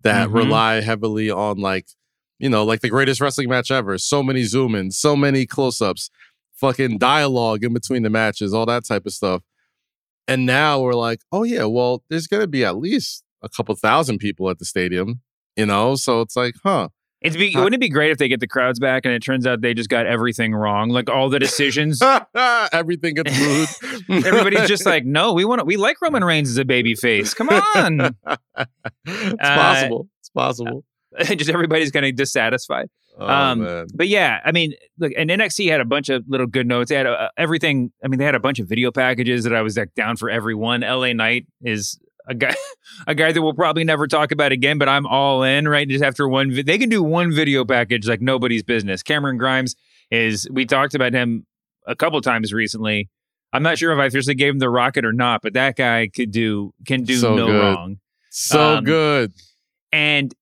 that 0.03 0.27
mm-hmm. 0.27 0.37
rely 0.37 0.81
heavily 0.81 1.29
on 1.29 1.57
like 1.57 1.87
you 2.39 2.49
know, 2.49 2.63
like 2.63 2.81
the 2.81 2.89
greatest 2.89 3.21
wrestling 3.21 3.49
match 3.49 3.71
ever. 3.71 3.97
So 3.97 4.21
many 4.21 4.43
zoom 4.43 4.75
ins, 4.75 4.97
so 4.97 5.15
many 5.15 5.45
close 5.45 5.81
ups, 5.81 6.09
fucking 6.53 6.97
dialogue 6.97 7.63
in 7.63 7.73
between 7.73 8.03
the 8.03 8.09
matches, 8.09 8.53
all 8.53 8.65
that 8.65 8.85
type 8.85 9.05
of 9.05 9.13
stuff. 9.13 9.41
And 10.27 10.45
now 10.45 10.79
we're 10.79 10.93
like, 10.93 11.21
oh, 11.31 11.43
yeah, 11.43 11.65
well, 11.65 12.03
there's 12.09 12.27
going 12.27 12.41
to 12.41 12.47
be 12.47 12.65
at 12.65 12.77
least 12.77 13.23
a 13.41 13.49
couple 13.49 13.75
thousand 13.75 14.17
people 14.17 14.49
at 14.49 14.59
the 14.59 14.65
stadium, 14.65 15.21
you 15.55 15.65
know? 15.65 15.95
So 15.95 16.21
it's 16.21 16.35
like, 16.35 16.55
huh. 16.63 16.89
It'd 17.21 17.39
be, 17.39 17.53
wouldn't 17.55 17.75
it 17.75 17.79
be 17.79 17.89
great 17.89 18.11
if 18.11 18.17
they 18.19 18.27
get 18.27 18.39
the 18.39 18.47
crowds 18.47 18.79
back 18.79 19.03
and 19.05 19.13
it 19.13 19.19
turns 19.19 19.47
out 19.47 19.61
they 19.61 19.73
just 19.73 19.89
got 19.89 20.05
everything 20.05 20.53
wrong? 20.53 20.89
Like 20.89 21.09
all 21.09 21.29
the 21.29 21.39
decisions, 21.39 21.99
everything 22.71 23.15
gets 23.15 23.39
moved. 23.39 24.05
Everybody's 24.27 24.67
just 24.67 24.85
like, 24.85 25.05
no, 25.05 25.33
we 25.33 25.43
want 25.43 25.59
to, 25.59 25.65
we 25.65 25.75
like 25.75 25.99
Roman 26.01 26.23
Reigns 26.23 26.49
as 26.49 26.57
a 26.57 26.65
baby 26.65 26.93
face. 26.93 27.33
Come 27.33 27.49
on. 27.49 27.99
it's 28.25 29.35
uh, 29.39 29.55
possible. 29.55 30.07
It's 30.19 30.29
possible. 30.29 30.83
just 31.19 31.49
everybody's 31.49 31.89
kind 31.89 32.05
of 32.05 32.15
dissatisfied. 32.15 32.89
Oh, 33.17 33.27
um, 33.27 33.87
but 33.93 34.07
yeah, 34.07 34.41
I 34.43 34.51
mean, 34.51 34.73
look, 34.99 35.11
and 35.17 35.29
NXT 35.29 35.69
had 35.69 35.79
a 35.79 35.85
bunch 35.85 36.09
of 36.09 36.23
little 36.27 36.47
good 36.47 36.67
notes. 36.67 36.89
They 36.89 36.95
had 36.95 37.07
uh, 37.07 37.29
everything. 37.37 37.91
I 38.03 38.07
mean, 38.07 38.19
they 38.19 38.25
had 38.25 38.35
a 38.35 38.39
bunch 38.39 38.59
of 38.59 38.67
video 38.67 38.91
packages 38.91 39.43
that 39.45 39.55
I 39.55 39.61
was 39.61 39.77
like, 39.77 39.93
down 39.95 40.17
for 40.17 40.29
every 40.29 40.55
one. 40.55 40.81
LA 40.81 41.13
Knight 41.13 41.45
is 41.61 41.97
a 42.27 42.33
guy, 42.33 42.55
a 43.07 43.15
guy 43.15 43.31
that 43.31 43.41
we'll 43.41 43.53
probably 43.53 43.83
never 43.83 44.07
talk 44.07 44.31
about 44.31 44.51
again, 44.51 44.77
but 44.77 44.89
I'm 44.89 45.05
all 45.07 45.43
in. 45.43 45.67
Right, 45.67 45.87
just 45.87 46.03
after 46.03 46.27
one, 46.27 46.51
vi- 46.51 46.63
they 46.63 46.77
can 46.77 46.89
do 46.89 47.01
one 47.01 47.33
video 47.33 47.63
package 47.63 48.07
like 48.07 48.21
nobody's 48.21 48.63
business. 48.63 49.01
Cameron 49.01 49.37
Grimes 49.37 49.75
is. 50.11 50.47
We 50.51 50.65
talked 50.65 50.95
about 50.95 51.13
him 51.13 51.45
a 51.87 51.95
couple 51.95 52.19
times 52.21 52.51
recently. 52.51 53.09
I'm 53.53 53.63
not 53.63 53.77
sure 53.77 53.93
if 53.93 53.99
I 53.99 54.05
officially 54.07 54.35
gave 54.35 54.53
him 54.53 54.59
the 54.59 54.69
rocket 54.69 55.05
or 55.05 55.13
not, 55.13 55.41
but 55.41 55.53
that 55.53 55.77
guy 55.77 56.09
could 56.13 56.31
do 56.31 56.73
can 56.85 57.03
do 57.03 57.15
so 57.15 57.35
no 57.35 57.47
good. 57.47 57.61
wrong. 57.61 57.99
So 58.29 58.77
um, 58.77 58.83
good. 58.83 59.31
And 59.93 60.35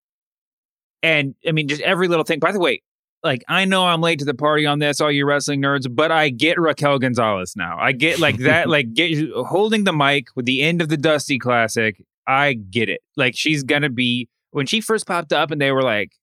and 1.03 1.35
I 1.47 1.51
mean, 1.51 1.67
just 1.67 1.81
every 1.81 2.07
little 2.07 2.23
thing. 2.23 2.39
By 2.39 2.53
the 2.53 2.59
way, 2.59 2.81
like 3.23 3.43
I 3.47 3.65
know 3.65 3.85
I'm 3.85 4.01
late 4.01 4.19
to 4.19 4.25
the 4.25 4.33
party 4.33 4.65
on 4.65 4.79
this, 4.79 5.01
all 5.01 5.11
you 5.11 5.25
wrestling 5.25 5.61
nerds, 5.61 5.85
but 5.93 6.11
I 6.11 6.29
get 6.29 6.59
Raquel 6.59 6.97
Gonzalez 6.97 7.53
now. 7.55 7.77
I 7.79 7.91
get 7.91 8.19
like 8.19 8.37
that, 8.39 8.69
like 8.69 8.93
get 8.93 9.29
holding 9.45 9.83
the 9.83 9.93
mic 9.93 10.27
with 10.35 10.45
the 10.45 10.61
end 10.61 10.81
of 10.81 10.89
the 10.89 10.97
Dusty 10.97 11.37
Classic. 11.37 12.01
I 12.25 12.53
get 12.53 12.89
it. 12.89 13.01
Like 13.17 13.35
she's 13.35 13.63
gonna 13.63 13.89
be 13.89 14.29
when 14.51 14.65
she 14.65 14.81
first 14.81 15.05
popped 15.05 15.33
up, 15.33 15.51
and 15.51 15.61
they 15.61 15.71
were 15.71 15.83
like, 15.83 16.13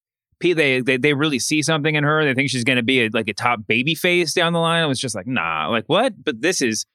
they 0.40 0.80
they 0.80 0.96
they 0.96 1.14
really 1.14 1.38
see 1.38 1.62
something 1.62 1.94
in 1.94 2.04
her. 2.04 2.24
They 2.24 2.34
think 2.34 2.50
she's 2.50 2.64
gonna 2.64 2.82
be 2.82 3.06
a, 3.06 3.10
like 3.12 3.28
a 3.28 3.34
top 3.34 3.60
baby 3.66 3.94
face 3.94 4.32
down 4.32 4.52
the 4.52 4.60
line. 4.60 4.82
I 4.82 4.86
was 4.86 4.98
just 4.98 5.14
like, 5.14 5.26
nah, 5.26 5.68
like 5.68 5.84
what? 5.86 6.24
But 6.24 6.40
this 6.40 6.62
is 6.62 6.86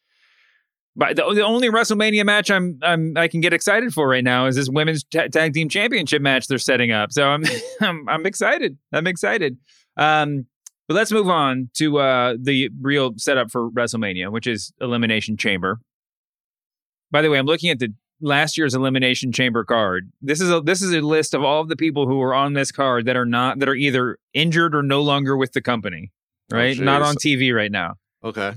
But 0.98 1.18
the, 1.18 1.34
the 1.34 1.42
only 1.42 1.70
WrestleMania 1.70 2.26
match 2.26 2.50
I'm, 2.50 2.80
I'm 2.82 3.18
I 3.18 3.28
can 3.28 3.42
get 3.42 3.54
excited 3.54 3.94
for 3.94 4.08
right 4.08 4.24
now 4.24 4.46
is 4.46 4.56
this 4.56 4.70
women's 4.70 5.04
ta- 5.04 5.28
tag 5.28 5.54
team 5.54 5.68
championship 5.68 6.22
match 6.22 6.48
they're 6.48 6.58
setting 6.58 6.92
up. 6.92 7.12
So 7.12 7.28
I'm 7.28 7.44
I'm, 7.82 8.08
I'm 8.08 8.26
excited. 8.26 8.78
I'm 8.94 9.08
excited. 9.08 9.58
Um, 9.98 10.46
but 10.88 10.94
let's 10.94 11.12
move 11.12 11.30
on 11.30 11.70
to 11.76 11.98
uh, 11.98 12.36
the 12.40 12.70
real 12.80 13.14
setup 13.18 13.52
for 13.52 13.72
WrestleMania, 13.72 14.32
which 14.32 14.46
is 14.46 14.72
Elimination 14.80 15.36
Chamber. 15.36 15.80
By 17.12 17.22
the 17.22 17.30
way, 17.30 17.40
I'm 17.40 17.46
looking 17.46 17.72
at 17.72 17.80
the 17.80 17.94
last 18.22 18.58
year's 18.58 18.76
Elimination 18.76 19.32
Chamber 19.32 19.64
card. 19.64 20.12
This 20.22 20.42
is 20.42 20.52
a 20.52 20.62
this 20.62 20.82
is 20.82 20.94
a 20.94 21.02
list 21.02 21.34
of 21.34 21.44
all 21.44 21.62
of 21.62 21.70
the 21.70 21.76
people 21.76 22.08
who 22.08 22.22
are 22.22 22.34
on 22.34 22.54
this 22.54 22.72
card 22.72 23.06
that 23.06 23.16
are 23.16 23.26
not 23.26 23.60
that 23.60 23.70
are 23.70 23.76
either 23.76 24.18
injured 24.34 24.76
or 24.76 24.84
no 24.84 25.02
longer 25.02 25.36
with 25.36 25.54
the 25.54 25.62
company. 25.62 26.12
Oh, 26.54 26.58
Right, 26.58 26.78
not 26.78 27.02
on 27.02 27.16
TV 27.16 27.54
right 27.56 27.72
now. 27.72 27.96
Okay. 28.24 28.54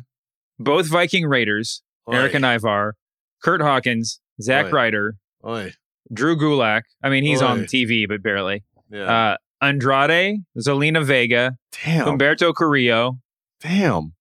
Both 0.58 0.86
Viking 0.86 1.26
Raiders, 1.26 1.82
Erik 2.10 2.34
and 2.34 2.44
Ivar, 2.44 2.94
Kurt 3.42 3.60
Hawkins, 3.60 4.20
Zack 4.40 4.66
Oi. 4.66 4.70
Ryder, 4.70 5.16
Oi. 5.46 5.72
Drew 6.12 6.36
Gulak. 6.36 6.82
I 7.02 7.10
mean, 7.10 7.24
he's 7.24 7.42
on 7.42 7.64
TV, 7.64 8.08
but 8.08 8.22
barely. 8.22 8.64
Yeah. 8.90 9.32
Uh, 9.32 9.36
Andrade, 9.60 10.38
Zelina 10.58 11.04
Vega, 11.04 11.56
Damn. 11.84 12.06
Humberto 12.06 12.54
Carrillo. 12.54 13.18
Damn. 13.60 14.14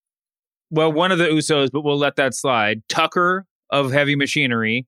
Well, 0.70 0.92
one 0.92 1.12
of 1.12 1.18
the 1.20 1.26
Usos, 1.28 1.70
but 1.72 1.82
we'll 1.82 1.98
let 1.98 2.16
that 2.18 2.34
slide. 2.36 2.82
Tucker 2.90 3.46
of 3.70 3.92
Heavy 3.92 4.16
Machinery, 4.16 4.86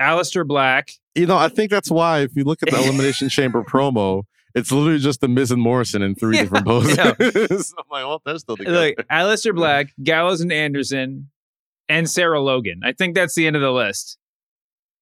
Aleister 0.00 0.46
Black. 0.46 0.88
You 1.14 1.26
know, 1.26 1.36
I 1.36 1.48
think 1.48 1.70
that's 1.70 1.90
why 1.90 2.20
if 2.20 2.30
you 2.36 2.44
look 2.44 2.62
at 2.62 2.70
the 2.70 2.78
Elimination 2.80 3.28
Chamber 3.28 3.62
promo, 3.68 4.22
it's 4.54 4.70
literally 4.72 4.98
just 4.98 5.20
the 5.20 5.28
Miz 5.28 5.50
and 5.50 5.60
Morrison 5.60 6.00
in 6.02 6.14
three 6.14 6.36
Yeah, 6.36 6.42
different 6.44 6.66
poses. 6.66 6.96
yeah. 6.96 7.12
I'm 7.18 8.08
like, 8.08 8.20
they're 8.24 8.38
still 8.38 8.56
together. 8.56 8.78
Like 8.78 8.96
Aleister 9.10 9.54
Black, 9.54 9.88
Gallows 10.02 10.40
and 10.40 10.52
Anderson, 10.52 11.30
and 11.88 12.08
Sarah 12.08 12.40
Logan. 12.40 12.80
I 12.84 12.92
think 12.92 13.14
that's 13.14 13.34
the 13.34 13.46
end 13.46 13.56
of 13.56 13.62
the 13.62 13.72
list. 13.72 14.18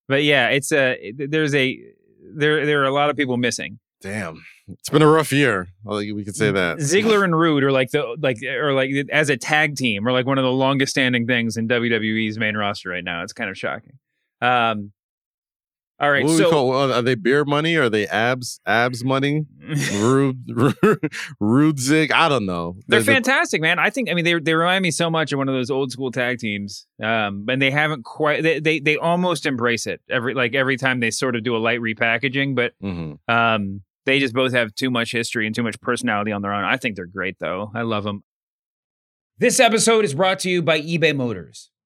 But 0.09 0.23
yeah, 0.25 0.49
it's 0.49 0.73
a 0.73 1.13
there's 1.17 1.55
a 1.55 1.81
there 2.35 2.67
there 2.67 2.83
are 2.83 2.87
a 2.87 2.93
lot 2.93 3.11
of 3.11 3.17
people 3.17 3.37
missing. 3.37 3.79
Damn. 4.01 4.45
It's 4.69 4.91
been 4.91 5.03
a 5.03 5.09
rough 5.09 5.33
year. 5.33 5.69
We 5.85 6.25
could 6.25 6.37
say 6.37 6.51
that. 6.51 6.79
Ziggler 6.79 7.25
and 7.25 7.39
Roode 7.39 7.65
are 7.65 7.73
like 7.73 7.91
the 7.91 8.17
like 8.21 8.43
or 8.43 8.73
like 8.73 8.91
as 9.11 9.31
a 9.31 9.37
tag 9.37 9.77
team 9.77 10.07
are 10.07 10.13
like 10.13 10.27
one 10.27 10.39
of 10.39 10.45
the 10.45 10.51
longest 10.51 10.91
standing 10.91 11.27
things 11.27 11.57
in 11.57 11.69
WWE's 11.69 12.39
main 12.39 12.57
roster 12.57 12.91
right 12.91 13.05
now. 13.05 13.23
It's 13.23 13.33
kind 13.33 13.51
of 13.51 13.57
shocking. 13.57 13.99
Um, 14.41 14.93
all 16.01 16.11
right, 16.11 16.25
what 16.25 16.37
so 16.37 16.45
we 16.47 16.51
call, 16.51 16.73
uh, 16.75 16.93
are 16.97 17.03
they 17.03 17.15
beer 17.15 17.45
money? 17.45 17.77
Are 17.77 17.89
they 17.89 18.07
abs 18.09 18.61
abs 18.67 19.05
money? 19.05 19.47
Roode, 19.95 20.75
rude 21.41 21.79
zig. 21.79 22.11
I 22.13 22.29
don't 22.29 22.47
know. 22.47 22.75
They're 22.89 23.01
The- 23.01 23.07
the- 23.07 23.13
fantastic, 23.13 23.61
man. 23.63 23.79
I 23.79 23.91
think. 23.91 24.11
I 24.11 24.15
mean, 24.15 24.25
they 24.25 24.35
they 24.39 24.55
remind 24.55 24.83
me 24.83 24.91
so 24.91 25.09
much 25.09 25.33
of 25.33 25.39
one 25.39 25.49
of 25.49 25.55
those 25.55 25.71
old 25.71 25.93
school 25.93 26.11
tag 26.11 26.39
teams. 26.39 26.87
Um, 27.03 27.47
and 27.49 27.63
they 27.63 27.71
haven't 27.71 28.05
quite. 28.05 28.43
They, 28.43 28.59
they 28.61 28.81
they 28.81 28.97
almost 28.97 29.47
embrace 29.47 29.87
it 29.87 30.01
every 30.11 30.35
like 30.35 30.55
every 30.55 30.77
time 30.77 31.01
they 31.01 31.11
sort 31.11 31.37
of 31.37 31.45
do 31.45 31.57
a 31.57 31.59
light 31.59 31.81
repackaging, 31.81 32.55
but 32.55 32.73
Mhm. 32.83 33.19
um, 33.29 33.83
they 34.07 34.19
just 34.19 34.35
both 34.35 34.53
have 34.53 34.75
too 34.75 34.91
much 34.91 35.13
history 35.13 35.47
and 35.47 35.55
too 35.55 35.63
much 35.63 35.81
personality 35.81 36.33
on 36.33 36.43
their 36.43 36.53
own. 36.53 36.65
I 36.65 36.77
think 36.77 36.97
they're 36.97 37.07
great, 37.07 37.37
though. 37.39 37.71
I 37.75 37.83
love 37.83 38.05
them. 38.05 38.23
This 39.39 39.59
episode 39.61 40.05
is 40.05 40.15
brought 40.15 40.39
to 40.41 40.51
you 40.51 40.61
by 40.63 40.81
eBay 40.81 41.17
Motors. 41.17 41.71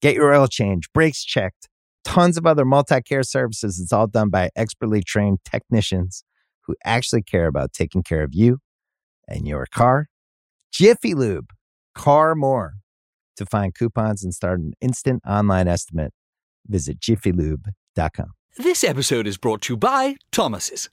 Get 0.00 0.14
your 0.14 0.32
oil 0.32 0.46
change, 0.46 0.92
brakes 0.92 1.24
checked, 1.24 1.68
tons 2.04 2.36
of 2.36 2.46
other 2.46 2.64
multi 2.64 3.00
care 3.02 3.22
services. 3.22 3.80
It's 3.80 3.92
all 3.92 4.06
done 4.06 4.30
by 4.30 4.50
expertly 4.54 5.02
trained 5.02 5.38
technicians 5.44 6.24
who 6.62 6.76
actually 6.84 7.22
care 7.22 7.46
about 7.46 7.72
taking 7.72 8.02
care 8.02 8.22
of 8.22 8.30
you 8.32 8.58
and 9.26 9.46
your 9.46 9.66
car. 9.66 10.06
Jiffy 10.72 11.14
Lube, 11.14 11.50
car 11.94 12.34
more. 12.34 12.74
To 13.36 13.46
find 13.46 13.74
coupons 13.74 14.24
and 14.24 14.34
start 14.34 14.58
an 14.58 14.72
instant 14.80 15.22
online 15.26 15.68
estimate, 15.68 16.12
visit 16.66 16.98
jiffylube.com. 17.00 18.32
This 18.56 18.82
episode 18.82 19.28
is 19.28 19.36
brought 19.36 19.62
to 19.62 19.74
you 19.74 19.76
by 19.76 20.16
Thomas's. 20.32 20.90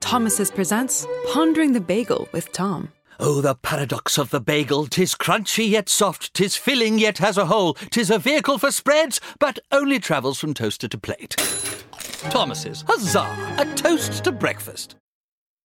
Thomas's 0.00 0.50
presents 0.50 1.06
Pondering 1.32 1.72
the 1.72 1.80
Bagel 1.80 2.28
with 2.32 2.52
Tom. 2.52 2.92
Oh, 3.22 3.42
the 3.42 3.54
paradox 3.54 4.16
of 4.16 4.30
the 4.30 4.40
bagel! 4.40 4.86
Tis 4.86 5.14
crunchy 5.14 5.68
yet 5.68 5.90
soft, 5.90 6.32
tis 6.32 6.56
filling 6.56 6.98
yet 6.98 7.18
has 7.18 7.36
a 7.36 7.44
hole. 7.44 7.74
Tis 7.90 8.10
a 8.10 8.18
vehicle 8.18 8.56
for 8.56 8.70
spreads, 8.70 9.20
but 9.38 9.58
only 9.70 9.98
travels 9.98 10.38
from 10.38 10.54
toaster 10.54 10.88
to 10.88 10.96
plate. 10.96 11.36
Thomas's, 12.30 12.82
huzzah! 12.88 13.56
A 13.58 13.66
toast 13.76 14.24
to 14.24 14.32
breakfast. 14.32 14.96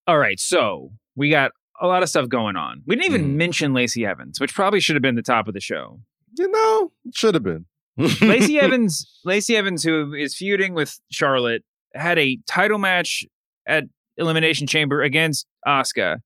All 0.05 0.17
right, 0.17 0.37
so 0.37 0.91
we 1.15 1.29
got 1.29 1.51
a 1.79 1.87
lot 1.87 2.03
of 2.03 2.09
stuff 2.09 2.27
going 2.27 2.57
on. 2.57 2.83
We 2.85 2.97
didn't 2.97 3.05
even 3.05 3.31
mm. 3.31 3.35
mention 3.35 3.73
Lacey 3.73 4.05
Evans, 4.05 4.41
which 4.41 4.53
probably 4.53 4.81
should 4.81 4.97
have 4.97 5.03
been 5.03 5.15
the 5.15 5.21
top 5.21 5.47
of 5.47 5.53
the 5.53 5.61
show. 5.61 6.01
You 6.37 6.51
know, 6.51 6.91
it 7.05 7.15
should 7.15 7.35
have 7.35 7.43
been. 7.43 7.67
Lacey 7.97 8.59
Evans, 8.59 9.09
Lacey 9.23 9.55
Evans, 9.55 9.81
who 9.81 10.13
is 10.13 10.35
feuding 10.35 10.73
with 10.73 10.99
Charlotte, 11.09 11.63
had 11.93 12.19
a 12.19 12.37
title 12.47 12.79
match 12.79 13.23
at 13.65 13.85
Elimination 14.17 14.67
Chamber 14.67 15.01
against 15.01 15.47
Asuka. 15.65 16.17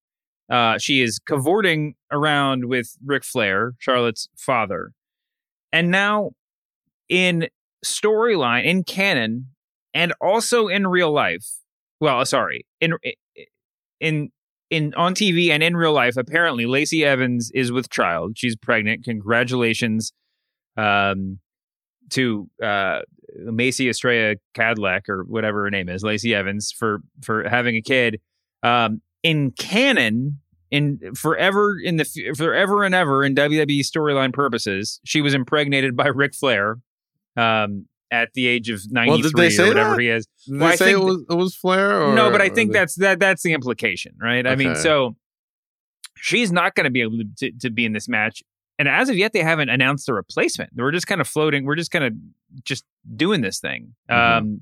Uh, 0.50 0.78
she 0.78 1.02
is 1.02 1.20
cavorting 1.20 1.96
around 2.12 2.66
with 2.66 2.98
Ric 3.06 3.24
Flair, 3.24 3.74
Charlotte's 3.78 4.28
father, 4.36 4.92
and 5.72 5.92
now 5.92 6.32
in 7.08 7.48
storyline, 7.86 8.66
in 8.66 8.84
canon, 8.84 9.48
and 9.94 10.14
also 10.22 10.68
in 10.68 10.88
real 10.88 11.12
life. 11.12 11.46
Well, 12.00 12.26
sorry, 12.26 12.66
in 12.82 12.94
in 14.00 14.32
in 14.70 14.94
on 14.96 15.14
TV 15.14 15.50
and 15.50 15.64
in 15.64 15.76
real 15.76 15.94
life, 15.94 16.18
apparently 16.18 16.66
Lacey 16.66 17.04
Evans 17.04 17.52
is 17.54 17.72
with 17.72 17.90
child. 17.90 18.34
She's 18.38 18.56
pregnant. 18.56 19.04
Congratulations 19.04 20.14
um, 20.78 21.40
to 22.12 22.50
uh, 22.64 23.02
Macey 23.36 23.90
Estrella 23.90 24.36
Cadillac 24.54 25.10
or 25.10 25.24
whatever 25.24 25.64
her 25.64 25.72
name 25.72 25.90
is, 25.90 26.04
Lacey 26.04 26.34
Evans, 26.34 26.72
for 26.72 27.00
for 27.22 27.48
having 27.48 27.76
a 27.76 27.82
kid. 27.82 28.20
Um, 28.64 29.02
in 29.24 29.52
canon, 29.52 30.40
in 30.72 31.14
forever 31.16 31.78
in 31.80 31.98
the 31.98 32.34
forever 32.38 32.84
and 32.84 32.94
ever 32.94 33.24
in 33.24 33.36
WWE 33.36 33.82
storyline 33.82 34.34
purposes, 34.34 35.00
she 35.04 35.22
was 35.22 35.34
impregnated 35.34 35.96
by 35.96 36.08
Ric 36.08 36.34
Flair. 36.36 36.78
Um, 37.38 37.86
at 38.12 38.34
the 38.34 38.48
age 38.48 38.70
of 38.72 38.82
ninety 38.92 39.22
Well, 39.22 39.32
three 39.32 39.50
say 39.52 39.66
or 39.66 39.68
whatever 39.68 39.96
that? 39.96 40.02
he 40.02 40.10
is. 40.10 40.28
Did 40.48 40.60
Well, 40.60 40.68
they 40.70 40.74
I 40.74 40.76
say 40.76 40.86
think 40.86 40.98
it 41.00 41.04
was, 41.06 41.26
it 41.30 41.36
was 41.36 41.56
Flair? 41.56 42.02
Or, 42.02 42.16
no, 42.16 42.32
but 42.32 42.42
I 42.42 42.50
think 42.50 42.72
they- 42.72 42.80
that's 42.80 42.96
that 42.96 43.20
that's 43.20 43.44
the 43.44 43.54
implication, 43.54 44.16
right? 44.20 44.48
I 44.48 44.56
mean, 44.56 44.76
so 44.76 45.16
she's 46.16 46.52
not 46.52 46.74
going 46.74 46.86
to 46.86 46.90
be 46.90 47.02
able 47.02 47.20
to, 47.38 47.52
to 47.52 47.70
be 47.70 47.86
in 47.86 47.94
this 47.94 48.10
match 48.10 48.42
and 48.80 48.88
as 48.88 49.10
of 49.10 49.18
yet, 49.18 49.34
they 49.34 49.44
haven't 49.44 49.68
announced 49.68 50.08
a 50.08 50.14
replacement. 50.14 50.72
We're 50.74 50.92
just 50.94 51.06
kind 51.06 51.20
of 51.20 51.28
floating. 51.28 51.66
We're 51.66 51.76
just 51.76 51.92
kind 51.92 52.06
of 52.06 52.14
just 52.64 52.86
doing 53.14 53.42
this 53.42 53.60
thing. 53.60 53.94
Mm-hmm. 54.10 54.38
Um, 54.38 54.62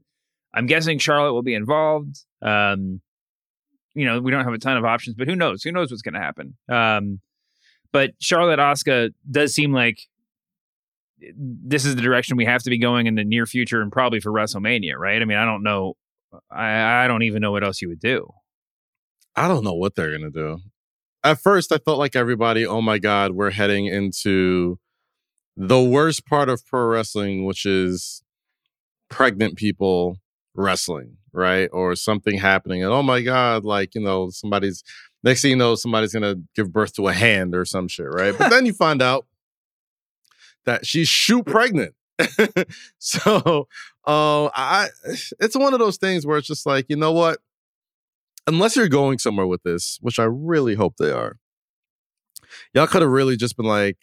I'm 0.55 0.66
guessing 0.66 0.97
Charlotte 0.97 1.34
will 1.34 1.43
be 1.43 1.53
involved. 1.53 2.18
Um, 2.41 2.99
you 3.98 4.06
know, 4.06 4.20
we 4.20 4.30
don't 4.30 4.43
have 4.43 4.54
a 4.54 4.60
ton 4.60 4.78
of 4.78 4.86
options, 4.86 5.16
but 5.16 5.28
who 5.28 5.36
knows? 5.36 5.64
Who 5.64 5.72
knows 5.72 5.89
what's 5.89 6.04
going 6.04 6.14
to 6.14 6.20
happen? 6.20 6.56
Um, 6.70 7.20
but 7.91 8.12
Charlotte 8.20 8.60
Asuka 8.60 9.10
does 9.30 9.56
seem 9.56 9.74
like 9.74 10.02
this 11.20 11.84
is 11.84 11.95
the 11.95 12.02
direction 12.02 12.38
we 12.38 12.45
have 12.45 12.62
to 12.62 12.70
be 12.70 12.78
going 12.78 13.08
in 13.08 13.16
the 13.16 13.24
near 13.24 13.48
future 13.48 13.82
and 13.82 13.91
probably 13.91 14.20
for 14.20 14.32
WrestleMania, 14.32 14.95
right? 14.98 15.20
I 15.20 15.26
mean, 15.26 15.38
I 15.38 15.45
don't 15.45 15.64
know. 15.64 15.95
I, 16.52 17.06
I 17.06 17.08
don't 17.08 17.24
even 17.24 17.41
know 17.41 17.52
what 17.52 17.64
else 17.64 17.82
you 17.82 17.89
would 17.89 18.00
do. 18.00 18.30
I 19.36 19.48
don't 19.48 19.64
know 19.64 19.74
what 19.74 19.95
they're 19.95 20.12
gonna 20.12 20.30
do. 20.30 20.60
At 21.24 21.39
first, 21.41 21.72
I 21.72 21.80
felt 21.80 21.98
like 21.98 22.16
everybody, 22.16 22.68
oh 22.68 22.82
my 22.82 23.00
god, 23.00 23.32
we're 23.32 23.52
heading 23.52 23.88
into 23.88 24.78
the 25.56 25.82
worst 25.82 26.28
part 26.28 26.50
of 26.50 26.64
pro 26.66 26.86
wrestling, 26.86 27.45
which 27.45 27.66
is 27.66 28.22
pregnant 29.10 29.56
people 29.56 30.18
wrestling, 30.56 31.18
right? 31.38 31.69
Or 31.71 31.95
something 31.95 32.38
happening, 32.38 32.83
and 32.83 32.91
oh 32.91 33.03
my 33.03 33.21
god, 33.21 33.63
like 33.63 33.95
you 33.95 34.01
know, 34.01 34.29
somebody's 34.29 34.83
next 35.23 35.41
thing 35.41 35.51
you 35.51 35.57
know, 35.57 35.75
somebody's 35.75 36.13
gonna 36.13 36.35
give 36.55 36.73
birth 36.73 36.93
to 36.95 37.07
a 37.07 37.13
hand 37.13 37.55
or 37.55 37.65
some 37.65 37.88
shit, 37.88 38.07
right? 38.09 38.38
But 38.38 38.49
then 38.49 38.65
you 38.65 38.73
find 38.88 39.01
out 39.01 39.25
that 40.65 40.85
she's 40.85 41.07
shoot 41.07 41.45
pregnant. 41.45 41.93
so 42.97 43.67
uh, 44.05 44.45
I 44.55 44.89
it's 45.39 45.55
one 45.55 45.73
of 45.73 45.79
those 45.79 45.97
things 45.97 46.25
where 46.25 46.38
it's 46.38 46.47
just 46.47 46.65
like, 46.65 46.85
you 46.89 46.95
know 46.95 47.11
what? 47.11 47.39
Unless 48.47 48.75
you're 48.75 48.88
going 48.88 49.19
somewhere 49.19 49.47
with 49.47 49.63
this, 49.63 49.99
which 50.01 50.19
I 50.19 50.23
really 50.23 50.75
hope 50.75 50.95
they 50.97 51.11
are, 51.11 51.38
y'all 52.73 52.88
could 52.88 53.01
have 53.01 53.11
really 53.11 53.35
just 53.35 53.57
been 53.57 53.65
like, 53.65 53.97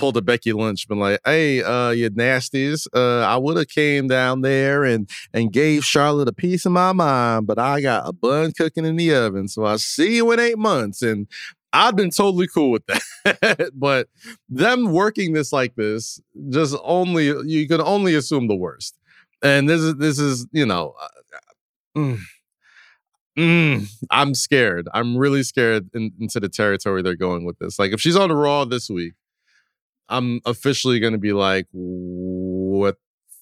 pulled 0.00 0.16
a 0.16 0.22
Becky 0.22 0.52
Lynch, 0.52 0.88
been 0.88 0.98
like, 0.98 1.20
"Hey, 1.24 1.62
uh, 1.62 1.90
you 1.90 2.10
nasties, 2.10 2.86
uh, 2.94 3.20
I 3.20 3.36
would 3.36 3.58
have 3.58 3.68
came 3.68 4.08
down 4.08 4.40
there 4.40 4.82
and 4.82 5.08
and 5.32 5.52
gave 5.52 5.84
Charlotte 5.84 6.28
a 6.28 6.32
piece 6.32 6.64
of 6.64 6.72
my 6.72 6.92
mind, 6.92 7.46
but 7.46 7.58
I 7.58 7.80
got 7.80 8.08
a 8.08 8.12
bun 8.12 8.52
cooking 8.52 8.86
in 8.86 8.96
the 8.96 9.14
oven, 9.14 9.46
so 9.46 9.64
I'll 9.64 9.78
see 9.78 10.16
you 10.16 10.32
in 10.32 10.40
eight 10.40 10.58
months." 10.58 11.02
And 11.02 11.28
I've 11.72 11.96
been 11.96 12.10
totally 12.10 12.48
cool 12.48 12.70
with 12.70 12.86
that, 13.24 13.70
but 13.74 14.08
them 14.48 14.90
working 14.92 15.34
this 15.34 15.52
like 15.52 15.76
this, 15.76 16.20
just 16.48 16.76
only 16.82 17.26
you 17.26 17.68
can 17.68 17.80
only 17.80 18.14
assume 18.14 18.48
the 18.48 18.56
worst. 18.56 18.96
And 19.42 19.68
this 19.68 19.80
is 19.80 19.96
this 19.96 20.18
is 20.18 20.46
you 20.52 20.66
know. 20.66 20.94
Uh, 21.00 21.08
mm, 21.98 22.18
Mm, 23.38 23.88
I'm 24.10 24.34
scared. 24.34 24.88
I'm 24.92 25.16
really 25.16 25.42
scared 25.42 25.88
in, 25.94 26.12
into 26.20 26.40
the 26.40 26.48
territory 26.48 27.00
they're 27.00 27.14
going 27.14 27.44
with 27.44 27.58
this. 27.58 27.78
Like, 27.78 27.92
if 27.92 28.00
she's 28.00 28.16
on 28.16 28.28
the 28.28 28.34
Raw 28.36 28.64
this 28.64 28.90
week, 28.90 29.14
I'm 30.10 30.40
officially 30.44 31.00
going 31.00 31.12
to 31.12 31.18
be 31.18 31.32
like, 31.32 31.66
what 31.72 32.96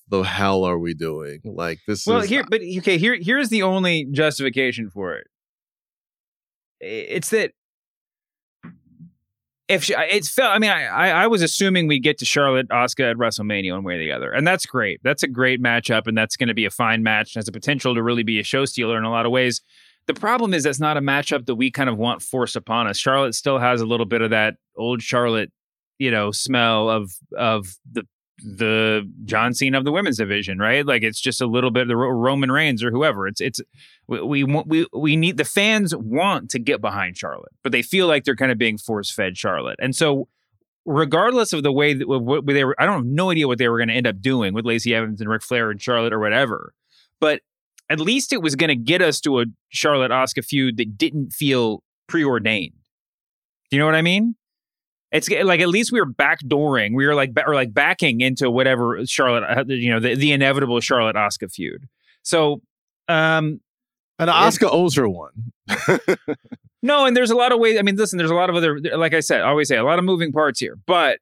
the 0.08 0.22
hell 0.22 0.64
are 0.64 0.78
we 0.78 0.94
doing? 0.94 1.40
Like, 1.44 1.80
this 1.86 2.00
is 2.00 2.06
well, 2.06 2.20
here, 2.20 2.44
but 2.48 2.60
okay, 2.78 2.98
here, 2.98 3.16
here's 3.20 3.48
the 3.48 3.62
only 3.62 4.06
justification 4.10 4.90
for 4.90 5.14
it. 5.14 5.26
It's 6.80 7.30
that 7.30 7.52
if 9.68 9.84
she, 9.84 9.94
it's 9.94 10.30
felt. 10.30 10.50
I 10.52 10.58
mean, 10.58 10.70
I, 10.70 10.86
I, 10.86 11.08
I 11.08 11.26
was 11.26 11.42
assuming 11.42 11.88
we'd 11.88 12.02
get 12.02 12.18
to 12.18 12.24
Charlotte 12.24 12.68
Asuka 12.68 13.10
at 13.10 13.16
WrestleMania 13.16 13.72
one 13.72 13.84
way 13.84 13.96
or 13.96 13.98
the 13.98 14.12
other, 14.12 14.32
and 14.32 14.46
that's 14.46 14.64
great. 14.64 15.00
That's 15.02 15.22
a 15.22 15.28
great 15.28 15.62
matchup, 15.62 16.06
and 16.06 16.16
that's 16.16 16.36
going 16.36 16.48
to 16.48 16.54
be 16.54 16.64
a 16.64 16.70
fine 16.70 17.02
match. 17.02 17.34
And 17.34 17.40
has 17.40 17.46
the 17.46 17.52
potential 17.52 17.94
to 17.94 18.02
really 18.02 18.22
be 18.22 18.40
a 18.40 18.42
show 18.42 18.64
stealer 18.64 18.96
in 18.96 19.04
a 19.04 19.10
lot 19.10 19.26
of 19.26 19.32
ways. 19.32 19.60
The 20.06 20.14
problem 20.14 20.54
is 20.54 20.62
that's 20.62 20.80
not 20.80 20.96
a 20.96 21.02
matchup 21.02 21.44
that 21.46 21.56
we 21.56 21.70
kind 21.70 21.90
of 21.90 21.98
want 21.98 22.22
forced 22.22 22.56
upon 22.56 22.86
us. 22.86 22.96
Charlotte 22.96 23.34
still 23.34 23.58
has 23.58 23.82
a 23.82 23.86
little 23.86 24.06
bit 24.06 24.22
of 24.22 24.30
that 24.30 24.54
old 24.74 25.02
Charlotte, 25.02 25.52
you 25.99 26.11
know, 26.11 26.30
smell 26.30 26.88
of 26.88 27.12
of 27.36 27.76
the 27.90 28.07
the 28.40 29.11
John 29.24 29.53
Cena 29.53 29.78
of 29.78 29.84
the 29.84 29.90
women's 29.90 30.18
division, 30.18 30.59
right? 30.59 30.86
Like 30.86 31.03
it's 31.03 31.20
just 31.20 31.40
a 31.40 31.46
little 31.46 31.70
bit 31.70 31.82
of 31.82 31.88
the 31.88 31.96
Roman 31.96 32.53
Reigns 32.53 32.84
or 32.84 32.90
whoever. 32.90 33.26
It's 33.26 33.40
it's 33.40 33.61
we 34.07 34.44
we 34.44 34.86
we 34.92 35.16
need 35.16 35.36
the 35.36 35.44
fans 35.44 35.94
want 35.94 36.51
to 36.51 36.59
get 36.59 36.80
behind 36.80 37.16
Charlotte, 37.16 37.53
but 37.62 37.72
they 37.72 37.82
feel 37.82 38.07
like 38.07 38.24
they're 38.24 38.36
kind 38.36 38.53
of 38.53 38.59
being 38.59 38.78
force 38.78 39.11
fed 39.11 39.36
Charlotte, 39.36 39.78
and 39.80 39.94
so 39.94 40.28
regardless 40.88 41.53
of 41.53 41.62
the 41.62 41.72
way 41.72 41.92
that 41.92 42.09
what 42.09 42.46
they 42.46 42.64
were, 42.64 42.74
I 42.78 42.86
don't 42.86 42.96
have 42.96 43.05
no 43.05 43.30
idea 43.30 43.46
what 43.46 43.59
they 43.59 43.68
were 43.68 43.76
going 43.76 43.88
to 43.88 43.94
end 43.94 44.07
up 44.07 44.20
doing 44.20 44.55
with 44.55 44.64
Lacey 44.64 44.94
Evans 44.94 45.20
and 45.20 45.28
Ric 45.28 45.42
Flair 45.42 45.70
and 45.70 45.80
Charlotte 45.80 46.14
or 46.14 46.18
whatever, 46.18 46.72
but 47.20 47.42
at 47.90 48.01
least 48.01 48.32
it 48.32 48.42
was 48.42 48.55
going 48.55 48.68
to 48.68 48.76
get 48.76 49.03
us 49.03 49.20
to 49.20 49.40
a 49.40 49.44
Charlotte 49.68 50.11
Asuka 50.11 50.44
feud 50.44 50.76
that 50.78 50.96
didn't 50.96 51.32
feel 51.32 51.82
preordained. 52.07 52.72
Do 53.70 53.76
you 53.76 53.80
know 53.80 53.86
what 53.86 53.94
I 53.94 54.03
mean? 54.03 54.36
It's 55.11 55.30
like 55.30 55.61
at 55.61 55.68
least 55.68 55.90
we 55.90 56.00
were 56.00 56.11
backdooring, 56.11 56.94
we 56.94 57.06
were 57.06 57.14
like 57.14 57.32
or 57.46 57.54
like 57.54 57.72
backing 57.72 58.20
into 58.20 58.50
whatever 58.50 59.00
Charlotte, 59.06 59.44
uh, 59.44 59.64
you 59.66 59.90
know, 59.90 60.00
the, 60.00 60.14
the 60.14 60.32
inevitable 60.32 60.80
Charlotte 60.80 61.16
Asuka 61.16 61.50
feud. 61.50 61.88
So, 62.22 62.61
um, 63.09 63.61
and 64.18 64.28
Asuka 64.28 64.68
owes 64.70 64.96
her 64.96 65.09
one. 65.09 65.52
no, 66.82 67.06
and 67.06 67.16
there's 67.16 67.30
a 67.30 67.36
lot 67.36 67.52
of 67.52 67.59
ways. 67.59 67.78
I 67.78 67.82
mean, 67.82 67.96
listen, 67.96 68.18
there's 68.18 68.30
a 68.30 68.34
lot 68.34 68.50
of 68.50 68.56
other, 68.56 68.80
like 68.96 69.14
I 69.14 69.20
said, 69.20 69.40
I 69.40 69.48
always 69.48 69.68
say 69.68 69.76
a 69.76 69.84
lot 69.84 69.98
of 69.98 70.04
moving 70.04 70.32
parts 70.32 70.61
here, 70.61 70.76
but 70.86 71.20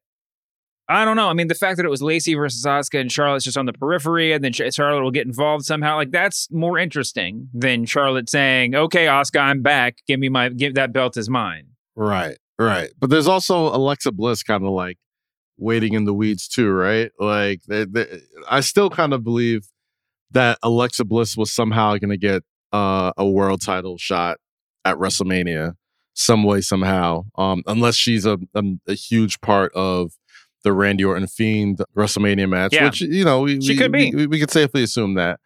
I 0.89 1.03
don't 1.03 1.17
know. 1.17 1.29
I 1.29 1.33
mean, 1.33 1.47
the 1.47 1.55
fact 1.55 1.77
that 1.77 1.85
it 1.85 1.89
was 1.89 2.01
Lacey 2.01 2.33
versus 2.33 2.63
Asuka 2.65 3.01
and 3.01 3.11
Charlotte's 3.11 3.43
just 3.43 3.57
on 3.57 3.65
the 3.65 3.73
periphery, 3.73 4.31
and 4.31 4.43
then 4.43 4.53
Charlotte 4.53 5.03
will 5.03 5.11
get 5.11 5.27
involved 5.27 5.65
somehow, 5.65 5.97
like 5.97 6.11
that's 6.11 6.49
more 6.51 6.77
interesting 6.77 7.49
than 7.53 7.85
Charlotte 7.85 8.29
saying, 8.29 8.73
"Okay, 8.73 9.05
Asuka, 9.05 9.41
I'm 9.41 9.61
back. 9.61 9.97
Give 10.07 10.19
me 10.19 10.29
my 10.29 10.47
give 10.49 10.75
that 10.75 10.93
belt 10.93 11.17
is 11.17 11.29
mine." 11.29 11.67
Right, 11.95 12.37
right. 12.59 12.89
But 12.99 13.09
there's 13.09 13.27
also 13.27 13.67
Alexa 13.75 14.11
Bliss, 14.11 14.43
kind 14.43 14.63
of 14.63 14.71
like 14.71 14.97
waiting 15.57 15.93
in 15.93 16.05
the 16.05 16.13
weeds 16.13 16.47
too, 16.47 16.69
right? 16.71 17.11
Like, 17.19 17.61
they, 17.67 17.85
they, 17.85 18.05
I 18.49 18.59
still 18.59 18.89
kind 18.89 19.13
of 19.13 19.23
believe 19.23 19.67
that 20.31 20.59
Alexa 20.63 21.05
Bliss 21.05 21.35
was 21.37 21.51
somehow 21.51 21.95
going 21.97 22.09
to 22.11 22.17
get 22.17 22.43
uh, 22.73 23.11
a 23.17 23.25
world 23.27 23.61
title 23.61 23.97
shot 23.97 24.37
at 24.85 24.97
WrestleMania, 24.97 25.73
some 26.13 26.43
way, 26.43 26.61
somehow, 26.61 27.23
um, 27.37 27.63
unless 27.67 27.95
she's 27.95 28.25
a, 28.25 28.37
a, 28.53 28.63
a 28.87 28.93
huge 28.93 29.39
part 29.41 29.71
of 29.73 30.11
the 30.63 30.73
Randy 30.73 31.05
Orton 31.05 31.27
Fiend 31.27 31.79
WrestleMania 31.95 32.49
match, 32.49 32.73
Yeah. 32.73 32.85
which 32.85 33.01
you 33.01 33.23
know 33.23 33.41
we, 33.41 33.61
She 33.61 33.73
we, 33.73 33.77
could 33.77 33.91
be. 33.91 34.13
we, 34.13 34.27
we 34.27 34.39
could 34.39 34.51
safely 34.51 34.83
assume 34.83 35.13
that. 35.13 35.39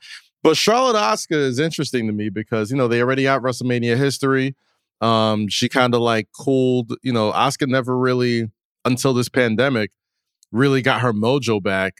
But 0.43 0.57
Charlotte 0.57 0.95
Asuka 0.97 1.36
is 1.36 1.59
interesting 1.59 2.07
to 2.07 2.14
me 2.14 2.30
because 2.30 2.72
you 2.72 2.78
know 2.78 2.88
they 2.88 3.01
already 3.01 3.24
got 3.24 3.41
WrestleMania 3.41 3.97
history. 3.97 4.55
Um, 5.01 5.47
she 5.47 5.67
kind 5.67 5.95
of 5.95 6.01
like 6.01 6.29
cooled, 6.39 6.93
you 7.01 7.11
know, 7.11 7.31
Asuka 7.31 7.67
never 7.67 7.97
really 7.97 8.49
until 8.85 9.13
this 9.13 9.29
pandemic 9.29 9.91
really 10.51 10.81
got 10.81 11.01
her 11.01 11.13
mojo 11.13 11.61
back 11.61 11.95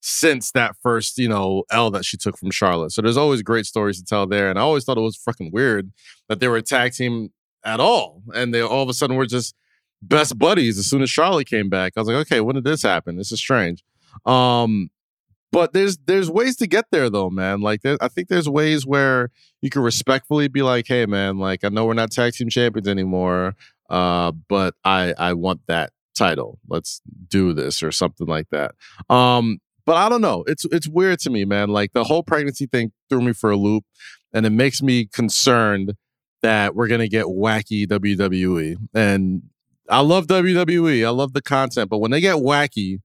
since 0.00 0.52
that 0.52 0.76
first, 0.82 1.18
you 1.18 1.28
know, 1.28 1.64
L 1.70 1.90
that 1.90 2.04
she 2.04 2.16
took 2.16 2.36
from 2.38 2.50
Charlotte. 2.50 2.92
So 2.92 3.02
there's 3.02 3.16
always 3.16 3.42
great 3.42 3.66
stories 3.66 3.98
to 3.98 4.04
tell 4.04 4.26
there. 4.26 4.50
And 4.50 4.58
I 4.58 4.62
always 4.62 4.84
thought 4.84 4.98
it 4.98 5.02
was 5.02 5.16
fucking 5.16 5.50
weird 5.52 5.90
that 6.28 6.40
they 6.40 6.48
were 6.48 6.56
a 6.56 6.62
tag 6.62 6.92
team 6.92 7.30
at 7.64 7.80
all. 7.80 8.22
And 8.34 8.54
they 8.54 8.60
all 8.60 8.82
of 8.82 8.88
a 8.88 8.94
sudden 8.94 9.16
were 9.16 9.26
just 9.26 9.54
best 10.02 10.38
buddies 10.38 10.78
as 10.78 10.86
soon 10.86 11.02
as 11.02 11.10
Charlotte 11.10 11.48
came 11.48 11.68
back. 11.68 11.92
I 11.96 12.00
was 12.00 12.08
like, 12.08 12.16
okay, 12.18 12.40
when 12.40 12.54
did 12.54 12.64
this 12.64 12.82
happen? 12.82 13.16
This 13.16 13.32
is 13.32 13.40
strange. 13.40 13.82
Um, 14.24 14.90
but 15.56 15.72
there's 15.72 15.96
there's 16.04 16.30
ways 16.30 16.54
to 16.56 16.66
get 16.66 16.84
there 16.92 17.08
though, 17.08 17.30
man. 17.30 17.62
Like 17.62 17.80
there, 17.80 17.96
I 18.02 18.08
think 18.08 18.28
there's 18.28 18.46
ways 18.46 18.84
where 18.84 19.30
you 19.62 19.70
can 19.70 19.80
respectfully 19.80 20.48
be 20.48 20.60
like, 20.60 20.86
hey 20.86 21.06
man, 21.06 21.38
like 21.38 21.64
I 21.64 21.70
know 21.70 21.86
we're 21.86 21.94
not 21.94 22.10
tag 22.10 22.34
team 22.34 22.50
champions 22.50 22.86
anymore, 22.86 23.56
uh, 23.88 24.32
but 24.50 24.74
I 24.84 25.14
I 25.16 25.32
want 25.32 25.62
that 25.66 25.94
title. 26.14 26.58
Let's 26.68 27.00
do 27.28 27.54
this 27.54 27.82
or 27.82 27.90
something 27.90 28.26
like 28.26 28.50
that. 28.50 28.74
Um, 29.08 29.60
but 29.86 29.96
I 29.96 30.10
don't 30.10 30.20
know. 30.20 30.44
It's 30.46 30.66
it's 30.66 30.88
weird 30.88 31.20
to 31.20 31.30
me, 31.30 31.46
man. 31.46 31.70
Like 31.70 31.94
the 31.94 32.04
whole 32.04 32.22
pregnancy 32.22 32.66
thing 32.66 32.92
threw 33.08 33.22
me 33.22 33.32
for 33.32 33.50
a 33.50 33.56
loop, 33.56 33.84
and 34.34 34.44
it 34.44 34.50
makes 34.50 34.82
me 34.82 35.06
concerned 35.06 35.94
that 36.42 36.74
we're 36.74 36.88
gonna 36.88 37.08
get 37.08 37.24
wacky 37.24 37.86
WWE. 37.86 38.76
And 38.92 39.44
I 39.88 40.00
love 40.00 40.26
WWE. 40.26 41.06
I 41.06 41.08
love 41.08 41.32
the 41.32 41.40
content, 41.40 41.88
but 41.88 41.96
when 41.96 42.10
they 42.10 42.20
get 42.20 42.36
wacky, 42.36 43.00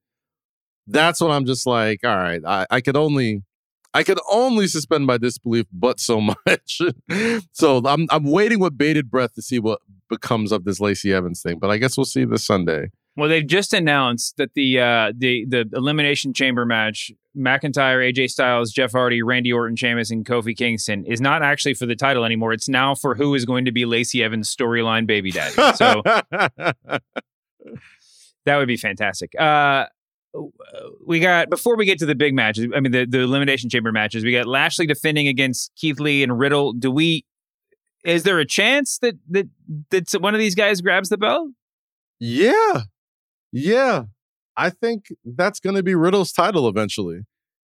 that's 0.92 1.22
when 1.22 1.32
I'm 1.32 1.46
just 1.46 1.66
like, 1.66 2.00
all 2.04 2.16
right, 2.16 2.42
I, 2.46 2.68
I 2.70 2.82
could 2.82 2.98
only 2.98 3.44
I 3.94 4.04
could 4.04 4.20
only 4.32 4.68
suspend 4.68 5.06
my 5.06 5.18
disbelief, 5.18 5.66
but 5.72 6.00
so 6.00 6.22
much. 6.48 6.82
so 7.52 7.82
I'm 7.86 8.08
I'm 8.10 8.26
waiting 8.26 8.60
with 8.60 8.78
bated 8.78 9.10
breath 9.10 9.34
to 9.36 9.42
see 9.42 9.60
what 9.60 9.80
becomes 10.10 10.52
of 10.52 10.64
this 10.64 10.80
Lacey 10.80 11.14
Evans 11.14 11.42
thing. 11.42 11.60
But 11.60 11.72
I 11.72 11.78
guess 11.78 11.98
we'll 11.98 12.06
see 12.06 12.26
this 12.26 12.46
Sunday. 12.46 12.92
Well, 13.18 13.28
they've 13.28 13.46
just 13.46 13.74
announced 13.74 14.38
that 14.38 14.54
the 14.54 14.80
uh, 14.80 15.12
the 15.16 15.46
the 15.46 15.70
elimination 15.74 16.34
chamber 16.34 16.66
match, 16.66 17.12
McIntyre, 17.38 18.10
AJ 18.10 18.30
Styles, 18.30 18.72
Jeff 18.72 18.94
Hardy, 18.94 19.22
Randy 19.22 19.52
Orton, 19.52 19.76
Sheamus, 19.76 20.12
and 20.12 20.26
Kofi 20.26 20.56
Kingston, 20.56 21.06
is 21.06 21.20
not 21.20 21.44
actually 21.44 21.74
for 21.74 21.86
the 21.86 21.96
title 21.96 22.24
anymore. 22.24 22.54
It's 22.54 22.70
now 22.70 22.96
for 22.96 23.16
who 23.16 23.36
is 23.36 23.44
going 23.44 23.66
to 23.66 23.72
be 23.74 23.84
Lacey 23.86 24.24
Evans' 24.24 24.54
storyline 24.56 25.08
baby 25.08 25.32
daddy. 25.32 25.56
So 25.76 26.02
that 28.46 28.58
would 28.58 28.68
be 28.68 28.78
fantastic. 28.78 29.38
Uh, 29.38 29.88
we 31.06 31.20
got 31.20 31.50
before 31.50 31.76
we 31.76 31.86
get 31.86 32.00
to 32.00 32.06
the 32.06 32.16
big 32.16 32.34
matches. 32.34 32.68
I 32.76 32.80
mean, 32.80 32.92
the 32.92 33.06
the 33.06 33.20
elimination 33.20 33.70
chamber 33.70 33.92
matches. 33.92 34.24
We 34.24 34.32
got 34.32 34.48
Lashley 34.48 34.86
defending 34.86 35.28
against 35.28 35.72
Keith 35.76 36.00
Lee 36.00 36.24
and 36.24 36.38
Riddle. 36.38 36.74
Do 36.74 36.92
we? 36.92 37.26
Is 38.04 38.24
there 38.24 38.40
a 38.40 38.46
chance 38.46 38.98
that 39.00 39.16
that 39.30 39.48
that 39.90 40.22
one 40.22 40.34
of 40.34 40.40
these 40.40 40.56
guys 40.56 40.82
grabs 40.82 41.10
the 41.10 41.18
belt? 41.18 41.50
Yeah. 42.20 42.82
Yeah. 43.52 44.04
I 44.58 44.70
think 44.70 45.08
that's 45.26 45.60
going 45.60 45.76
to 45.76 45.84
be 45.84 45.96
Riddle's 45.96 46.32
title 46.32 46.68
eventually. 46.68 47.22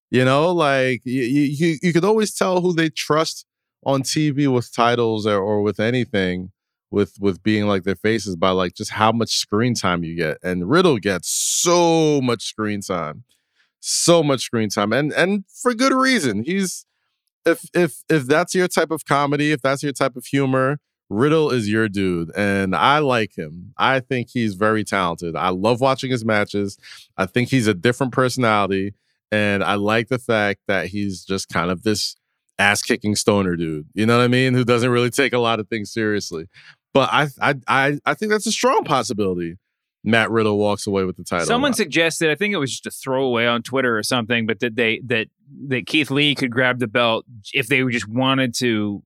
You 0.09 0.24
know, 0.24 0.51
like 0.51 1.01
you, 1.03 1.22
you, 1.22 1.78
you 1.82 1.93
could 1.93 2.05
always 2.05 2.34
tell 2.34 2.61
who 2.61 2.74
they 2.74 2.89
trust 2.89 3.45
on 3.86 4.03
TV 4.03 4.51
with 4.51 4.74
titles 4.74 5.28
or, 5.28 5.38
or 5.38 5.61
with 5.61 5.80
anything 5.80 6.51
with 6.91 7.15
with 7.19 7.43
being 7.43 7.67
like 7.67 7.83
their 7.83 7.95
faces 7.95 8.35
by 8.35 8.51
like 8.51 8.73
just 8.73 8.91
how 8.91 9.11
much 9.11 9.35
screen 9.35 9.73
time 9.73 10.03
you 10.03 10.15
get. 10.15 10.38
And 10.43 10.69
Riddle 10.69 10.97
gets 10.97 11.29
so 11.29 12.21
much 12.21 12.43
screen 12.43 12.81
time. 12.81 13.23
So 13.79 14.23
much 14.23 14.41
screen 14.41 14.69
time. 14.69 14.93
And 14.93 15.11
and 15.13 15.43
for 15.49 15.73
good 15.73 15.93
reason. 15.93 16.43
He's 16.43 16.85
if 17.45 17.69
if 17.73 18.03
if 18.09 18.25
that's 18.25 18.53
your 18.53 18.67
type 18.67 18.91
of 18.91 19.05
comedy, 19.05 19.51
if 19.51 19.61
that's 19.61 19.83
your 19.83 19.93
type 19.93 20.15
of 20.15 20.25
humor, 20.25 20.79
Riddle 21.09 21.51
is 21.51 21.69
your 21.69 21.88
dude, 21.88 22.31
and 22.35 22.75
I 22.75 22.99
like 22.99 23.38
him. 23.38 23.73
I 23.77 24.01
think 24.01 24.29
he's 24.29 24.55
very 24.55 24.83
talented. 24.83 25.35
I 25.35 25.49
love 25.49 25.79
watching 25.79 26.11
his 26.11 26.25
matches. 26.25 26.77
I 27.17 27.25
think 27.25 27.49
he's 27.49 27.67
a 27.67 27.73
different 27.73 28.11
personality, 28.11 28.93
and 29.31 29.63
I 29.63 29.75
like 29.75 30.09
the 30.09 30.19
fact 30.19 30.61
that 30.67 30.88
he's 30.88 31.23
just 31.23 31.47
kind 31.49 31.71
of 31.71 31.83
this 31.83 32.17
ass 32.59 32.81
kicking 32.81 33.15
stoner 33.15 33.55
dude. 33.55 33.88
You 33.93 34.05
know 34.05 34.17
what 34.17 34.23
I 34.23 34.27
mean? 34.27 34.53
Who 34.53 34.65
doesn't 34.65 34.89
really 34.89 35.09
take 35.09 35.33
a 35.33 35.39
lot 35.39 35.59
of 35.59 35.69
things 35.69 35.91
seriously. 35.91 36.47
But 36.97 37.09
I 37.13 37.27
I 37.39 37.55
I, 37.67 37.99
I 38.07 38.13
think 38.15 38.31
that's 38.31 38.47
a 38.47 38.51
strong 38.51 38.83
possibility. 38.83 39.57
Matt 40.03 40.31
Riddle 40.31 40.57
walks 40.57 40.87
away 40.87 41.03
with 41.03 41.15
the 41.15 41.23
title. 41.23 41.45
Someone 41.45 41.75
suggested, 41.75 42.31
I 42.31 42.35
think 42.35 42.55
it 42.55 42.57
was 42.57 42.71
just 42.71 42.87
a 42.87 42.89
throwaway 42.89 43.45
on 43.45 43.61
Twitter 43.61 43.95
or 43.95 44.01
something, 44.01 44.47
but 44.47 44.61
that 44.61 44.75
they 44.75 45.01
that 45.05 45.27
that 45.67 45.85
Keith 45.85 46.09
Lee 46.09 46.33
could 46.33 46.49
grab 46.49 46.79
the 46.79 46.87
belt 46.87 47.23
if 47.53 47.67
they 47.67 47.83
just 47.83 48.09
wanted 48.09 48.55
to 48.55 49.03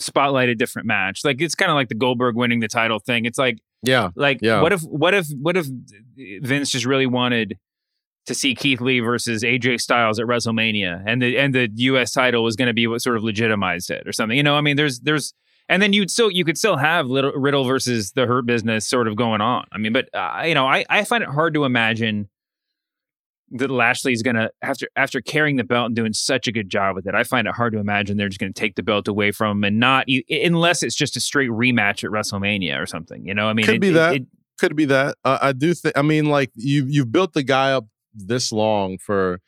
spotlight 0.00 0.48
a 0.48 0.56
different 0.56 0.88
match. 0.88 1.24
Like 1.24 1.40
it's 1.40 1.54
kind 1.54 1.70
of 1.70 1.76
like 1.76 1.88
the 1.88 1.94
Goldberg 1.94 2.34
winning 2.34 2.58
the 2.58 2.66
title 2.66 2.98
thing. 2.98 3.26
It's 3.26 3.38
like 3.38 3.58
yeah, 3.84 4.10
like 4.16 4.40
yeah. 4.42 4.60
what 4.60 4.72
if 4.72 4.80
what 4.80 5.14
if 5.14 5.28
what 5.40 5.56
if 5.56 5.68
Vince 6.16 6.72
just 6.72 6.84
really 6.84 7.06
wanted 7.06 7.58
to 8.26 8.34
see 8.34 8.56
Keith 8.56 8.80
Lee 8.80 8.98
versus 8.98 9.44
AJ 9.44 9.80
Styles 9.80 10.18
at 10.18 10.26
WrestleMania 10.26 11.00
and 11.06 11.22
the 11.22 11.38
and 11.38 11.54
the 11.54 11.70
US 11.74 12.10
title 12.10 12.42
was 12.42 12.56
going 12.56 12.66
to 12.66 12.74
be 12.74 12.88
what 12.88 13.02
sort 13.02 13.16
of 13.16 13.22
legitimized 13.22 13.88
it 13.88 14.04
or 14.04 14.12
something. 14.12 14.36
You 14.36 14.42
know, 14.42 14.56
I 14.56 14.62
mean 14.62 14.76
there's 14.76 14.98
there's 14.98 15.32
and 15.68 15.82
then 15.82 15.92
you'd 15.92 16.10
still 16.10 16.30
you 16.30 16.44
could 16.44 16.58
still 16.58 16.76
have 16.76 17.06
little 17.06 17.32
Riddle 17.32 17.64
versus 17.64 18.12
the 18.12 18.26
Hurt 18.26 18.46
Business 18.46 18.88
sort 18.88 19.08
of 19.08 19.16
going 19.16 19.40
on. 19.40 19.66
I 19.72 19.78
mean, 19.78 19.92
but 19.92 20.08
uh, 20.14 20.42
you 20.46 20.54
know, 20.54 20.66
I 20.66 20.84
I 20.88 21.04
find 21.04 21.22
it 21.22 21.28
hard 21.28 21.54
to 21.54 21.64
imagine 21.64 22.28
that 23.52 23.70
Lashley's 23.70 24.22
gonna 24.22 24.50
after 24.62 24.88
after 24.96 25.20
carrying 25.20 25.56
the 25.56 25.64
belt 25.64 25.86
and 25.86 25.96
doing 25.96 26.12
such 26.12 26.46
a 26.46 26.52
good 26.52 26.70
job 26.70 26.96
with 26.96 27.06
it. 27.06 27.14
I 27.14 27.24
find 27.24 27.46
it 27.46 27.54
hard 27.54 27.72
to 27.74 27.78
imagine 27.78 28.16
they're 28.16 28.28
just 28.28 28.40
gonna 28.40 28.52
take 28.52 28.76
the 28.76 28.82
belt 28.82 29.08
away 29.08 29.30
from 29.30 29.58
him 29.58 29.64
and 29.64 29.80
not 29.80 30.06
unless 30.28 30.82
it's 30.82 30.94
just 30.94 31.16
a 31.16 31.20
straight 31.20 31.50
rematch 31.50 32.04
at 32.04 32.10
WrestleMania 32.10 32.80
or 32.80 32.86
something. 32.86 33.26
You 33.26 33.34
know, 33.34 33.48
I 33.48 33.52
mean, 33.52 33.66
could 33.66 33.76
it, 33.76 33.80
be 33.80 33.90
it, 33.90 33.92
that. 33.92 34.14
It, 34.14 34.26
could 34.58 34.74
be 34.74 34.86
that. 34.86 35.16
Uh, 35.24 35.38
I 35.40 35.52
do 35.52 35.72
think. 35.72 35.96
I 35.96 36.02
mean, 36.02 36.26
like 36.26 36.50
you 36.54 36.84
you've 36.86 37.12
built 37.12 37.32
the 37.32 37.42
guy 37.42 37.72
up 37.72 37.86
this 38.14 38.50
long 38.52 38.98
for. 38.98 39.40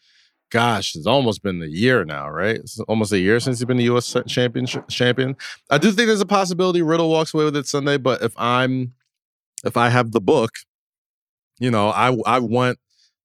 Gosh, 0.51 0.97
it's 0.97 1.07
almost 1.07 1.43
been 1.43 1.63
a 1.63 1.67
year 1.67 2.05
now, 2.05 2.29
right? 2.29 2.57
It's 2.57 2.81
almost 2.81 3.13
a 3.13 3.19
year 3.19 3.39
since 3.39 3.59
he's 3.59 3.67
been 3.67 3.77
the 3.77 3.85
U.S. 3.85 4.17
champion. 4.27 4.67
Champion. 4.67 5.37
I 5.71 5.79
do 5.79 5.93
think 5.93 6.09
there's 6.09 6.21
a 6.21 6.27
possibility 6.27 6.83
Riddle 6.83 7.09
walks 7.09 7.33
away 7.33 7.45
with 7.45 7.57
it 7.57 7.69
Sunday, 7.69 7.99
but 7.99 8.21
if 8.23 8.33
I'm, 8.37 8.95
if 9.65 9.77
I 9.77 9.91
have 9.91 10.11
the 10.11 10.21
book, 10.21 10.51
you 11.61 11.71
know, 11.71 11.91
I 11.91 12.17
I 12.27 12.41
want 12.41 12.79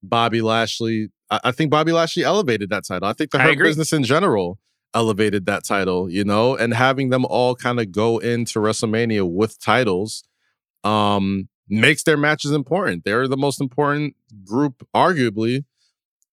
Bobby 0.03 0.41
Lashley. 0.41 1.09
I, 1.31 1.39
I 1.45 1.51
think 1.51 1.71
Bobby 1.71 1.91
Lashley 1.91 2.23
elevated 2.23 2.69
that 2.69 2.85
title. 2.85 3.07
I 3.07 3.13
think 3.13 3.31
the 3.31 3.39
Hurt. 3.39 3.57
Business 3.57 3.91
in 3.91 4.03
general 4.03 4.59
elevated 4.93 5.47
that 5.47 5.63
title. 5.65 6.09
You 6.09 6.25
know, 6.25 6.55
and 6.55 6.73
having 6.75 7.09
them 7.09 7.25
all 7.25 7.55
kind 7.55 7.79
of 7.79 7.91
go 7.91 8.19
into 8.19 8.59
WrestleMania 8.59 9.27
with 9.27 9.59
titles, 9.59 10.23
um, 10.83 11.49
makes 11.67 12.03
their 12.03 12.17
matches 12.17 12.51
important. 12.51 13.03
They're 13.03 13.27
the 13.27 13.37
most 13.37 13.59
important 13.59 14.15
group, 14.43 14.87
arguably, 14.93 15.63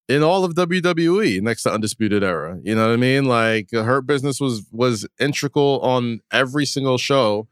in 0.09 0.23
all 0.23 0.45
of 0.45 0.55
WWE 0.55 1.41
next 1.43 1.63
to 1.65 1.73
Undisputed 1.73 2.23
Era. 2.23 2.59
You 2.63 2.75
know 2.75 2.87
what 2.89 2.93
I 2.93 2.97
mean? 2.97 3.25
Like 3.25 3.71
Hurt 3.73 4.07
Business 4.07 4.41
was 4.41 4.67
was 4.73 5.07
integral 5.21 5.81
on 5.81 6.21
every 6.31 6.67
single 6.67 6.99
show 6.99 7.49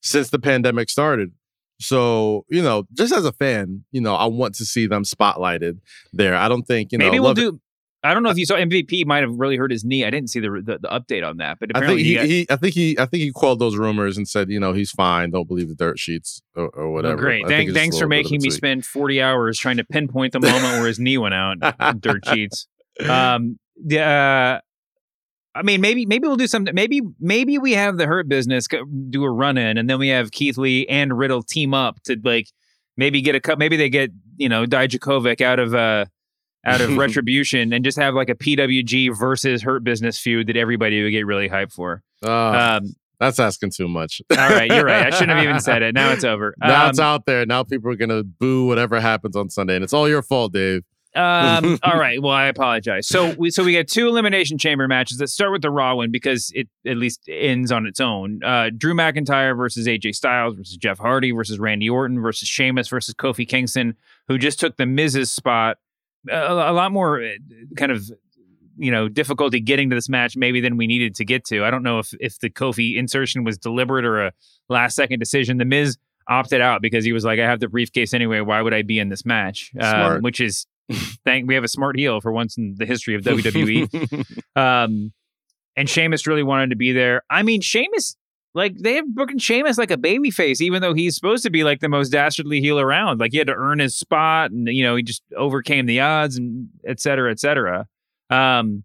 since 0.00 0.30
the 0.30 0.38
pandemic 0.38 0.90
started. 0.90 1.32
So, 1.80 2.44
you 2.48 2.62
know, 2.62 2.84
just 2.92 3.12
as 3.12 3.24
a 3.24 3.32
fan, 3.32 3.84
you 3.90 4.00
know, 4.00 4.14
I 4.14 4.26
want 4.26 4.54
to 4.56 4.64
see 4.64 4.86
them 4.86 5.02
spotlighted 5.02 5.78
there. 6.12 6.36
I 6.36 6.48
don't 6.48 6.62
think, 6.62 6.92
you 6.92 6.98
know, 6.98 7.06
maybe 7.06 7.18
we'll 7.18 7.30
love 7.30 7.38
it- 7.38 7.40
do. 7.42 7.60
I 8.04 8.14
don't 8.14 8.22
know 8.24 8.30
if 8.30 8.36
you 8.38 8.46
saw 8.46 8.56
MVP 8.56 9.06
might 9.06 9.22
have 9.22 9.34
really 9.36 9.56
hurt 9.56 9.70
his 9.70 9.84
knee. 9.84 10.04
I 10.04 10.10
didn't 10.10 10.28
see 10.30 10.40
the 10.40 10.50
the, 10.50 10.78
the 10.78 10.88
update 10.88 11.26
on 11.28 11.36
that, 11.36 11.58
but 11.60 11.70
I 11.76 11.86
think 11.86 12.00
he, 12.00 12.14
got- 12.14 12.24
he, 12.26 12.46
I 12.50 12.56
think 12.56 12.74
he, 12.74 12.98
I 12.98 13.06
think 13.06 13.22
he 13.22 13.30
quelled 13.32 13.58
those 13.60 13.76
rumors 13.76 14.16
and 14.16 14.28
said, 14.28 14.50
you 14.50 14.58
know, 14.58 14.72
he's 14.72 14.90
fine. 14.90 15.30
Don't 15.30 15.46
believe 15.46 15.68
the 15.68 15.74
dirt 15.76 15.98
sheets 15.98 16.42
or, 16.56 16.68
or 16.70 16.82
Oh, 16.84 16.90
whatever. 16.90 17.16
great. 17.16 17.44
I 17.44 17.48
Thank, 17.48 17.70
thanks 17.72 17.96
for 17.96 18.06
little 18.06 18.10
bit 18.10 18.26
of 18.26 18.30
making 18.32 18.42
me 18.42 18.50
spend 18.50 18.84
40 18.84 19.22
hours 19.22 19.58
trying 19.58 19.76
to 19.76 19.84
pinpoint 19.84 20.32
the 20.32 20.40
moment 20.40 20.62
where 20.64 20.86
his 20.88 20.98
knee 20.98 21.16
went 21.18 21.34
out. 21.34 21.56
Dirt 22.00 22.26
sheets. 22.26 22.66
Um, 23.08 23.58
the, 23.84 24.00
uh, 24.00 24.60
I 25.54 25.62
mean, 25.62 25.80
maybe 25.80 26.06
maybe 26.06 26.26
we'll 26.26 26.36
do 26.38 26.46
something. 26.46 26.74
Maybe 26.74 27.02
maybe 27.20 27.58
we 27.58 27.72
have 27.72 27.98
the 27.98 28.06
Hurt 28.06 28.26
Business 28.28 28.66
do 29.10 29.22
a 29.22 29.30
run 29.30 29.58
in, 29.58 29.76
and 29.76 29.88
then 29.88 29.98
we 29.98 30.08
have 30.08 30.30
Keith 30.32 30.56
Lee 30.56 30.86
and 30.86 31.16
Riddle 31.16 31.42
team 31.42 31.74
up 31.74 32.02
to 32.04 32.16
like 32.24 32.46
maybe 32.96 33.20
get 33.20 33.34
a 33.34 33.40
cup. 33.40 33.58
Maybe 33.58 33.76
they 33.76 33.90
get 33.90 34.10
you 34.38 34.48
know 34.48 34.64
Dijakovic 34.64 35.40
out 35.42 35.58
of 35.58 35.74
uh 35.74 36.06
out 36.64 36.80
of 36.80 36.96
Retribution 36.96 37.72
and 37.72 37.84
just 37.84 37.98
have 37.98 38.14
like 38.14 38.28
a 38.28 38.34
PWG 38.34 39.18
versus 39.18 39.62
Hurt 39.62 39.84
Business 39.84 40.18
feud 40.18 40.46
that 40.48 40.56
everybody 40.56 41.02
would 41.02 41.10
get 41.10 41.26
really 41.26 41.48
hyped 41.48 41.72
for. 41.72 42.02
Ah, 42.24 42.76
Um, 42.76 42.94
that's 43.18 43.38
asking 43.38 43.70
too 43.70 43.88
much. 43.88 44.20
all 44.30 44.36
right, 44.36 44.70
you're 44.70 44.84
right. 44.84 45.06
I 45.06 45.10
shouldn't 45.16 45.30
have 45.38 45.44
even 45.44 45.60
said 45.60 45.82
it. 45.82 45.94
Now 45.94 46.10
it's 46.12 46.24
over. 46.24 46.54
now 46.60 46.84
Um, 46.84 46.90
it's 46.90 46.98
out 46.98 47.24
there. 47.26 47.46
Now 47.46 47.62
people 47.62 47.90
are 47.90 47.96
gonna 47.96 48.24
boo 48.24 48.66
whatever 48.66 49.00
happens 49.00 49.36
on 49.36 49.48
Sunday, 49.50 49.74
and 49.76 49.84
it's 49.84 49.92
all 49.92 50.08
your 50.08 50.22
fault, 50.22 50.52
Dave. 50.52 50.82
Um, 51.14 51.78
all 51.84 51.98
right. 52.00 52.20
Well, 52.22 52.32
I 52.32 52.46
apologize. 52.46 53.06
So 53.06 53.34
we 53.38 53.50
so 53.50 53.62
we 53.62 53.74
got 53.74 53.86
two 53.86 54.08
elimination 54.08 54.56
chamber 54.58 54.88
matches. 54.88 55.20
Let's 55.20 55.32
start 55.34 55.52
with 55.52 55.62
the 55.62 55.70
Raw 55.70 55.94
one 55.96 56.10
because 56.10 56.50
it 56.54 56.68
at 56.86 56.96
least 56.96 57.20
ends 57.28 57.70
on 57.70 57.86
its 57.86 58.00
own. 58.00 58.42
Uh, 58.42 58.70
Drew 58.76 58.94
McIntyre 58.94 59.56
versus 59.56 59.86
AJ 59.86 60.14
Styles 60.16 60.56
versus 60.56 60.76
Jeff 60.76 60.98
Hardy 60.98 61.30
versus 61.32 61.58
Randy 61.60 61.88
Orton 61.90 62.20
versus 62.20 62.48
Sheamus 62.48 62.88
versus 62.88 63.14
Kofi 63.14 63.46
Kingston, 63.46 63.94
who 64.26 64.38
just 64.38 64.58
took 64.58 64.78
the 64.78 64.86
Miz's 64.86 65.30
spot. 65.30 65.76
A, 66.30 66.70
a 66.70 66.72
lot 66.72 66.92
more 66.92 67.22
uh, 67.22 67.30
kind 67.76 67.92
of 67.92 68.10
you 68.76 68.90
know 68.90 69.08
difficulty 69.08 69.60
getting 69.60 69.90
to 69.90 69.96
this 69.96 70.08
match 70.08 70.36
maybe 70.36 70.60
than 70.60 70.76
we 70.76 70.86
needed 70.86 71.14
to 71.16 71.24
get 71.24 71.44
to. 71.46 71.64
I 71.64 71.70
don't 71.70 71.82
know 71.82 71.98
if 71.98 72.12
if 72.20 72.38
the 72.38 72.50
Kofi 72.50 72.96
insertion 72.96 73.44
was 73.44 73.58
deliberate 73.58 74.04
or 74.04 74.26
a 74.26 74.32
last 74.68 74.96
second 74.96 75.18
decision. 75.18 75.58
The 75.58 75.64
Miz 75.64 75.98
opted 76.28 76.60
out 76.60 76.82
because 76.82 77.04
he 77.04 77.12
was 77.12 77.24
like, 77.24 77.40
I 77.40 77.44
have 77.44 77.60
the 77.60 77.68
briefcase 77.68 78.14
anyway. 78.14 78.40
Why 78.40 78.62
would 78.62 78.74
I 78.74 78.82
be 78.82 78.98
in 78.98 79.08
this 79.08 79.24
match? 79.26 79.72
Um, 79.78 80.22
which 80.22 80.40
is 80.40 80.66
thank 81.24 81.46
we 81.48 81.54
have 81.54 81.64
a 81.64 81.68
smart 81.68 81.98
heel 81.98 82.20
for 82.20 82.32
once 82.32 82.56
in 82.56 82.74
the 82.76 82.86
history 82.86 83.14
of 83.14 83.22
WWE. 83.24 84.34
um, 84.56 85.12
and 85.76 85.88
Sheamus 85.88 86.26
really 86.26 86.42
wanted 86.42 86.70
to 86.70 86.76
be 86.76 86.92
there. 86.92 87.22
I 87.30 87.42
mean, 87.42 87.60
Sheamus, 87.60 88.16
like 88.54 88.76
they 88.78 88.94
have 88.94 89.14
booking 89.14 89.38
Sheamus 89.38 89.78
like 89.78 89.90
a 89.90 89.96
baby 89.96 90.30
face, 90.30 90.60
even 90.60 90.82
though 90.82 90.94
he's 90.94 91.14
supposed 91.14 91.42
to 91.44 91.50
be 91.50 91.64
like 91.64 91.80
the 91.80 91.88
most 91.88 92.10
dastardly 92.10 92.60
heel 92.60 92.78
around. 92.78 93.20
Like 93.20 93.32
he 93.32 93.38
had 93.38 93.46
to 93.46 93.54
earn 93.54 93.78
his 93.78 93.96
spot, 93.96 94.50
and 94.50 94.68
you 94.68 94.82
know 94.82 94.96
he 94.96 95.02
just 95.02 95.22
overcame 95.36 95.86
the 95.86 96.00
odds, 96.00 96.36
and 96.36 96.68
et 96.86 97.00
cetera, 97.00 97.30
et 97.30 97.40
cetera. 97.40 97.86
Um, 98.30 98.84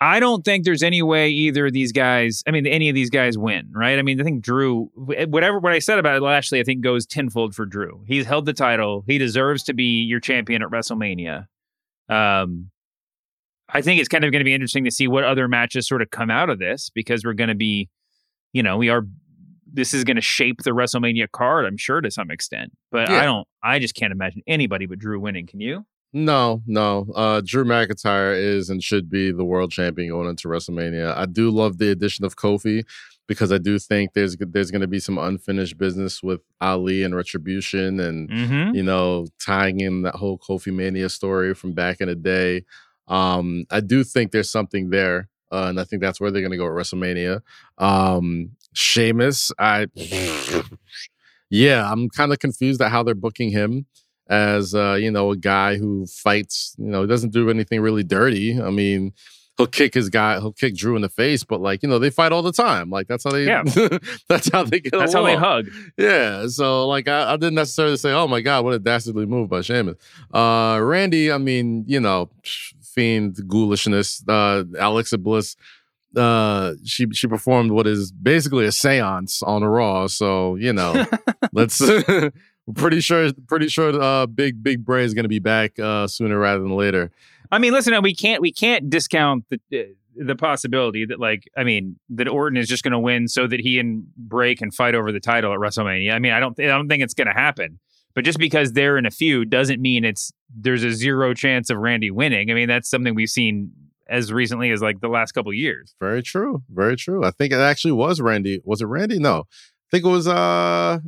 I 0.00 0.20
don't 0.20 0.44
think 0.44 0.64
there's 0.64 0.84
any 0.84 1.02
way 1.02 1.28
either 1.28 1.66
of 1.66 1.72
these 1.72 1.90
guys. 1.90 2.44
I 2.46 2.52
mean, 2.52 2.66
any 2.66 2.88
of 2.88 2.94
these 2.94 3.10
guys 3.10 3.36
win, 3.36 3.68
right? 3.72 3.98
I 3.98 4.02
mean, 4.02 4.20
I 4.20 4.24
think 4.24 4.42
Drew, 4.42 4.90
whatever 4.94 5.58
what 5.58 5.72
I 5.72 5.80
said 5.80 5.98
about 5.98 6.22
Lashley, 6.22 6.60
I 6.60 6.62
think 6.62 6.82
goes 6.82 7.04
tenfold 7.04 7.54
for 7.54 7.66
Drew. 7.66 8.04
He's 8.06 8.24
held 8.24 8.46
the 8.46 8.52
title. 8.52 9.02
He 9.08 9.18
deserves 9.18 9.64
to 9.64 9.74
be 9.74 10.02
your 10.02 10.20
champion 10.20 10.62
at 10.62 10.68
WrestleMania. 10.68 11.46
Um, 12.08 12.70
I 13.70 13.82
think 13.82 14.00
it's 14.00 14.08
kind 14.08 14.24
of 14.24 14.30
going 14.30 14.40
to 14.40 14.44
be 14.44 14.54
interesting 14.54 14.84
to 14.84 14.90
see 14.90 15.08
what 15.08 15.24
other 15.24 15.48
matches 15.48 15.88
sort 15.88 16.00
of 16.00 16.10
come 16.10 16.30
out 16.30 16.48
of 16.48 16.60
this 16.60 16.90
because 16.94 17.24
we're 17.24 17.34
going 17.34 17.48
to 17.48 17.56
be, 17.56 17.88
you 18.52 18.62
know, 18.62 18.76
we 18.76 18.88
are. 18.88 19.02
This 19.70 19.92
is 19.92 20.02
going 20.02 20.16
to 20.16 20.22
shape 20.22 20.62
the 20.64 20.70
WrestleMania 20.70 21.30
card, 21.30 21.66
I'm 21.66 21.76
sure, 21.76 22.00
to 22.00 22.10
some 22.10 22.30
extent. 22.30 22.72
But 22.90 23.10
Yeah. 23.10 23.20
I 23.20 23.24
don't. 23.24 23.46
I 23.62 23.78
just 23.78 23.94
can't 23.94 24.12
imagine 24.12 24.42
anybody 24.46 24.86
but 24.86 24.98
Drew 24.98 25.20
winning. 25.20 25.46
Can 25.46 25.60
you? 25.60 25.84
No, 26.14 26.62
no. 26.66 27.06
Uh, 27.14 27.42
Drew 27.44 27.64
McIntyre 27.66 28.34
is 28.34 28.70
and 28.70 28.82
should 28.82 29.10
be 29.10 29.30
the 29.30 29.44
world 29.44 29.70
champion 29.70 30.08
going 30.10 30.26
into 30.28 30.48
WrestleMania. 30.48 31.14
I 31.14 31.26
do 31.26 31.50
love 31.50 31.76
the 31.76 31.90
addition 31.90 32.24
of 32.24 32.34
Kofi 32.34 32.84
because 33.26 33.52
I 33.52 33.58
do 33.58 33.78
think 33.78 34.14
there's 34.14 34.34
there's 34.40 34.70
going 34.70 34.80
to 34.80 34.86
be 34.86 35.00
some 35.00 35.18
unfinished 35.18 35.76
business 35.76 36.22
with 36.22 36.40
Ali 36.62 37.02
and 37.02 37.14
Retribution, 37.14 38.00
and 38.00 38.30
Mm-hmm. 38.30 38.74
you 38.74 38.82
know 38.82 39.26
tying 39.38 39.80
in 39.80 40.00
that 40.02 40.14
whole 40.14 40.38
Kofi 40.38 40.72
Mania 40.72 41.10
story 41.10 41.52
from 41.54 41.74
back 41.74 42.00
in 42.00 42.08
the 42.08 42.14
day. 42.14 42.64
Um, 43.06 43.64
I 43.70 43.80
do 43.80 44.02
think 44.02 44.32
there's 44.32 44.50
something 44.50 44.88
there, 44.88 45.28
uh, 45.50 45.66
and 45.68 45.80
I 45.80 45.84
think 45.84 46.02
that's 46.02 46.20
where 46.20 46.30
they're 46.30 46.42
going 46.42 46.52
to 46.52 46.56
go 46.58 46.66
at 46.66 46.72
WrestleMania. 46.72 47.40
Um, 47.78 48.50
Sheamus, 48.74 49.50
I 49.58 49.86
yeah, 51.50 51.90
I'm 51.90 52.08
kind 52.10 52.32
of 52.32 52.38
confused 52.38 52.80
at 52.82 52.90
how 52.90 53.02
they're 53.02 53.14
booking 53.14 53.50
him 53.50 53.86
as 54.28 54.74
uh, 54.74 54.94
you 55.00 55.10
know 55.10 55.30
a 55.30 55.36
guy 55.36 55.76
who 55.76 56.06
fights. 56.06 56.74
You 56.78 56.86
know, 56.86 57.06
doesn't 57.06 57.32
do 57.32 57.50
anything 57.50 57.80
really 57.80 58.04
dirty. 58.04 58.60
I 58.60 58.70
mean, 58.70 59.14
he'll 59.56 59.66
kick 59.66 59.94
his 59.94 60.10
guy, 60.10 60.38
he'll 60.38 60.52
kick 60.52 60.76
Drew 60.76 60.96
in 60.96 61.02
the 61.02 61.08
face, 61.08 61.44
but 61.44 61.60
like 61.60 61.82
you 61.82 61.88
know 61.88 61.98
they 61.98 62.10
fight 62.10 62.32
all 62.32 62.42
the 62.42 62.52
time. 62.52 62.90
Like 62.90 63.08
that's 63.08 63.24
how 63.24 63.30
they, 63.30 63.44
Yeah. 63.46 63.62
that's 64.28 64.50
how 64.50 64.64
they 64.64 64.80
get. 64.80 64.92
That's 64.92 65.14
how 65.14 65.24
they 65.24 65.36
hug. 65.36 65.68
Yeah, 65.96 66.46
so 66.48 66.86
like 66.86 67.08
I, 67.08 67.32
I 67.32 67.36
didn't 67.36 67.54
necessarily 67.54 67.96
say, 67.96 68.12
"Oh 68.12 68.28
my 68.28 68.40
god, 68.42 68.64
what 68.64 68.74
a 68.74 68.78
dastardly 68.78 69.26
move 69.26 69.48
by 69.48 69.62
Sheamus." 69.62 69.96
Uh, 70.32 70.78
Randy, 70.82 71.32
I 71.32 71.38
mean, 71.38 71.84
you 71.86 72.00
know, 72.00 72.28
fiend 72.98 73.36
ghoulishness. 73.46 74.22
Uh, 74.28 74.64
Alexa 74.80 75.18
Bliss, 75.18 75.54
uh, 76.16 76.72
she 76.84 77.06
she 77.12 77.28
performed 77.28 77.70
what 77.70 77.86
is 77.86 78.10
basically 78.10 78.64
a 78.64 78.70
séance 78.70 79.40
on 79.46 79.62
a 79.62 79.70
Raw. 79.70 80.08
So 80.08 80.56
you 80.56 80.72
know, 80.72 81.06
let's. 81.52 81.80
pretty 82.74 83.00
sure, 83.00 83.32
pretty 83.46 83.68
sure, 83.68 83.98
uh, 84.00 84.26
Big 84.26 84.62
Big 84.62 84.84
Bray 84.84 85.04
is 85.04 85.14
going 85.14 85.24
to 85.24 85.28
be 85.28 85.38
back 85.38 85.78
uh, 85.78 86.06
sooner 86.06 86.38
rather 86.38 86.60
than 86.60 86.72
later. 86.72 87.10
I 87.50 87.58
mean, 87.58 87.72
listen, 87.72 87.94
we 88.02 88.14
can't 88.14 88.42
we 88.42 88.52
can't 88.52 88.90
discount 88.90 89.44
the 89.48 89.60
uh, 89.72 89.84
the 90.16 90.34
possibility 90.34 91.06
that 91.06 91.20
like 91.20 91.48
I 91.56 91.64
mean 91.64 91.98
that 92.10 92.28
Orton 92.28 92.58
is 92.58 92.68
just 92.68 92.82
going 92.82 92.92
to 92.92 92.98
win 92.98 93.28
so 93.28 93.46
that 93.46 93.60
he 93.60 93.78
and 93.78 94.06
Bray 94.16 94.54
can 94.54 94.70
fight 94.70 94.94
over 94.94 95.12
the 95.12 95.20
title 95.20 95.52
at 95.52 95.60
WrestleMania. 95.60 96.12
I 96.12 96.18
mean, 96.18 96.32
I 96.32 96.40
don't 96.40 96.58
I 96.58 96.66
don't 96.66 96.88
think 96.88 97.02
it's 97.02 97.14
going 97.14 97.28
to 97.28 97.32
happen. 97.32 97.78
But 98.14 98.24
just 98.24 98.38
because 98.38 98.72
they're 98.72 98.98
in 98.98 99.06
a 99.06 99.10
feud 99.10 99.50
doesn't 99.50 99.80
mean 99.80 100.04
it's 100.04 100.32
there's 100.54 100.82
a 100.82 100.92
zero 100.92 101.34
chance 101.34 101.70
of 101.70 101.78
Randy 101.78 102.10
winning. 102.10 102.50
I 102.50 102.54
mean, 102.54 102.68
that's 102.68 102.88
something 102.90 103.14
we've 103.14 103.28
seen 103.30 103.70
as 104.08 104.32
recently 104.32 104.70
as 104.70 104.80
like 104.82 105.00
the 105.00 105.08
last 105.08 105.32
couple 105.32 105.52
years. 105.52 105.94
Very 106.00 106.22
true. 106.22 106.62
Very 106.70 106.96
true. 106.96 107.24
I 107.24 107.30
think 107.30 107.52
it 107.52 107.60
actually 107.60 107.92
was 107.92 108.20
Randy. 108.20 108.60
Was 108.64 108.80
it 108.80 108.86
Randy? 108.86 109.18
No. 109.18 109.40
I 109.40 109.88
think 109.90 110.04
it 110.04 110.08
was 110.08 110.26
uh 110.26 110.98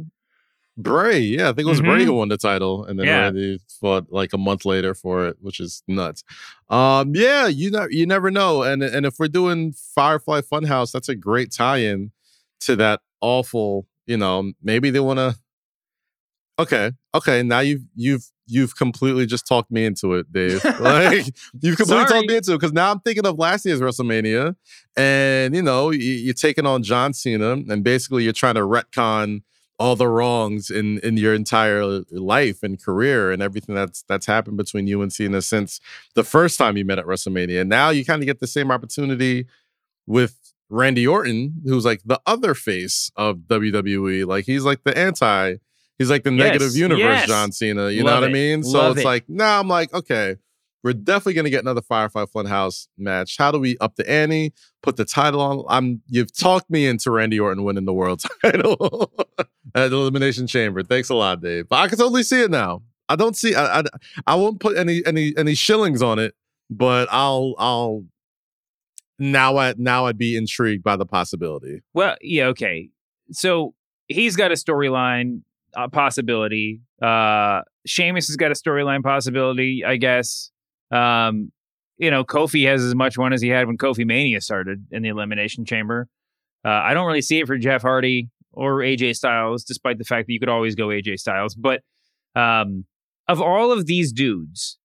Bray. 0.76 1.18
Yeah, 1.18 1.50
I 1.50 1.52
think 1.52 1.66
it 1.66 1.70
was 1.70 1.80
Bray 1.80 2.02
Mhm. 2.02 2.04
who 2.06 2.12
won 2.14 2.28
the 2.28 2.38
title, 2.38 2.84
and 2.84 2.98
then 2.98 3.06
Yeah. 3.06 3.20
Randy 3.24 3.58
fought 3.80 4.06
like 4.10 4.32
a 4.32 4.38
month 4.38 4.64
later 4.64 4.94
for 4.94 5.26
it, 5.26 5.36
which 5.40 5.60
is 5.60 5.82
nuts. 5.88 6.22
Um, 6.70 7.14
yeah, 7.14 7.48
you 7.48 7.70
know, 7.70 7.86
you 7.90 8.06
never 8.06 8.30
know. 8.30 8.62
And 8.62 8.82
and 8.82 9.04
if 9.04 9.16
we're 9.18 9.28
doing 9.28 9.72
Firefly 9.72 10.40
Funhouse, 10.42 10.92
that's 10.92 11.08
a 11.08 11.14
great 11.16 11.50
tie-in 11.52 12.12
to 12.60 12.76
that 12.76 13.00
awful. 13.20 13.86
You 14.06 14.16
know, 14.16 14.52
maybe 14.62 14.90
they 14.90 15.00
want 15.00 15.18
to. 15.18 15.36
Okay, 16.60 16.92
okay. 17.14 17.42
Now 17.42 17.60
you've 17.60 17.82
you've 17.94 18.24
you've 18.46 18.76
completely 18.76 19.26
just 19.26 19.46
talked 19.46 19.70
me 19.70 19.84
into 19.84 20.14
it, 20.14 20.30
Dave. 20.32 20.62
Like 20.80 21.26
you've 21.60 21.76
completely 21.76 22.06
Sorry. 22.06 22.08
talked 22.08 22.28
me 22.28 22.36
into 22.36 22.52
it 22.52 22.56
because 22.56 22.72
now 22.72 22.90
I'm 22.90 23.00
thinking 23.00 23.26
of 23.26 23.38
last 23.38 23.64
year's 23.64 23.80
WrestleMania, 23.80 24.56
and 24.96 25.54
you 25.54 25.62
know 25.62 25.90
you, 25.90 26.00
you're 26.00 26.34
taking 26.34 26.66
on 26.66 26.82
John 26.82 27.12
Cena, 27.14 27.52
and 27.52 27.82
basically 27.84 28.24
you're 28.24 28.32
trying 28.32 28.56
to 28.56 28.60
retcon 28.60 29.42
all 29.78 29.96
the 29.96 30.08
wrongs 30.08 30.68
in 30.68 30.98
in 30.98 31.16
your 31.16 31.32
entire 31.32 32.02
life 32.10 32.62
and 32.62 32.82
career 32.82 33.32
and 33.32 33.40
everything 33.40 33.74
that's 33.74 34.02
that's 34.02 34.26
happened 34.26 34.58
between 34.58 34.86
you 34.86 35.00
and 35.00 35.12
Cena 35.12 35.40
since 35.40 35.80
the 36.14 36.24
first 36.24 36.58
time 36.58 36.76
you 36.76 36.84
met 36.84 36.98
at 36.98 37.06
WrestleMania. 37.06 37.62
And 37.62 37.70
now 37.70 37.88
you 37.88 38.04
kind 38.04 38.22
of 38.22 38.26
get 38.26 38.40
the 38.40 38.46
same 38.46 38.70
opportunity 38.70 39.46
with 40.06 40.52
Randy 40.68 41.06
Orton, 41.06 41.62
who's 41.64 41.84
like 41.86 42.02
the 42.04 42.20
other 42.26 42.54
face 42.54 43.10
of 43.16 43.38
WWE. 43.48 44.26
Like 44.26 44.44
he's 44.44 44.64
like 44.64 44.84
the 44.84 44.96
anti, 44.96 45.56
he's 46.00 46.10
like 46.10 46.24
the 46.24 46.32
Yes, 46.32 46.46
negative 46.46 46.74
universe 46.74 47.00
yes. 47.00 47.28
John 47.28 47.52
Cena. 47.52 47.90
You 47.90 48.02
know 48.02 48.10
Love 48.10 48.22
what 48.22 48.30
I 48.30 48.32
mean? 48.32 48.64
So 48.64 48.78
love 48.78 48.92
it's 48.96 49.02
it. 49.02 49.04
like 49.04 49.28
now 49.28 49.60
I'm 49.60 49.68
like, 49.68 49.92
okay, 49.94 50.36
we're 50.82 50.94
definitely 50.94 51.34
gonna 51.34 51.50
get 51.50 51.62
another 51.62 51.82
Firefly 51.82 52.24
Funhouse 52.34 52.88
match. 52.96 53.36
How 53.38 53.52
do 53.52 53.58
we 53.58 53.76
up 53.78 53.96
the 53.96 54.10
ante? 54.10 54.52
Put 54.82 54.96
the 54.96 55.04
title 55.04 55.40
on. 55.40 55.64
I'm 55.68 56.02
you've 56.08 56.34
talked 56.36 56.70
me 56.70 56.86
into 56.86 57.10
Randy 57.10 57.38
Orton 57.38 57.62
winning 57.64 57.84
the 57.84 57.92
world 57.92 58.24
title 58.42 59.12
at 59.74 59.90
the 59.90 59.96
Elimination 59.96 60.46
Chamber. 60.46 60.82
Thanks 60.82 61.10
a 61.10 61.14
lot, 61.14 61.42
Dave. 61.42 61.68
But 61.68 61.76
I 61.76 61.88
can 61.88 61.98
totally 61.98 62.22
see 62.22 62.42
it 62.42 62.50
now. 62.50 62.82
I 63.08 63.16
don't 63.16 63.36
see. 63.36 63.54
I, 63.54 63.80
I 63.80 63.82
I 64.26 64.34
won't 64.36 64.58
put 64.60 64.76
any 64.76 65.04
any 65.04 65.34
any 65.36 65.54
shillings 65.54 66.00
on 66.00 66.18
it, 66.18 66.34
but 66.70 67.08
I'll 67.10 67.54
I'll 67.58 68.04
now 69.18 69.58
I 69.58 69.74
now 69.76 70.06
I'd 70.06 70.16
be 70.16 70.34
intrigued 70.36 70.82
by 70.82 70.96
the 70.96 71.04
possibility. 71.04 71.82
Well, 71.92 72.16
yeah, 72.22 72.46
okay. 72.46 72.88
So 73.32 73.74
he's 74.08 74.34
got 74.34 74.50
a 74.50 74.54
storyline 74.54 75.42
uh, 75.76 75.88
possibility. 75.88 76.80
Uh 77.02 77.62
Sheamus 77.86 78.26
has 78.28 78.36
got 78.36 78.50
a 78.50 78.54
storyline 78.54 79.02
possibility, 79.02 79.84
I 79.84 79.96
guess. 79.96 80.50
Um, 80.90 81.52
you 81.98 82.10
know, 82.10 82.24
Kofi 82.24 82.66
has 82.66 82.82
as 82.82 82.94
much 82.94 83.18
one 83.18 83.32
as 83.32 83.42
he 83.42 83.48
had 83.48 83.66
when 83.66 83.78
Kofi 83.78 84.06
Mania 84.06 84.40
started 84.40 84.86
in 84.90 85.02
the 85.02 85.08
Elimination 85.08 85.64
Chamber. 85.64 86.08
Uh, 86.64 86.68
I 86.68 86.94
don't 86.94 87.06
really 87.06 87.22
see 87.22 87.40
it 87.40 87.46
for 87.46 87.56
Jeff 87.58 87.82
Hardy 87.82 88.28
or 88.52 88.78
AJ 88.78 89.16
Styles, 89.16 89.64
despite 89.64 89.98
the 89.98 90.04
fact 90.04 90.26
that 90.26 90.32
you 90.32 90.40
could 90.40 90.48
always 90.48 90.74
go 90.74 90.88
AJ 90.88 91.18
Styles. 91.18 91.54
But 91.54 91.82
um, 92.34 92.84
of 93.28 93.40
all 93.40 93.72
of 93.72 93.86
these 93.86 94.12
dudes, 94.12 94.78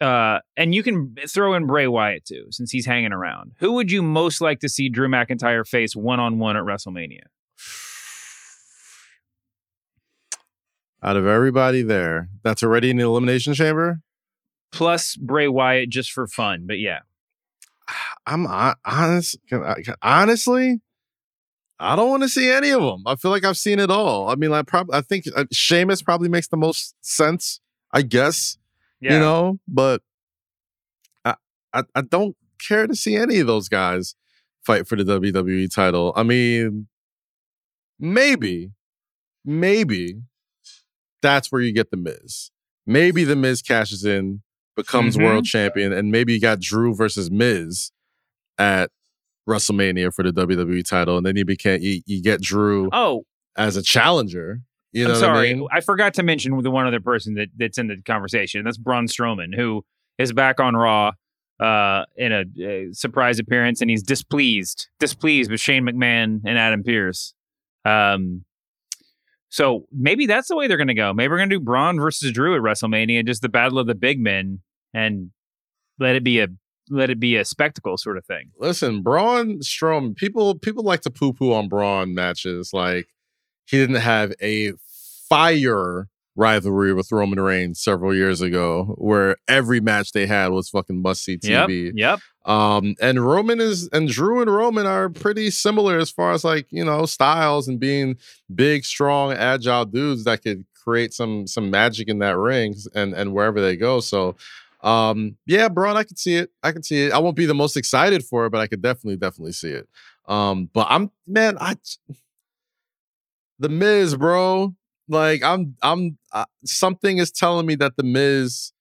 uh, 0.00 0.38
and 0.56 0.74
you 0.74 0.82
can 0.82 1.14
throw 1.28 1.54
in 1.54 1.66
Bray 1.66 1.86
Wyatt 1.86 2.24
too, 2.24 2.46
since 2.50 2.70
he's 2.70 2.86
hanging 2.86 3.12
around. 3.12 3.52
Who 3.58 3.72
would 3.72 3.90
you 3.90 4.02
most 4.02 4.40
like 4.40 4.60
to 4.60 4.68
see 4.68 4.88
Drew 4.88 5.08
McIntyre 5.08 5.66
face 5.66 5.94
one 5.94 6.20
on 6.20 6.38
one 6.38 6.56
at 6.56 6.64
WrestleMania? 6.64 7.24
Out 11.04 11.16
of 11.18 11.26
everybody 11.26 11.82
there, 11.82 12.30
that's 12.42 12.62
already 12.62 12.88
in 12.90 12.96
the 12.96 13.04
Elimination 13.04 13.52
Chamber. 13.52 14.00
Plus 14.72 15.16
Bray 15.16 15.46
Wyatt 15.48 15.90
just 15.90 16.10
for 16.10 16.26
fun, 16.26 16.64
but 16.66 16.78
yeah. 16.78 17.00
I'm 18.26 18.46
honest. 18.46 19.36
can 19.48 19.62
I- 19.62 19.82
can- 19.82 19.96
Honestly, 20.02 20.80
I 21.78 21.94
don't 21.94 22.08
want 22.08 22.22
to 22.22 22.28
see 22.28 22.48
any 22.50 22.70
of 22.70 22.80
them. 22.80 23.02
I 23.06 23.16
feel 23.16 23.30
like 23.30 23.44
I've 23.44 23.58
seen 23.58 23.78
it 23.78 23.90
all. 23.90 24.30
I 24.30 24.34
mean, 24.36 24.52
I 24.52 24.62
probably, 24.62 24.96
I 24.96 25.02
think 25.02 25.24
uh, 25.36 25.44
Sheamus 25.52 26.00
probably 26.02 26.28
makes 26.30 26.48
the 26.48 26.56
most 26.56 26.94
sense. 27.02 27.60
I 27.92 28.00
guess 28.02 28.56
Yeah. 29.00 29.12
you 29.14 29.18
know, 29.20 29.58
but 29.68 30.00
I, 31.24 31.34
I 31.74 31.82
I 31.94 32.00
don't 32.00 32.36
care 32.66 32.86
to 32.86 32.94
see 32.96 33.14
any 33.16 33.38
of 33.40 33.46
those 33.46 33.68
guys 33.68 34.14
fight 34.64 34.86
for 34.88 34.96
the 34.96 35.04
WWE 35.04 35.72
title. 35.72 36.12
I 36.16 36.22
mean, 36.22 36.88
maybe, 38.00 38.70
maybe 39.44 40.22
that's 41.24 41.50
where 41.50 41.60
you 41.62 41.72
get 41.72 41.90
the 41.90 41.96
Miz. 41.96 42.50
Maybe 42.86 43.24
the 43.24 43.34
Miz 43.34 43.62
cashes 43.62 44.04
in, 44.04 44.42
becomes 44.76 45.16
Mhm. 45.16 45.24
world 45.24 45.44
champion, 45.46 45.92
and 45.92 46.10
maybe 46.12 46.34
you 46.34 46.40
got 46.40 46.60
Drew 46.60 46.94
versus 46.94 47.30
Miz 47.30 47.90
at 48.58 48.90
WrestleMania 49.48 50.12
for 50.14 50.22
the 50.22 50.32
WWE 50.32 50.82
title, 50.82 51.16
and 51.16 51.24
then 51.26 51.36
you 51.36 51.44
became 51.44 51.80
you, 51.82 52.00
you 52.06 52.22
get 52.22 52.40
Drew 52.40 52.88
Oh, 52.92 53.24
as 53.56 53.76
a 53.76 53.82
challenger. 53.82 54.60
You 54.92 55.04
know 55.04 55.14
I'm 55.14 55.20
what 55.20 55.30
I 55.30 55.34
sorry. 55.34 55.54
mean? 55.54 55.66
I 55.72 55.80
forgot 55.80 56.14
to 56.14 56.22
mention 56.22 56.56
the 56.62 56.70
one 56.70 56.86
other 56.86 57.00
person 57.00 57.34
that, 57.34 57.48
that's 57.56 57.78
in 57.78 57.88
the 57.88 57.96
conversation. 58.02 58.62
That's 58.64 58.78
Braun 58.78 59.06
Strowman, 59.06 59.54
who 59.54 59.84
is 60.18 60.32
back 60.32 60.60
on 60.60 60.76
Raw 60.76 61.12
uh, 61.60 62.04
in 62.16 62.32
a, 62.32 62.40
uh 62.42 62.92
surprise 62.92 63.38
appearance, 63.38 63.80
and 63.80 63.88
he's 63.90 64.02
displeased, 64.02 64.88
displeased 65.00 65.50
with 65.50 65.60
Shane 65.60 65.84
McMahon 65.84 66.40
and 66.44 66.58
Adam 66.58 66.82
Pearce. 66.82 67.32
Um, 67.84 68.44
so 69.54 69.86
maybe 69.92 70.26
that's 70.26 70.48
the 70.48 70.56
way 70.56 70.66
they're 70.66 70.76
going 70.76 70.88
to 70.88 70.94
go. 70.94 71.14
Maybe 71.14 71.30
we're 71.30 71.36
going 71.36 71.48
to 71.48 71.54
do 71.54 71.60
Braun 71.60 72.00
versus 72.00 72.32
Drew 72.32 72.56
at 72.56 72.60
WrestleMania, 72.60 73.24
just 73.24 73.40
the 73.40 73.48
battle 73.48 73.78
of 73.78 73.86
the 73.86 73.94
big 73.94 74.18
men, 74.18 74.58
and 74.92 75.30
let 76.00 76.16
it 76.16 76.24
be 76.24 76.40
a 76.40 76.48
let 76.90 77.08
it 77.08 77.20
be 77.20 77.36
a 77.36 77.44
spectacle 77.44 77.96
sort 77.96 78.18
of 78.18 78.26
thing. 78.26 78.50
Listen, 78.58 79.00
Braun 79.00 79.60
Strowman. 79.60 80.16
People 80.16 80.58
people 80.58 80.82
like 80.82 81.02
to 81.02 81.10
poo 81.10 81.32
poo 81.32 81.52
on 81.52 81.68
Braun 81.68 82.14
matches. 82.14 82.72
Like 82.72 83.06
he 83.66 83.76
didn't 83.76 84.00
have 84.00 84.32
a 84.42 84.72
fire 85.28 86.08
rivalry 86.36 86.92
with 86.92 87.12
Roman 87.12 87.40
Reigns 87.40 87.80
several 87.80 88.14
years 88.14 88.40
ago, 88.40 88.94
where 88.98 89.36
every 89.48 89.80
match 89.80 90.12
they 90.12 90.26
had 90.26 90.48
was 90.48 90.68
fucking 90.68 91.00
must 91.00 91.24
see 91.24 91.38
TV. 91.38 91.92
Yep. 91.94 92.20
Um, 92.44 92.94
and 93.00 93.24
Roman 93.24 93.60
is 93.60 93.88
and 93.92 94.08
Drew 94.08 94.40
and 94.40 94.52
Roman 94.52 94.86
are 94.86 95.08
pretty 95.08 95.50
similar 95.50 95.98
as 95.98 96.10
far 96.10 96.32
as 96.32 96.44
like 96.44 96.66
you 96.70 96.84
know 96.84 97.06
styles 97.06 97.68
and 97.68 97.80
being 97.80 98.16
big, 98.54 98.84
strong, 98.84 99.32
agile 99.32 99.86
dudes 99.86 100.24
that 100.24 100.42
could 100.42 100.64
create 100.74 101.14
some 101.14 101.46
some 101.46 101.70
magic 101.70 102.08
in 102.08 102.18
that 102.18 102.36
ring 102.36 102.74
and 102.94 103.14
and 103.14 103.32
wherever 103.32 103.60
they 103.60 103.76
go. 103.76 104.00
So, 104.00 104.36
um, 104.82 105.36
yeah, 105.46 105.68
Braun, 105.68 105.96
I 105.96 106.04
can 106.04 106.16
see 106.16 106.36
it. 106.36 106.50
I 106.62 106.72
can 106.72 106.82
see 106.82 107.04
it. 107.04 107.12
I 107.12 107.18
won't 107.18 107.36
be 107.36 107.46
the 107.46 107.54
most 107.54 107.76
excited 107.76 108.24
for 108.24 108.46
it, 108.46 108.50
but 108.50 108.60
I 108.60 108.66
could 108.66 108.82
definitely 108.82 109.16
definitely 109.16 109.52
see 109.52 109.70
it. 109.70 109.88
Um, 110.26 110.68
but 110.72 110.86
I'm 110.90 111.10
man, 111.26 111.56
I 111.60 111.76
the 113.58 113.68
Miz, 113.68 114.16
bro. 114.16 114.74
Like 115.08 115.42
I'm 115.42 115.76
I'm 115.82 116.18
uh, 116.32 116.46
something 116.64 117.18
is 117.18 117.30
telling 117.30 117.66
me 117.66 117.74
that 117.76 117.96
the 117.96 118.02
Miz 118.02 118.72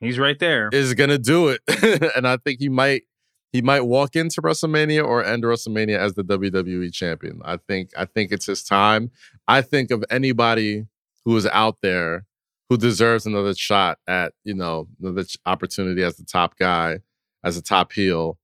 He's 0.00 0.18
right 0.18 0.38
there. 0.38 0.68
is 0.72 0.94
gonna 0.94 1.18
do 1.18 1.48
it, 1.48 1.60
and 2.16 2.26
I 2.28 2.36
think 2.36 2.60
he 2.60 2.68
might 2.68 3.02
he 3.52 3.62
might 3.62 3.82
walk 3.82 4.16
into 4.16 4.42
WrestleMania 4.42 5.04
or 5.04 5.24
end 5.24 5.42
WrestleMania 5.42 5.98
as 5.98 6.14
the 6.14 6.22
WWE 6.22 6.92
champion. 6.92 7.40
I 7.44 7.56
think 7.56 7.90
I 7.96 8.04
think 8.04 8.30
it's 8.30 8.46
his 8.46 8.62
time. 8.62 9.10
I 9.48 9.62
think 9.62 9.90
of 9.90 10.04
anybody 10.10 10.86
who 11.24 11.36
is 11.36 11.46
out 11.46 11.78
there 11.82 12.26
who 12.68 12.76
deserves 12.76 13.26
another 13.26 13.54
shot 13.54 13.98
at 14.06 14.32
you 14.44 14.54
know 14.54 14.88
another 15.00 15.24
opportunity 15.46 16.02
as 16.02 16.16
the 16.16 16.24
top 16.24 16.58
guy, 16.58 16.98
as 17.42 17.56
a 17.56 17.62
top 17.62 17.92
heel. 17.92 18.38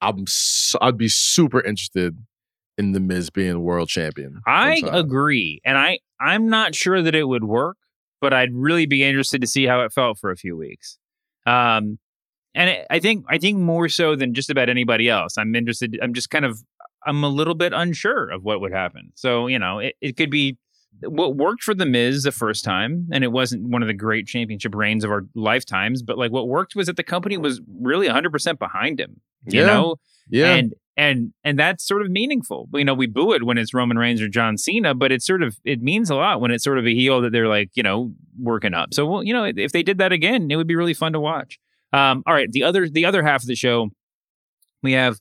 I'm 0.00 0.24
I'd 0.80 0.98
be 0.98 1.08
super 1.08 1.60
interested 1.60 2.16
in 2.82 2.92
the 2.92 3.00
Miz 3.00 3.30
being 3.30 3.62
world 3.62 3.88
champion. 3.88 4.40
I 4.46 4.82
agree, 4.92 5.60
and 5.64 5.78
I 5.78 6.00
I'm 6.20 6.48
not 6.48 6.74
sure 6.74 7.02
that 7.02 7.14
it 7.14 7.24
would 7.24 7.44
work, 7.44 7.76
but 8.20 8.32
I'd 8.32 8.54
really 8.54 8.86
be 8.86 9.02
interested 9.02 9.40
to 9.40 9.46
see 9.46 9.66
how 9.66 9.80
it 9.80 9.92
felt 9.92 10.18
for 10.18 10.30
a 10.30 10.36
few 10.36 10.56
weeks. 10.56 10.98
Um, 11.46 11.98
and 12.54 12.70
it, 12.70 12.86
I 12.90 12.98
think 12.98 13.24
I 13.28 13.38
think 13.38 13.58
more 13.58 13.88
so 13.88 14.14
than 14.16 14.34
just 14.34 14.50
about 14.50 14.68
anybody 14.68 15.08
else. 15.08 15.38
I'm 15.38 15.54
interested. 15.54 15.98
I'm 16.02 16.14
just 16.14 16.30
kind 16.30 16.44
of 16.44 16.62
I'm 17.06 17.24
a 17.24 17.28
little 17.28 17.54
bit 17.54 17.72
unsure 17.72 18.30
of 18.30 18.44
what 18.44 18.60
would 18.60 18.72
happen. 18.72 19.12
So 19.14 19.46
you 19.46 19.58
know, 19.58 19.78
it, 19.78 19.96
it 20.00 20.16
could 20.16 20.30
be 20.30 20.58
what 21.00 21.36
worked 21.36 21.62
for 21.62 21.74
the 21.74 21.86
Miz 21.86 22.22
the 22.22 22.32
first 22.32 22.64
time, 22.64 23.08
and 23.12 23.24
it 23.24 23.32
wasn't 23.32 23.68
one 23.68 23.82
of 23.82 23.88
the 23.88 23.94
great 23.94 24.26
championship 24.26 24.74
reigns 24.74 25.04
of 25.04 25.10
our 25.10 25.22
lifetimes. 25.34 26.02
But 26.02 26.18
like, 26.18 26.30
what 26.30 26.48
worked 26.48 26.74
was 26.76 26.86
that 26.86 26.96
the 26.96 27.02
company 27.02 27.36
was 27.36 27.60
really 27.80 28.06
100 28.06 28.30
percent 28.30 28.58
behind 28.58 29.00
him. 29.00 29.20
You 29.46 29.60
Yeah. 29.60 29.66
know, 29.66 29.96
Yeah. 30.28 30.54
and 30.54 30.74
and 30.96 31.32
and 31.42 31.58
that's 31.58 31.86
sort 31.86 32.02
of 32.02 32.10
meaningful. 32.10 32.68
You 32.74 32.84
know, 32.84 32.94
we 32.94 33.06
boo 33.06 33.32
it 33.32 33.44
when 33.44 33.56
it's 33.58 33.72
Roman 33.74 33.96
Reigns 33.98 34.20
or 34.20 34.28
John 34.28 34.58
Cena, 34.58 34.94
but 34.94 35.10
it's 35.10 35.26
sort 35.26 35.42
of 35.42 35.56
it 35.64 35.80
means 35.82 36.10
a 36.10 36.14
lot 36.14 36.40
when 36.40 36.50
it's 36.50 36.62
sort 36.62 36.78
of 36.78 36.86
a 36.86 36.94
heel 36.94 37.20
that 37.22 37.32
they're 37.32 37.48
like 37.48 37.70
you 37.74 37.82
know 37.82 38.12
working 38.38 38.74
up. 38.74 38.92
So 38.94 39.06
well, 39.06 39.22
you 39.24 39.32
know, 39.32 39.44
if 39.44 39.72
they 39.72 39.82
did 39.82 39.98
that 39.98 40.12
again, 40.12 40.50
it 40.50 40.56
would 40.56 40.66
be 40.66 40.76
really 40.76 40.94
fun 40.94 41.12
to 41.14 41.20
watch. 41.20 41.58
Um, 41.94 42.22
all 42.26 42.34
right, 42.34 42.50
the 42.52 42.62
other 42.62 42.88
the 42.88 43.06
other 43.06 43.22
half 43.22 43.42
of 43.42 43.48
the 43.48 43.54
show, 43.56 43.88
we 44.82 44.92
have 44.92 45.18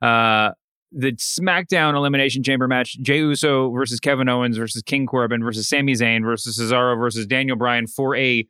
uh 0.00 0.52
the 0.90 1.12
SmackDown 1.12 1.94
Elimination 1.94 2.42
Chamber 2.42 2.68
match: 2.68 2.98
Jey 3.00 3.18
Uso 3.18 3.70
versus 3.70 4.00
Kevin 4.00 4.28
Owens 4.28 4.56
versus 4.56 4.82
King 4.82 5.06
Corbin 5.06 5.42
versus 5.42 5.68
Sami 5.68 5.94
Zayn 5.94 6.24
versus 6.24 6.58
Cesaro 6.58 6.98
versus 6.98 7.26
Daniel 7.26 7.56
Bryan 7.56 7.86
for 7.86 8.16
a 8.16 8.46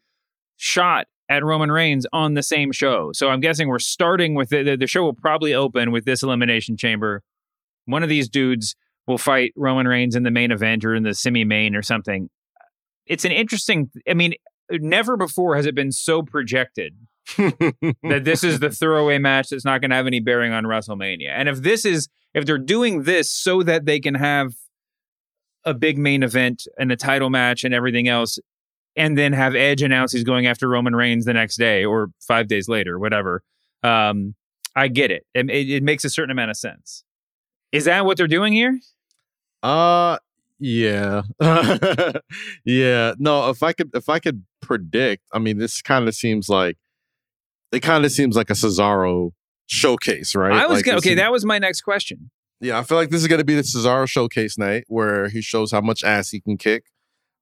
shot 0.56 1.06
at 1.28 1.44
Roman 1.44 1.70
Reigns 1.70 2.06
on 2.12 2.34
the 2.34 2.42
same 2.42 2.72
show. 2.72 3.10
So 3.12 3.28
I'm 3.28 3.40
guessing 3.40 3.68
we're 3.68 3.78
starting 3.78 4.34
with 4.34 4.48
the, 4.48 4.62
the, 4.62 4.76
the 4.76 4.86
show 4.86 5.02
will 5.02 5.14
probably 5.14 5.54
open 5.54 5.90
with 5.90 6.04
this 6.04 6.22
Elimination 6.22 6.76
Chamber. 6.76 7.22
One 7.84 8.02
of 8.02 8.08
these 8.08 8.28
dudes 8.28 8.74
will 9.06 9.18
fight 9.18 9.52
Roman 9.56 9.86
Reigns 9.86 10.14
in 10.14 10.22
the 10.22 10.30
main 10.30 10.50
event 10.50 10.84
or 10.84 10.94
in 10.94 11.02
the 11.02 11.14
semi-main 11.14 11.74
or 11.74 11.82
something. 11.82 12.30
It's 13.06 13.24
an 13.24 13.32
interesting. 13.32 13.90
I 14.08 14.14
mean, 14.14 14.34
never 14.70 15.16
before 15.16 15.56
has 15.56 15.66
it 15.66 15.74
been 15.74 15.92
so 15.92 16.22
projected 16.22 16.94
that 17.36 18.22
this 18.22 18.44
is 18.44 18.60
the 18.60 18.70
throwaway 18.70 19.18
match 19.18 19.48
that's 19.50 19.64
not 19.64 19.80
going 19.80 19.90
to 19.90 19.96
have 19.96 20.06
any 20.06 20.20
bearing 20.20 20.52
on 20.52 20.64
WrestleMania. 20.64 21.30
And 21.30 21.48
if 21.48 21.62
this 21.62 21.84
is 21.84 22.08
if 22.34 22.46
they're 22.46 22.58
doing 22.58 23.02
this 23.02 23.30
so 23.30 23.62
that 23.62 23.84
they 23.84 24.00
can 24.00 24.14
have 24.14 24.54
a 25.64 25.74
big 25.74 25.98
main 25.98 26.22
event 26.22 26.66
and 26.78 26.92
a 26.92 26.96
title 26.96 27.30
match 27.30 27.64
and 27.64 27.74
everything 27.74 28.08
else, 28.08 28.38
and 28.96 29.16
then 29.16 29.32
have 29.32 29.54
Edge 29.54 29.82
announce 29.82 30.12
he's 30.12 30.24
going 30.24 30.46
after 30.46 30.68
Roman 30.68 30.94
Reigns 30.94 31.24
the 31.24 31.32
next 31.32 31.56
day 31.56 31.84
or 31.84 32.08
five 32.20 32.48
days 32.48 32.68
later, 32.68 32.98
whatever. 32.98 33.42
Um, 33.82 34.34
I 34.74 34.88
get 34.88 35.10
it. 35.10 35.26
It, 35.34 35.50
it. 35.50 35.70
it 35.70 35.82
makes 35.82 36.04
a 36.04 36.10
certain 36.10 36.30
amount 36.30 36.50
of 36.50 36.56
sense. 36.56 37.04
Is 37.72 37.84
that 37.84 38.04
what 38.04 38.16
they're 38.16 38.26
doing 38.26 38.52
here? 38.52 38.78
Uh 39.62 40.18
yeah. 40.60 41.22
yeah. 42.64 43.14
No, 43.18 43.50
if 43.50 43.62
I 43.62 43.72
could 43.72 43.90
if 43.94 44.08
I 44.08 44.18
could 44.18 44.44
predict, 44.60 45.24
I 45.32 45.38
mean 45.38 45.58
this 45.58 45.82
kind 45.82 46.08
of 46.08 46.14
seems 46.14 46.48
like 46.48 46.76
it 47.72 47.80
kind 47.80 48.04
of 48.04 48.12
seems 48.12 48.36
like 48.36 48.50
a 48.50 48.54
Cesaro 48.54 49.32
showcase, 49.68 50.34
right? 50.34 50.52
I 50.52 50.66
was 50.66 50.78
Like, 50.78 50.84
gonna, 50.86 50.98
okay. 50.98 51.14
That 51.14 51.30
was 51.30 51.44
my 51.44 51.58
next 51.58 51.82
question. 51.82 52.30
Yeah, 52.60 52.78
I 52.78 52.82
feel 52.82 52.98
like 52.98 53.10
this 53.10 53.20
is 53.20 53.28
going 53.28 53.38
to 53.38 53.44
be 53.44 53.54
the 53.54 53.62
Cesaro 53.62 54.08
showcase 54.08 54.58
night 54.58 54.84
where 54.88 55.28
he 55.28 55.40
shows 55.40 55.70
how 55.70 55.80
much 55.80 56.02
ass 56.02 56.30
he 56.30 56.40
can 56.40 56.56
kick. 56.56 56.86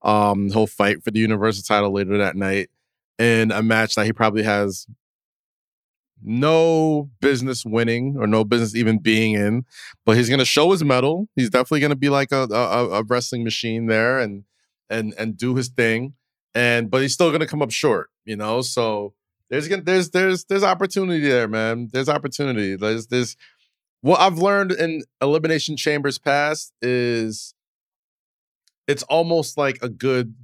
Um, 0.03 0.51
he'll 0.51 0.67
fight 0.67 1.03
for 1.03 1.11
the 1.11 1.21
Universal 1.21 1.63
title 1.63 1.91
later 1.93 2.19
that 2.19 2.37
night 2.37 2.69
in 3.19 3.51
a 3.51 3.63
match 3.63 3.95
that 3.95 4.05
he 4.05 4.13
probably 4.13 4.43
has 4.43 4.87
no 6.23 7.11
business 7.21 7.65
winning 7.65 8.17
or 8.19 8.27
no 8.27 8.45
business 8.45 8.75
even 8.75 8.99
being 8.99 9.33
in. 9.35 9.65
But 10.05 10.17
he's 10.17 10.29
going 10.29 10.39
to 10.39 10.45
show 10.45 10.71
his 10.73 10.85
mettle. 10.85 11.29
He's 11.37 11.51
definitely 11.51 11.81
going 11.81 11.91
to 11.91 11.97
be 11.97 12.09
like 12.09 12.33
a, 12.33 12.47
a 12.51 13.01
a 13.01 13.03
wrestling 13.05 13.45
machine 13.45 13.87
there 13.87 14.19
and 14.19 14.45
and 14.91 15.15
and 15.19 15.37
do 15.37 15.55
his 15.55 15.69
thing. 15.69 16.15
And 16.55 16.91
but 16.91 17.03
he's 17.03 17.13
still 17.15 17.31
going 17.31 17.41
to 17.41 17.47
come 17.47 17.63
up 17.63 17.71
short, 17.71 18.11
you 18.25 18.37
know. 18.37 18.63
So 18.63 19.15
there's 19.51 19.69
there's 19.69 20.11
there's 20.11 20.45
there's 20.45 20.63
opportunity 20.63 21.29
there, 21.29 21.49
man. 21.49 21.89
There's 21.93 22.09
opportunity. 22.09 22.77
There's 22.77 23.07
there's 23.07 23.37
what 24.01 24.21
I've 24.21 24.39
learned 24.39 24.73
in 24.73 25.03
Elimination 25.21 25.77
Chambers 25.77 26.19
past 26.19 26.73
is 26.83 27.55
it's 28.87 29.03
almost 29.05 29.57
like 29.57 29.79
a 29.83 29.89
good 29.89 30.35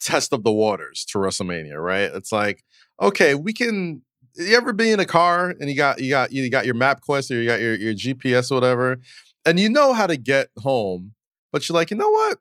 test 0.00 0.32
of 0.32 0.44
the 0.44 0.52
waters 0.52 1.04
to 1.06 1.18
WrestleMania, 1.18 1.82
right? 1.82 2.10
It's 2.14 2.32
like, 2.32 2.64
okay, 3.00 3.34
we 3.34 3.52
can 3.52 4.02
you 4.34 4.56
ever 4.56 4.72
be 4.72 4.90
in 4.90 5.00
a 5.00 5.06
car 5.06 5.54
and 5.58 5.68
you 5.68 5.76
got 5.76 6.00
you 6.00 6.10
got 6.10 6.32
you 6.32 6.48
got 6.50 6.64
your 6.66 6.74
map 6.74 7.00
quest 7.00 7.30
or 7.30 7.40
you 7.40 7.48
got 7.48 7.60
your, 7.60 7.74
your 7.74 7.94
GPS 7.94 8.50
or 8.50 8.54
whatever, 8.54 8.98
and 9.44 9.58
you 9.58 9.68
know 9.68 9.92
how 9.92 10.06
to 10.06 10.16
get 10.16 10.48
home, 10.58 11.14
but 11.52 11.68
you're 11.68 11.74
like, 11.74 11.90
you 11.90 11.96
know 11.96 12.10
what? 12.10 12.38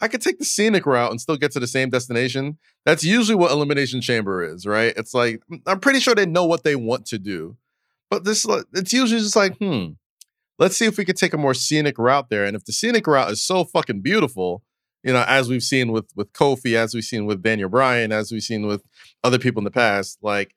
I 0.00 0.08
could 0.08 0.22
take 0.22 0.38
the 0.38 0.44
scenic 0.44 0.86
route 0.86 1.10
and 1.10 1.20
still 1.20 1.36
get 1.36 1.52
to 1.52 1.60
the 1.60 1.66
same 1.66 1.90
destination. 1.90 2.58
That's 2.86 3.04
usually 3.04 3.36
what 3.36 3.50
Elimination 3.50 4.00
Chamber 4.00 4.42
is, 4.42 4.66
right? 4.66 4.94
It's 4.96 5.14
like 5.14 5.42
I'm 5.66 5.80
pretty 5.80 6.00
sure 6.00 6.14
they 6.14 6.26
know 6.26 6.46
what 6.46 6.64
they 6.64 6.76
want 6.76 7.06
to 7.06 7.18
do. 7.18 7.56
But 8.10 8.24
this 8.24 8.46
it's 8.72 8.92
usually 8.92 9.20
just 9.20 9.36
like, 9.36 9.56
hmm, 9.58 9.90
let's 10.58 10.76
see 10.76 10.86
if 10.86 10.98
we 10.98 11.04
could 11.04 11.16
take 11.16 11.34
a 11.34 11.38
more 11.38 11.54
scenic 11.54 11.98
route 11.98 12.30
there. 12.30 12.44
And 12.44 12.56
if 12.56 12.64
the 12.64 12.72
scenic 12.72 13.06
route 13.06 13.30
is 13.30 13.42
so 13.42 13.64
fucking 13.64 14.00
beautiful, 14.00 14.62
you 15.02 15.12
know, 15.12 15.24
as 15.28 15.48
we've 15.48 15.62
seen 15.62 15.92
with 15.92 16.10
with 16.16 16.32
Kofi, 16.32 16.74
as 16.74 16.94
we've 16.94 17.04
seen 17.04 17.26
with 17.26 17.42
Daniel 17.42 17.68
Bryan, 17.68 18.12
as 18.12 18.32
we've 18.32 18.42
seen 18.42 18.66
with 18.66 18.82
other 19.22 19.38
people 19.38 19.60
in 19.60 19.64
the 19.64 19.70
past, 19.70 20.18
like 20.22 20.54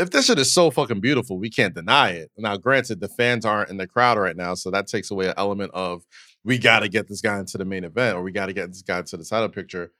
if 0.00 0.10
this 0.10 0.26
shit 0.26 0.38
is 0.38 0.50
so 0.50 0.70
fucking 0.70 1.00
beautiful, 1.00 1.38
we 1.38 1.50
can't 1.50 1.74
deny 1.74 2.10
it. 2.10 2.30
Now, 2.38 2.56
granted, 2.56 3.00
the 3.00 3.08
fans 3.08 3.44
aren't 3.44 3.68
in 3.68 3.76
the 3.76 3.86
crowd 3.86 4.18
right 4.18 4.36
now, 4.36 4.54
so 4.54 4.70
that 4.70 4.86
takes 4.86 5.10
away 5.10 5.28
an 5.28 5.34
element 5.36 5.72
of 5.74 6.04
we 6.44 6.58
got 6.58 6.80
to 6.80 6.88
get 6.88 7.08
this 7.08 7.20
guy 7.20 7.38
into 7.38 7.58
the 7.58 7.64
main 7.64 7.84
event 7.84 8.16
or 8.16 8.22
we 8.22 8.32
got 8.32 8.46
to 8.46 8.52
get 8.52 8.68
this 8.68 8.82
guy 8.82 8.98
into 8.98 9.16
the 9.16 9.24
title 9.24 9.48
picture. 9.48 9.92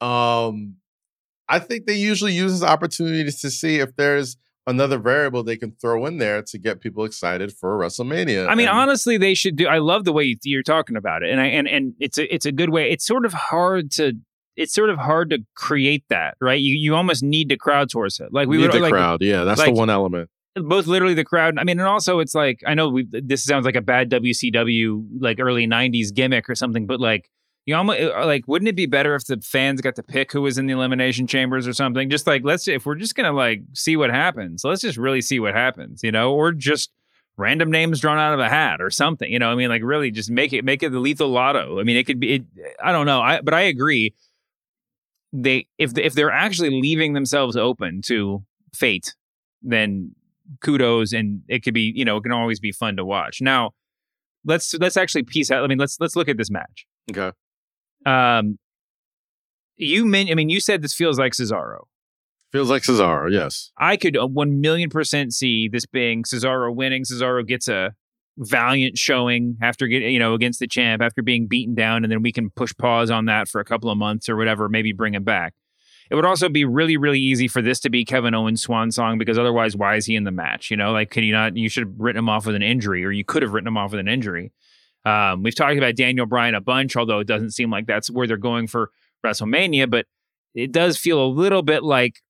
Um, 0.00 0.76
I 1.48 1.58
think 1.58 1.86
they 1.86 1.96
usually 1.96 2.32
use 2.32 2.52
this 2.52 2.68
opportunity 2.68 3.24
to 3.24 3.50
see 3.50 3.76
if 3.78 3.94
there's 3.96 4.36
another 4.66 4.96
variable 4.98 5.42
they 5.42 5.56
can 5.58 5.72
throw 5.72 6.06
in 6.06 6.16
there 6.18 6.42
to 6.42 6.58
get 6.58 6.80
people 6.80 7.04
excited 7.04 7.52
for 7.52 7.78
WrestleMania. 7.78 8.48
I 8.48 8.54
mean, 8.54 8.66
And- 8.68 8.78
honestly, 8.78 9.18
they 9.18 9.34
should 9.34 9.56
do. 9.56 9.66
I 9.66 9.78
love 9.78 10.04
the 10.04 10.12
way 10.12 10.36
you're 10.42 10.62
talking 10.62 10.96
about 10.96 11.22
it, 11.22 11.30
and 11.30 11.40
I 11.40 11.46
and 11.48 11.68
and 11.68 11.94
it's 12.00 12.16
a 12.18 12.34
it's 12.34 12.46
a 12.46 12.52
good 12.52 12.70
way. 12.70 12.90
It's 12.90 13.06
sort 13.06 13.26
of 13.26 13.32
hard 13.34 13.90
to. 13.92 14.14
It's 14.56 14.72
sort 14.72 14.88
of 14.88 14.98
hard 14.98 15.30
to 15.30 15.40
create 15.56 16.04
that, 16.10 16.36
right? 16.40 16.60
You 16.60 16.74
you 16.76 16.94
almost 16.94 17.22
need 17.22 17.48
to 17.50 17.58
crowdsource 17.58 18.20
it. 18.20 18.32
Like 18.32 18.48
we 18.48 18.56
Need 18.56 18.62
would 18.68 18.72
the 18.72 18.80
like 18.80 18.92
crowd. 18.92 19.20
Yeah, 19.20 19.44
that's 19.44 19.58
like- 19.58 19.74
the 19.74 19.78
one 19.78 19.90
element. 19.90 20.30
Both 20.56 20.86
literally 20.86 21.14
the 21.14 21.24
crowd. 21.24 21.58
I 21.58 21.64
mean, 21.64 21.78
and 21.78 21.88
also 21.88 22.20
it's 22.20 22.34
like 22.34 22.62
I 22.66 22.74
know 22.74 22.88
we 22.88 23.08
this 23.10 23.44
sounds 23.44 23.64
like 23.64 23.76
a 23.76 23.80
bad 23.80 24.10
WCW 24.10 25.06
like 25.18 25.40
early 25.40 25.66
'90s 25.66 26.14
gimmick 26.14 26.48
or 26.48 26.54
something, 26.54 26.86
but 26.86 27.00
like 27.00 27.30
you 27.66 27.74
almost 27.74 28.00
uh, 28.00 28.12
uh, 28.16 28.26
like 28.26 28.46
wouldn't 28.46 28.68
it 28.68 28.76
be 28.76 28.86
better 28.86 29.14
if 29.14 29.24
the 29.26 29.40
fans 29.40 29.80
got 29.80 29.96
to 29.96 30.02
pick 30.02 30.32
who 30.32 30.42
was 30.42 30.58
in 30.58 30.66
the 30.66 30.74
elimination 30.74 31.26
chambers 31.26 31.66
or 31.66 31.72
something? 31.72 32.10
Just 32.10 32.26
like 32.26 32.42
let's 32.44 32.68
if 32.68 32.86
we're 32.86 32.94
just 32.94 33.14
gonna 33.14 33.32
like 33.32 33.62
see 33.72 33.96
what 33.96 34.10
happens, 34.10 34.64
let's 34.64 34.82
just 34.82 34.98
really 34.98 35.20
see 35.20 35.40
what 35.40 35.54
happens, 35.54 36.02
you 36.02 36.12
know, 36.12 36.32
or 36.34 36.52
just 36.52 36.90
random 37.36 37.70
names 37.70 38.00
drawn 38.00 38.18
out 38.18 38.34
of 38.34 38.40
a 38.40 38.48
hat 38.48 38.80
or 38.80 38.90
something, 38.90 39.30
you 39.30 39.38
know. 39.38 39.50
I 39.50 39.54
mean, 39.54 39.68
like 39.68 39.82
really 39.82 40.10
just 40.10 40.30
make 40.30 40.52
it 40.52 40.64
make 40.64 40.82
it 40.82 40.92
the 40.92 41.00
lethal 41.00 41.28
lotto. 41.28 41.80
I 41.80 41.84
mean, 41.84 41.96
it 41.96 42.04
could 42.04 42.20
be. 42.20 42.34
It, 42.34 42.44
I 42.82 42.92
don't 42.92 43.06
know, 43.06 43.20
I 43.20 43.40
but 43.40 43.54
I 43.54 43.62
agree. 43.62 44.14
They 45.32 45.66
if 45.78 45.96
if 45.98 46.14
they're 46.14 46.30
actually 46.30 46.80
leaving 46.80 47.14
themselves 47.14 47.56
open 47.56 48.02
to 48.02 48.44
fate, 48.72 49.14
then 49.62 50.14
kudos 50.60 51.12
and 51.12 51.42
it 51.48 51.62
could 51.62 51.74
be 51.74 51.92
you 51.94 52.04
know 52.04 52.16
it 52.16 52.22
can 52.22 52.32
always 52.32 52.60
be 52.60 52.72
fun 52.72 52.96
to 52.96 53.04
watch. 53.04 53.40
Now 53.40 53.70
let's 54.44 54.74
let's 54.74 54.96
actually 54.96 55.22
piece 55.22 55.50
out 55.50 55.64
i 55.64 55.66
mean 55.66 55.78
let's 55.78 55.98
let's 56.00 56.16
look 56.16 56.28
at 56.28 56.36
this 56.36 56.50
match. 56.50 56.86
Okay. 57.10 57.32
um 58.06 58.58
you 59.76 60.04
mean 60.04 60.30
i 60.30 60.34
mean 60.34 60.48
you 60.48 60.60
said 60.60 60.82
this 60.82 60.94
feels 60.94 61.18
like 61.18 61.32
cesaro. 61.32 61.80
Feels 62.52 62.70
like 62.70 62.82
Cesaro, 62.82 63.32
yes. 63.32 63.72
i 63.78 63.96
could 63.96 64.16
uh, 64.16 64.26
1 64.26 64.60
million 64.60 64.90
percent 64.90 65.32
see 65.32 65.68
this 65.68 65.86
being 65.86 66.22
cesaro 66.22 66.74
winning. 66.74 67.02
Cesaro 67.02 67.46
gets 67.46 67.66
a 67.68 67.94
valiant 68.38 68.98
showing 68.98 69.56
after 69.62 69.86
getting 69.86 70.12
you 70.12 70.18
know 70.18 70.34
against 70.34 70.60
the 70.60 70.66
champ 70.66 71.00
after 71.00 71.22
being 71.22 71.46
beaten 71.46 71.74
down 71.74 72.04
and 72.04 72.12
then 72.12 72.22
we 72.22 72.32
can 72.32 72.50
push 72.50 72.72
pause 72.76 73.10
on 73.10 73.26
that 73.26 73.48
for 73.48 73.60
a 73.60 73.64
couple 73.64 73.90
of 73.90 73.96
months 73.96 74.28
or 74.28 74.36
whatever 74.36 74.68
maybe 74.68 74.92
bring 74.92 75.14
him 75.14 75.22
back 75.22 75.54
it 76.10 76.14
would 76.14 76.24
also 76.24 76.48
be 76.48 76.64
really, 76.64 76.96
really 76.96 77.20
easy 77.20 77.48
for 77.48 77.62
this 77.62 77.80
to 77.80 77.90
be 77.90 78.04
Kevin 78.04 78.34
Owens' 78.34 78.62
swan 78.62 78.90
song 78.90 79.18
because 79.18 79.38
otherwise, 79.38 79.76
why 79.76 79.96
is 79.96 80.06
he 80.06 80.16
in 80.16 80.24
the 80.24 80.30
match? 80.30 80.70
You 80.70 80.76
know, 80.76 80.92
like, 80.92 81.10
can 81.10 81.24
you 81.24 81.32
not? 81.32 81.56
You 81.56 81.68
should 81.68 81.86
have 81.86 81.94
written 81.98 82.18
him 82.18 82.28
off 82.28 82.46
with 82.46 82.54
an 82.54 82.62
injury, 82.62 83.04
or 83.04 83.10
you 83.10 83.24
could 83.24 83.42
have 83.42 83.52
written 83.52 83.68
him 83.68 83.76
off 83.76 83.92
with 83.92 84.00
an 84.00 84.08
injury. 84.08 84.52
Um, 85.04 85.42
we've 85.42 85.54
talked 85.54 85.76
about 85.76 85.96
Daniel 85.96 86.26
Bryan 86.26 86.54
a 86.54 86.60
bunch, 86.60 86.96
although 86.96 87.20
it 87.20 87.26
doesn't 87.26 87.50
seem 87.50 87.70
like 87.70 87.86
that's 87.86 88.10
where 88.10 88.26
they're 88.26 88.36
going 88.36 88.66
for 88.66 88.90
WrestleMania, 89.24 89.90
but 89.90 90.06
it 90.54 90.72
does 90.72 90.96
feel 90.96 91.24
a 91.24 91.26
little 91.26 91.62
bit 91.62 91.82
like 91.82 92.20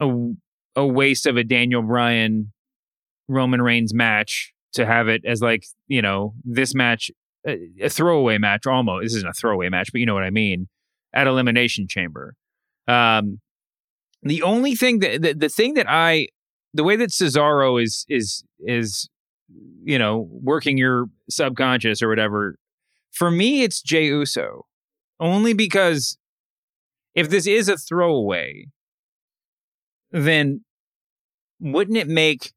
a, 0.00 0.08
a 0.76 0.86
waste 0.86 1.26
of 1.26 1.36
a 1.36 1.44
Daniel 1.44 1.82
Bryan 1.82 2.52
Roman 3.28 3.62
Reigns 3.62 3.92
match 3.94 4.52
to 4.74 4.86
have 4.86 5.08
it 5.08 5.24
as 5.24 5.40
like, 5.40 5.64
you 5.88 6.02
know, 6.02 6.34
this 6.44 6.74
match, 6.74 7.10
a, 7.46 7.58
a 7.82 7.88
throwaway 7.88 8.38
match 8.38 8.66
almost. 8.66 9.04
This 9.04 9.14
isn't 9.14 9.28
a 9.28 9.32
throwaway 9.32 9.68
match, 9.68 9.90
but 9.90 10.00
you 10.00 10.06
know 10.06 10.14
what 10.14 10.22
I 10.22 10.30
mean, 10.30 10.68
at 11.12 11.26
Elimination 11.26 11.88
Chamber. 11.88 12.34
Um, 12.88 13.40
the 14.22 14.42
only 14.42 14.74
thing 14.74 15.00
that 15.00 15.22
the, 15.22 15.34
the 15.34 15.48
thing 15.48 15.74
that 15.74 15.86
I 15.88 16.28
the 16.74 16.84
way 16.84 16.96
that 16.96 17.10
Cesaro 17.10 17.82
is 17.82 18.04
is 18.08 18.44
is 18.60 19.08
you 19.84 19.98
know 19.98 20.28
working 20.30 20.78
your 20.78 21.06
subconscious 21.30 22.02
or 22.02 22.08
whatever 22.08 22.56
for 23.12 23.30
me 23.30 23.62
it's 23.62 23.80
Jey 23.80 24.06
Uso 24.06 24.66
only 25.20 25.52
because 25.52 26.18
if 27.14 27.30
this 27.30 27.46
is 27.46 27.68
a 27.68 27.76
throwaway 27.76 28.66
then 30.10 30.64
wouldn't 31.60 31.96
it 31.96 32.08
make? 32.08 32.52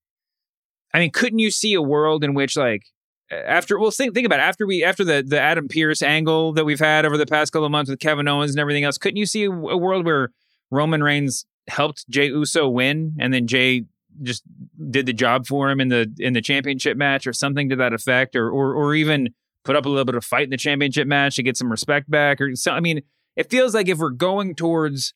I 0.93 0.99
mean, 0.99 1.11
couldn't 1.11 1.39
you 1.39 1.51
see 1.51 1.73
a 1.73 1.81
world 1.81 2.23
in 2.23 2.33
which 2.33 2.57
like 2.57 2.83
after 3.31 3.79
well 3.79 3.91
think 3.91 4.13
think 4.13 4.25
about 4.25 4.39
it, 4.39 4.43
after 4.43 4.65
we 4.65 4.83
after 4.83 5.03
the 5.03 5.23
the 5.25 5.39
Adam 5.39 5.67
Pearce 5.67 6.01
angle 6.01 6.53
that 6.53 6.65
we've 6.65 6.79
had 6.79 7.05
over 7.05 7.17
the 7.17 7.25
past 7.25 7.51
couple 7.51 7.65
of 7.65 7.71
months 7.71 7.89
with 7.89 7.99
Kevin 7.99 8.27
Owens 8.27 8.51
and 8.51 8.59
everything 8.59 8.83
else, 8.83 8.97
couldn't 8.97 9.17
you 9.17 9.25
see 9.25 9.45
a, 9.45 9.51
world 9.51 10.05
where 10.05 10.31
Roman 10.71 11.03
Reigns 11.03 11.45
helped 11.67 12.09
Jey 12.09 12.27
Uso 12.27 12.67
win 12.67 13.15
and 13.19 13.33
then 13.33 13.47
Jey 13.47 13.85
just 14.23 14.43
did 14.89 15.05
the 15.05 15.13
job 15.13 15.45
for 15.45 15.69
him 15.69 15.79
in 15.79 15.89
the 15.89 16.11
in 16.19 16.33
the 16.33 16.41
championship 16.41 16.97
match 16.97 17.27
or 17.27 17.33
something 17.33 17.69
to 17.69 17.75
that 17.75 17.93
effect 17.93 18.35
or 18.35 18.49
or 18.49 18.73
or 18.73 18.95
even 18.95 19.29
put 19.63 19.75
up 19.75 19.85
a 19.85 19.89
little 19.89 20.05
bit 20.05 20.15
of 20.15 20.25
fight 20.25 20.45
in 20.45 20.49
the 20.49 20.57
championship 20.57 21.07
match 21.07 21.35
to 21.35 21.43
get 21.43 21.57
some 21.57 21.69
respect 21.69 22.09
back 22.09 22.41
or 22.41 22.55
so 22.55 22.71
I 22.71 22.79
mean 22.79 23.01
it 23.35 23.49
feels 23.49 23.73
like 23.73 23.87
if 23.87 23.99
we're 23.99 24.09
going 24.09 24.55
towards 24.55 25.13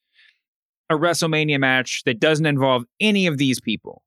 a 0.90 0.96
WrestleMania 0.96 1.60
match 1.60 2.04
that 2.06 2.20
doesn't 2.20 2.46
involve 2.46 2.86
any 3.00 3.26
of 3.26 3.38
these 3.38 3.60
people 3.60 4.03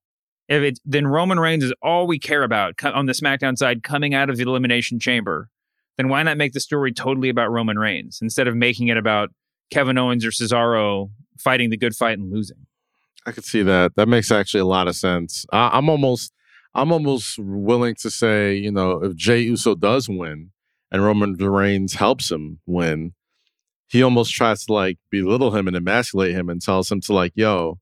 if 0.49 0.63
it 0.63 0.79
then 0.85 1.07
Roman 1.07 1.41
Reigns 1.41 1.65
is 1.65 1.73
all 1.83 2.07
we 2.07 2.19
care 2.19 2.43
about 2.43 2.83
on 2.85 3.07
the 3.07 3.13
SmackDown 3.13 3.57
side 3.57 3.83
coming 3.83 4.15
out 4.15 4.31
of 4.31 4.37
the 4.37 4.43
elimination 4.43 4.99
chamber 4.99 5.49
then 5.97 6.09
why 6.09 6.23
not 6.23 6.37
make 6.37 6.53
the 6.53 6.61
story 6.61 6.93
totally 6.93 7.29
about 7.29 7.51
Roman 7.51 7.79
Reigns 7.79 8.19
instead 8.21 8.49
of 8.49 8.55
making 8.55 8.89
it 8.89 8.97
about 8.97 9.31
Kevin 9.71 9.99
Owens 9.99 10.25
or 10.25 10.31
Cesaro 10.31 11.11
fighting 11.39 11.71
the 11.71 11.77
good 11.77 11.95
fight 11.95 12.19
and 12.19 12.33
losing 12.33 12.67
I 13.27 13.33
could 13.33 13.45
see 13.45 13.63
that. 13.63 13.97
That 13.97 14.09
makes 14.09 14.31
actually 14.31 14.61
a 14.61 14.67
lot 14.67 14.87
of 14.87 14.95
sense. 14.95 15.45
I, 15.53 15.71
I'm 15.77 15.89
almost, 15.89 16.33
I'm 16.75 16.93
almost 16.93 17.39
willing 17.39 17.97
to 17.97 18.11
say, 18.11 18.55
you 18.55 18.71
know, 18.71 19.03
if 19.03 19.17
Jey 19.17 19.41
Uso 19.41 19.75
does 19.75 20.09
win 20.09 20.53
and 20.93 21.05
Roman 21.05 21.35
Reigns 21.35 21.95
helps 21.95 22.31
him 22.31 22.61
win, 22.67 23.15
he 23.89 24.03
almost 24.03 24.33
tries 24.33 24.65
to 24.67 24.73
like 24.73 24.99
belittle 25.11 25.57
him 25.57 25.67
and 25.67 25.77
emasculate 25.77 26.35
him 26.35 26.49
and 26.49 26.63
tells 26.63 26.91
him 26.91 27.01
to 27.03 27.13
like, 27.13 27.33
yo, 27.35 27.79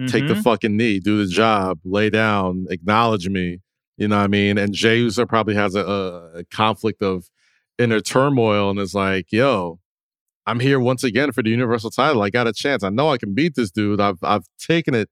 mm-hmm. 0.00 0.06
take 0.06 0.26
the 0.26 0.34
Mm-hmm. 0.34 0.42
fucking 0.42 0.76
knee, 0.76 1.00
do 1.00 1.18
the 1.24 1.30
job, 1.30 1.78
lay 1.84 2.10
down, 2.10 2.66
acknowledge 2.70 3.28
me. 3.28 3.60
You 3.96 4.08
know 4.08 4.16
what 4.18 4.24
I 4.24 4.28
mean? 4.28 4.58
And 4.58 4.74
Jey 4.74 4.98
Uso 4.98 5.24
probably 5.24 5.54
has 5.54 5.74
a, 5.74 5.80
a, 5.80 6.38
a 6.40 6.44
conflict 6.44 7.02
of 7.02 7.30
inner 7.78 8.00
turmoil 8.00 8.70
and 8.70 8.78
is 8.78 8.94
like, 8.94 9.32
yo, 9.32 9.80
I'm 10.46 10.60
here 10.60 10.78
once 10.78 11.02
again 11.02 11.32
for 11.32 11.42
the 11.42 11.50
universal 11.50 11.90
title. 11.90 12.22
I 12.22 12.30
got 12.30 12.46
a 12.46 12.52
chance. 12.52 12.82
I 12.84 12.90
know 12.90 13.10
I 13.10 13.18
can 13.18 13.34
beat 13.34 13.54
this 13.54 13.70
dude. 13.70 14.00
I've 14.00 14.18
I've 14.22 14.44
taken 14.58 14.94
it, 14.94 15.08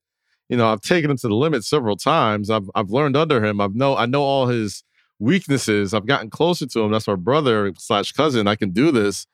you 0.49 0.57
know, 0.57 0.69
I've 0.69 0.81
taken 0.81 1.11
him 1.11 1.17
to 1.19 1.29
the 1.29 1.35
limit 1.35 1.65
several 1.65 1.97
times. 1.97 2.51
I've 2.51 2.71
I've 2.75 2.91
learned 2.91 3.17
under 3.17 3.45
him. 3.45 3.61
I've 3.61 3.75
know 3.75 3.97
I 3.97 4.07
know 4.07 4.23
all 4.23 4.47
his 4.47 4.85
weaknesses. 5.19 5.95
I've 5.95 6.07
gotten 6.07 6.31
closer 6.31 6.67
to 6.67 6.81
him. 6.81 6.93
That's 6.93 7.09
my 7.09 7.17
brother 7.17 7.73
slash 7.79 8.13
cousin. 8.13 8.47
I 8.47 8.55
can 8.55 8.71
do 8.71 8.93
this 8.93 9.27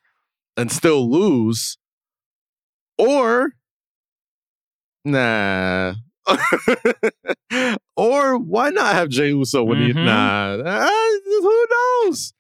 and 0.57 0.71
still 0.71 1.11
lose. 1.11 1.77
Or 2.99 3.55
nah. 5.05 5.95
or 7.97 8.39
why 8.39 8.71
not 8.71 8.95
have 8.95 9.09
Jey 9.09 9.29
Uso 9.31 9.65
when 9.65 9.79
he 9.83 9.93
Mhm. 9.93 10.05
nah? 10.05 10.63
Ah, 10.65 11.19
who 11.25 11.67
knows? 11.71 12.33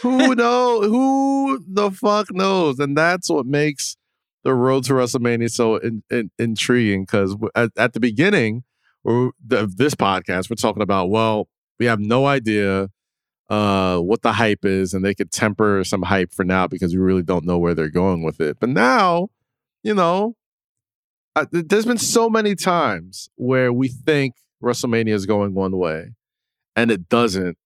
who 0.00 0.34
know 0.34 0.80
who 0.80 1.62
the 1.68 1.90
fuck 1.90 2.32
knows 2.32 2.78
and 2.78 2.96
that's 2.96 3.28
what 3.28 3.44
makes 3.44 3.98
the 4.42 4.54
road 4.54 4.82
to 4.84 4.94
wrestlemania 4.94 5.50
so 5.50 5.76
in, 5.76 6.02
in, 6.10 6.30
intriguing 6.38 7.02
because 7.02 7.36
at, 7.54 7.70
at 7.76 7.92
the 7.92 8.00
beginning 8.00 8.64
of 9.04 9.76
this 9.76 9.94
podcast 9.94 10.48
we're 10.48 10.54
talking 10.56 10.82
about 10.82 11.10
well 11.10 11.48
we 11.78 11.84
have 11.84 12.00
no 12.00 12.24
idea 12.24 12.88
uh 13.50 13.98
what 13.98 14.22
the 14.22 14.32
hype 14.32 14.64
is 14.64 14.94
and 14.94 15.04
they 15.04 15.14
could 15.14 15.30
temper 15.30 15.84
some 15.84 16.00
hype 16.00 16.32
for 16.32 16.44
now 16.46 16.66
because 16.66 16.94
we 16.94 17.00
really 17.02 17.22
don't 17.22 17.44
know 17.44 17.58
where 17.58 17.74
they're 17.74 17.90
going 17.90 18.22
with 18.22 18.40
it 18.40 18.56
but 18.60 18.70
now 18.70 19.28
you 19.82 19.92
know 19.92 20.34
uh, 21.36 21.46
there's 21.50 21.86
been 21.86 21.98
so 21.98 22.30
many 22.30 22.54
times 22.54 23.28
where 23.36 23.72
we 23.72 23.88
think 23.88 24.34
wrestlemania 24.62 25.12
is 25.14 25.26
going 25.26 25.54
one 25.54 25.76
way 25.76 26.12
and 26.76 26.90
it 26.90 27.08
doesn't 27.08 27.58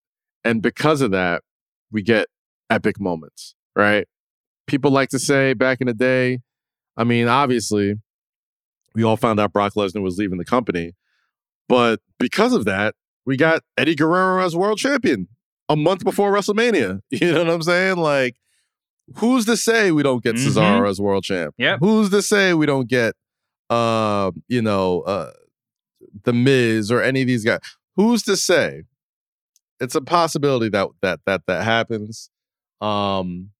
and 0.44 0.62
because 0.62 1.00
of 1.00 1.10
that 1.10 1.42
we 1.90 2.02
get 2.02 2.26
epic 2.70 3.00
moments, 3.00 3.54
right? 3.76 4.06
People 4.66 4.90
like 4.90 5.08
to 5.10 5.18
say 5.18 5.54
back 5.54 5.80
in 5.80 5.86
the 5.86 5.94
day, 5.94 6.40
I 6.96 7.04
mean, 7.04 7.28
obviously, 7.28 7.94
we 8.94 9.02
all 9.02 9.16
found 9.16 9.40
out 9.40 9.52
Brock 9.52 9.74
Lesnar 9.74 10.02
was 10.02 10.18
leaving 10.18 10.36
the 10.38 10.44
company. 10.44 10.92
But 11.68 12.00
because 12.18 12.52
of 12.52 12.64
that, 12.66 12.94
we 13.24 13.36
got 13.36 13.62
Eddie 13.78 13.94
Guerrero 13.94 14.44
as 14.44 14.54
world 14.56 14.78
champion 14.78 15.28
a 15.68 15.76
month 15.76 16.04
before 16.04 16.32
WrestleMania. 16.32 17.00
You 17.10 17.32
know 17.32 17.44
what 17.44 17.50
I'm 17.54 17.62
saying? 17.62 17.96
Like, 17.96 18.36
who's 19.16 19.46
to 19.46 19.56
say 19.56 19.90
we 19.92 20.02
don't 20.02 20.22
get 20.22 20.34
Mhm. 20.36 20.46
Cesaro 20.48 20.88
as 20.88 21.00
world 21.00 21.24
champ? 21.24 21.54
Yeah. 21.56 21.78
Who's 21.78 22.10
to 22.10 22.20
say 22.22 22.52
we 22.54 22.66
don't 22.66 22.88
get, 22.88 23.14
uh, 23.70 24.30
you 24.48 24.62
know, 24.62 25.02
uh, 25.02 25.32
the 26.24 26.32
Miz 26.32 26.90
or 26.90 27.02
any 27.02 27.22
of 27.22 27.26
these 27.26 27.44
guys? 27.44 27.60
Who's 27.96 28.22
to 28.24 28.36
say? 28.36 28.84
It's 29.80 29.94
a 29.94 30.00
possibility 30.00 30.68
that 30.70 30.88
that 31.02 31.20
that 31.26 31.42
that 31.46 31.64
happens. 31.64 32.30
Um, 32.80 33.50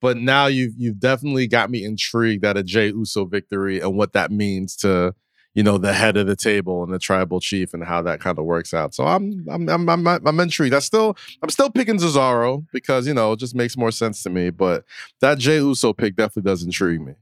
but 0.00 0.16
now 0.16 0.46
you've 0.46 0.74
you've 0.76 1.00
definitely 1.00 1.46
got 1.46 1.70
me 1.70 1.84
intrigued 1.84 2.44
at 2.44 2.56
a 2.56 2.62
Jey 2.62 2.88
Uso 2.88 3.24
victory 3.24 3.80
and 3.80 3.96
what 3.96 4.12
that 4.12 4.30
means 4.30 4.76
to 4.76 5.14
you 5.54 5.62
know 5.62 5.78
the 5.78 5.94
head 5.94 6.18
of 6.18 6.26
the 6.26 6.36
table 6.36 6.84
and 6.84 6.92
the 6.92 6.98
tribal 6.98 7.40
chief 7.40 7.72
and 7.72 7.82
how 7.82 8.02
that 8.02 8.20
kind 8.20 8.38
of 8.38 8.44
works 8.44 8.74
out. 8.74 8.94
So 8.94 9.04
I'm 9.06 9.44
I'm 9.48 9.68
I'm 9.68 9.88
I'm, 9.88 10.06
I'm 10.06 10.40
intrigued. 10.40 10.74
I 10.74 10.80
still 10.80 11.16
I'm 11.42 11.48
still 11.48 11.70
picking 11.70 11.98
Cesaro 11.98 12.66
because 12.72 13.06
you 13.06 13.14
know 13.14 13.32
it 13.32 13.38
just 13.38 13.54
makes 13.54 13.76
more 13.76 13.90
sense 13.90 14.22
to 14.24 14.30
me. 14.30 14.50
But 14.50 14.84
that 15.20 15.38
Jey 15.38 15.56
Uso 15.56 15.94
pick 15.94 16.14
definitely 16.14 16.50
does 16.50 16.62
intrigue 16.62 17.00
me. 17.00 17.14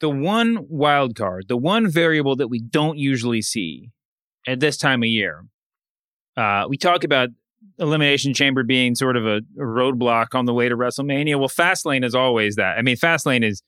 The 0.00 0.10
one 0.10 0.66
wild 0.68 1.14
card, 1.14 1.46
the 1.48 1.56
one 1.56 1.88
variable 1.88 2.36
that 2.36 2.48
we 2.48 2.58
don't 2.58 2.98
usually 2.98 3.42
see 3.42 3.90
at 4.46 4.60
this 4.60 4.76
time 4.76 5.02
of 5.02 5.08
year. 5.08 5.44
Uh, 6.36 6.64
we 6.68 6.76
talk 6.76 7.04
about 7.04 7.28
elimination 7.78 8.32
chamber 8.32 8.62
being 8.62 8.94
sort 8.94 9.16
of 9.16 9.26
a, 9.26 9.36
a 9.36 9.62
roadblock 9.62 10.34
on 10.34 10.46
the 10.46 10.54
way 10.54 10.68
to 10.68 10.76
WrestleMania. 10.76 11.38
Well, 11.38 11.48
Fastlane 11.48 12.04
is 12.04 12.14
always 12.14 12.56
that. 12.56 12.78
I 12.78 12.82
mean, 12.82 12.96
Fastlane 12.96 13.44
is 13.44 13.62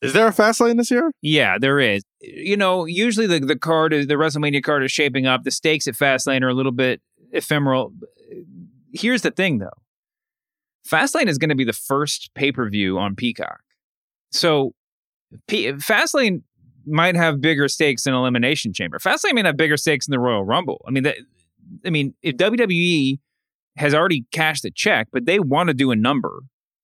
Is 0.00 0.12
there 0.14 0.26
a 0.26 0.32
fast 0.32 0.60
lane 0.60 0.76
this 0.78 0.90
year? 0.90 1.12
yeah, 1.20 1.58
there 1.58 1.78
is. 1.78 2.02
You 2.20 2.56
know, 2.56 2.86
usually 2.86 3.26
the 3.26 3.40
the 3.40 3.58
card 3.58 3.92
is 3.92 4.06
the 4.06 4.14
WrestleMania 4.14 4.62
card 4.62 4.82
is 4.84 4.92
shaping 4.92 5.26
up. 5.26 5.44
The 5.44 5.50
stakes 5.50 5.86
at 5.86 5.94
Fastlane 5.94 6.42
are 6.42 6.48
a 6.48 6.54
little 6.54 6.72
bit 6.72 7.00
ephemeral. 7.32 7.92
Here's 8.92 9.22
the 9.22 9.30
thing, 9.30 9.58
though. 9.58 9.68
Fastlane 10.88 11.28
is 11.28 11.38
going 11.38 11.50
to 11.50 11.54
be 11.54 11.64
the 11.64 11.72
first 11.74 12.30
pay 12.34 12.50
per 12.52 12.68
view 12.70 12.98
on 12.98 13.14
Peacock, 13.14 13.60
so 14.32 14.74
P- 15.46 15.72
Fastlane 15.72 16.42
might 16.86 17.16
have 17.16 17.40
bigger 17.40 17.68
stakes 17.68 18.06
in 18.06 18.14
Elimination 18.14 18.72
Chamber. 18.72 18.98
Fastlane 18.98 19.34
may 19.34 19.42
have 19.42 19.56
bigger 19.56 19.76
stakes 19.76 20.06
in 20.06 20.12
the 20.12 20.18
Royal 20.18 20.44
Rumble. 20.44 20.82
I 20.86 20.90
mean, 20.90 21.04
that, 21.04 21.16
I 21.84 21.90
mean, 21.90 22.14
if 22.22 22.36
WWE 22.36 23.18
has 23.76 23.94
already 23.94 24.26
cashed 24.32 24.62
the 24.62 24.70
check, 24.70 25.08
but 25.12 25.26
they 25.26 25.38
want 25.38 25.68
to 25.68 25.74
do 25.74 25.90
a 25.90 25.96
number 25.96 26.42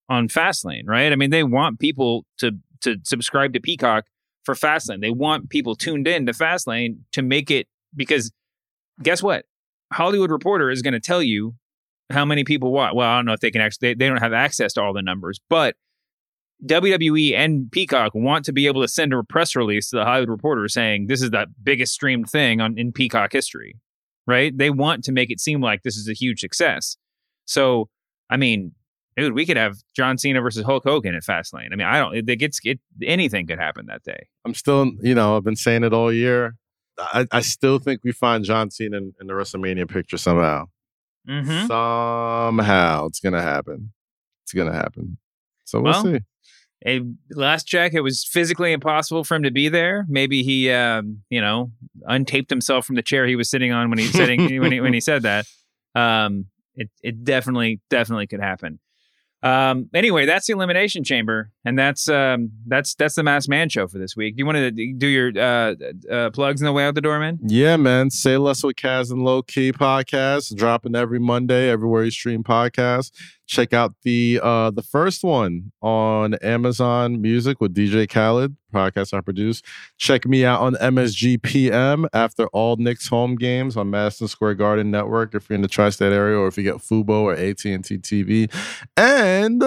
on 0.09 0.29
Fastlane, 0.29 0.85
right? 0.87 1.13
I 1.13 1.17
mean, 1.17 1.31
they 1.31 1.43
want 1.43 1.79
people 1.79 2.25
to 2.39 2.53
to 2.83 2.99
subscribe 3.05 3.55
to 3.55 3.61
Peacock 3.61 4.05
for 4.45 4.55
Fastlane. 4.55 5.01
They 5.01 5.11
want 5.11 5.51
people 5.51 5.75
tuned 5.75 6.07
in 6.07 6.27
to 6.27 6.33
Fastlane 6.33 6.99
to 7.13 7.23
make 7.23 7.51
it 7.51 7.67
because 7.95 8.31
guess 9.03 9.23
what? 9.23 9.47
Hollywood 9.93 10.31
Reporter 10.31 10.71
is 10.71 10.83
going 10.83 10.95
to 10.95 11.01
tell 11.01 11.23
you 11.23 11.55
how 12.11 12.25
many 12.25 12.45
people 12.45 12.73
watch. 12.73 12.93
Well, 12.95 13.09
I 13.09 13.17
don't 13.17 13.27
know 13.27 13.33
if 13.33 13.41
they 13.41 13.51
can 13.51 13.61
actually 13.61 13.89
they, 13.89 13.95
they 13.95 14.09
don't 14.09 14.23
have 14.23 14.33
access 14.33 14.73
to 14.75 14.83
all 14.83 14.93
the 14.93 15.03
numbers, 15.03 15.41
but 15.49 15.75
WWE 16.65 17.35
and 17.35 17.71
Peacock 17.71 18.15
want 18.15 18.45
to 18.47 18.53
be 18.53 18.67
able 18.67 18.83
to 18.83 18.89
send 18.89 19.13
a 19.13 19.23
press 19.23 19.55
release 19.55 19.91
to 19.91 19.97
the 19.97 20.05
Hollywood 20.05 20.31
Reporter 20.31 20.69
saying 20.69 21.07
this 21.07 21.21
is 21.23 21.31
the 21.31 21.47
biggest 21.63 21.93
streamed 21.93 22.31
thing 22.31 22.61
on 22.61 22.79
in 22.79 22.93
Peacock 22.93 23.33
history, 23.33 23.77
right? 24.27 24.57
They 24.57 24.71
want 24.71 25.05
to 25.05 25.13
make 25.13 25.31
it 25.31 25.41
seem 25.41 25.61
like 25.61 25.83
this 25.83 25.97
is 25.97 26.09
a 26.09 26.15
huge 26.15 26.41
success. 26.41 26.97
So, 27.45 27.89
I 28.31 28.37
mean, 28.39 28.73
dude, 29.17 29.35
we 29.35 29.45
could 29.45 29.57
have 29.59 29.77
John 29.95 30.17
Cena 30.19 30.41
versus 30.41 30.65
Hulk 30.65 30.85
Hogan 30.85 31.15
at 31.15 31.23
Fastlane. 31.23 31.73
I 31.73 31.77
mean, 31.77 31.87
I 31.87 31.99
don't. 31.99 32.29
It, 32.29 32.37
gets 32.39 32.59
it. 32.65 32.81
Anything 33.05 33.47
could 33.47 33.59
happen 33.59 33.87
that 33.87 34.03
day. 34.03 34.27
I'm 34.45 34.55
still, 34.55 34.93
you 35.03 35.15
know, 35.15 35.37
I've 35.37 35.45
been 35.45 35.57
saying 35.57 35.85
it 35.85 35.93
all 35.93 36.13
year. 36.13 36.57
I, 36.99 37.27
I 37.31 37.41
still 37.41 37.79
think 37.79 38.01
we 38.03 38.13
find 38.13 38.45
John 38.45 38.71
Cena 38.71 38.97
in, 38.97 39.13
in 39.21 39.27
the 39.27 39.35
WrestleMania 39.35 39.89
picture 39.89 40.17
somehow. 40.17 40.65
Mm-hmm. 41.29 41.67
Somehow 41.67 43.07
it's 43.07 43.21
gonna 43.21 43.43
happen. 43.43 43.93
It's 44.45 44.53
gonna 44.55 44.73
happen. 44.73 45.19
So 45.65 45.81
we'll 45.81 45.93
Well, 45.93 46.05
see. 46.05 46.21
A 46.87 47.01
last 47.31 47.65
check, 47.65 47.95
it 47.95 48.03
was 48.03 48.25
physically 48.25 48.73
impossible 48.73 49.25
for 49.25 49.35
him 49.35 49.45
to 49.45 49.51
be 49.51 49.69
there. 49.69 50.05
Maybe 50.09 50.43
he, 50.43 50.71
um, 50.71 51.23
you 51.31 51.41
know, 51.41 51.73
untaped 52.09 52.51
himself 52.51 52.85
from 52.85 52.97
the 52.97 53.03
chair 53.03 53.27
he 53.27 53.37
was 53.37 53.49
sitting 53.49 53.73
on 53.73 53.89
when 53.89 53.99
he 53.99 54.07
sitting 54.07 54.43
when 54.61 54.73
he 54.73 54.81
when 54.81 54.93
he 54.93 55.01
said 55.01 55.23
that. 55.23 55.47
Um, 55.95 56.47
it 56.75 56.91
it 57.03 57.25
definitely 57.25 57.81
definitely 57.89 58.27
could 58.27 58.41
happen. 58.41 58.79
Um, 59.43 59.91
anyway, 59.95 60.27
that's 60.27 60.47
the 60.47 60.55
elimination 60.55 61.05
chamber, 61.05 61.51
and 61.65 61.79
that's 61.79 62.09
um, 62.09 62.51
that's 62.67 62.95
that's 62.95 63.15
the 63.15 63.23
Masked 63.23 63.49
Man 63.49 63.69
Show 63.69 63.87
for 63.87 63.99
this 63.99 64.17
week. 64.17 64.37
Do 64.37 64.41
you 64.41 64.47
want 64.47 64.57
to 64.57 64.71
do 64.71 65.07
your 65.07 65.31
uh, 65.39 65.75
uh, 66.11 66.31
plugs 66.31 66.61
in 66.61 66.65
the 66.65 66.73
way 66.73 66.85
out 66.85 66.95
the 66.95 67.01
door, 67.01 67.21
man? 67.21 67.39
Yeah, 67.43 67.77
man. 67.77 68.11
Say 68.11 68.39
less 68.39 68.65
with 68.65 68.77
Kaz 68.77 69.11
and 69.11 69.23
Low 69.23 69.43
Key 69.43 69.73
podcast 69.73 70.57
dropping 70.57 70.95
every 70.97 71.21
Monday 71.21 71.71
everywhere 71.71 72.05
you 72.05 72.11
stream 72.11 72.43
podcasts. 72.43 73.13
Check 73.47 73.73
out 73.73 73.95
the 74.03 74.41
uh 74.43 74.71
the 74.71 74.83
first 74.83 75.23
one 75.23 75.73
on 75.81 76.35
Amazon 76.35 77.21
Music 77.23 77.61
with 77.61 77.75
DJ 77.75 78.09
Khaled, 78.09 78.57
podcast 78.75 79.15
I 79.15 79.21
produce. 79.21 79.63
Check 79.99 80.27
me 80.27 80.45
out 80.45 80.61
on 80.61 80.75
MSG 80.75 81.43
PM 81.43 82.07
after 82.13 82.47
all 82.49 82.77
Knicks 82.77 83.09
home 83.09 83.37
games 83.37 83.77
on 83.77 83.91
Madison 83.91 84.29
Square 84.29 84.55
Garden 84.55 84.91
Network 84.91 85.35
if 85.35 85.49
you're 85.49 85.55
in 85.55 85.63
the 85.63 85.69
tri-state 85.69 86.13
area 86.13 86.39
or 86.39 86.49
if 86.49 86.59
you 86.59 86.65
get 86.65 86.77
Fubo 86.77 87.23
or 87.23 87.35
AT&T 87.35 87.79
TV. 87.79 88.53
And 88.97 89.63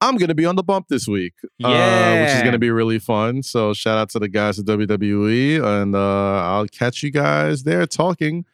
I'm 0.00 0.16
going 0.16 0.28
to 0.28 0.34
be 0.34 0.46
on 0.46 0.56
the 0.56 0.62
bump 0.62 0.88
this 0.88 1.08
week, 1.08 1.34
yeah. 1.58 1.68
uh, 1.68 2.20
which 2.20 2.36
is 2.36 2.42
going 2.42 2.52
to 2.52 2.58
be 2.58 2.70
really 2.70 2.98
fun. 2.98 3.42
So 3.42 3.74
shout 3.74 3.98
out 3.98 4.10
to 4.10 4.18
the 4.18 4.28
guys 4.28 4.58
at 4.58 4.66
WWE, 4.66 5.64
and 5.64 5.94
uh, 5.94 6.44
I'll 6.44 6.68
catch 6.68 7.02
you 7.02 7.10
guys 7.10 7.64
there 7.64 7.86
talking 7.86 8.44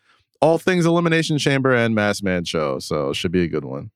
all 0.41 0.59
things 0.59 0.87
Elimination 0.87 1.39
Chamber 1.39 1.75
and 1.75 1.95
Masked 1.95 2.23
Man 2.23 2.45
Show. 2.45 2.79
So 2.79 3.13
should 3.13 3.33
be 3.33 3.43
a 3.43 3.49
good 3.49 3.65
one. 3.65 3.91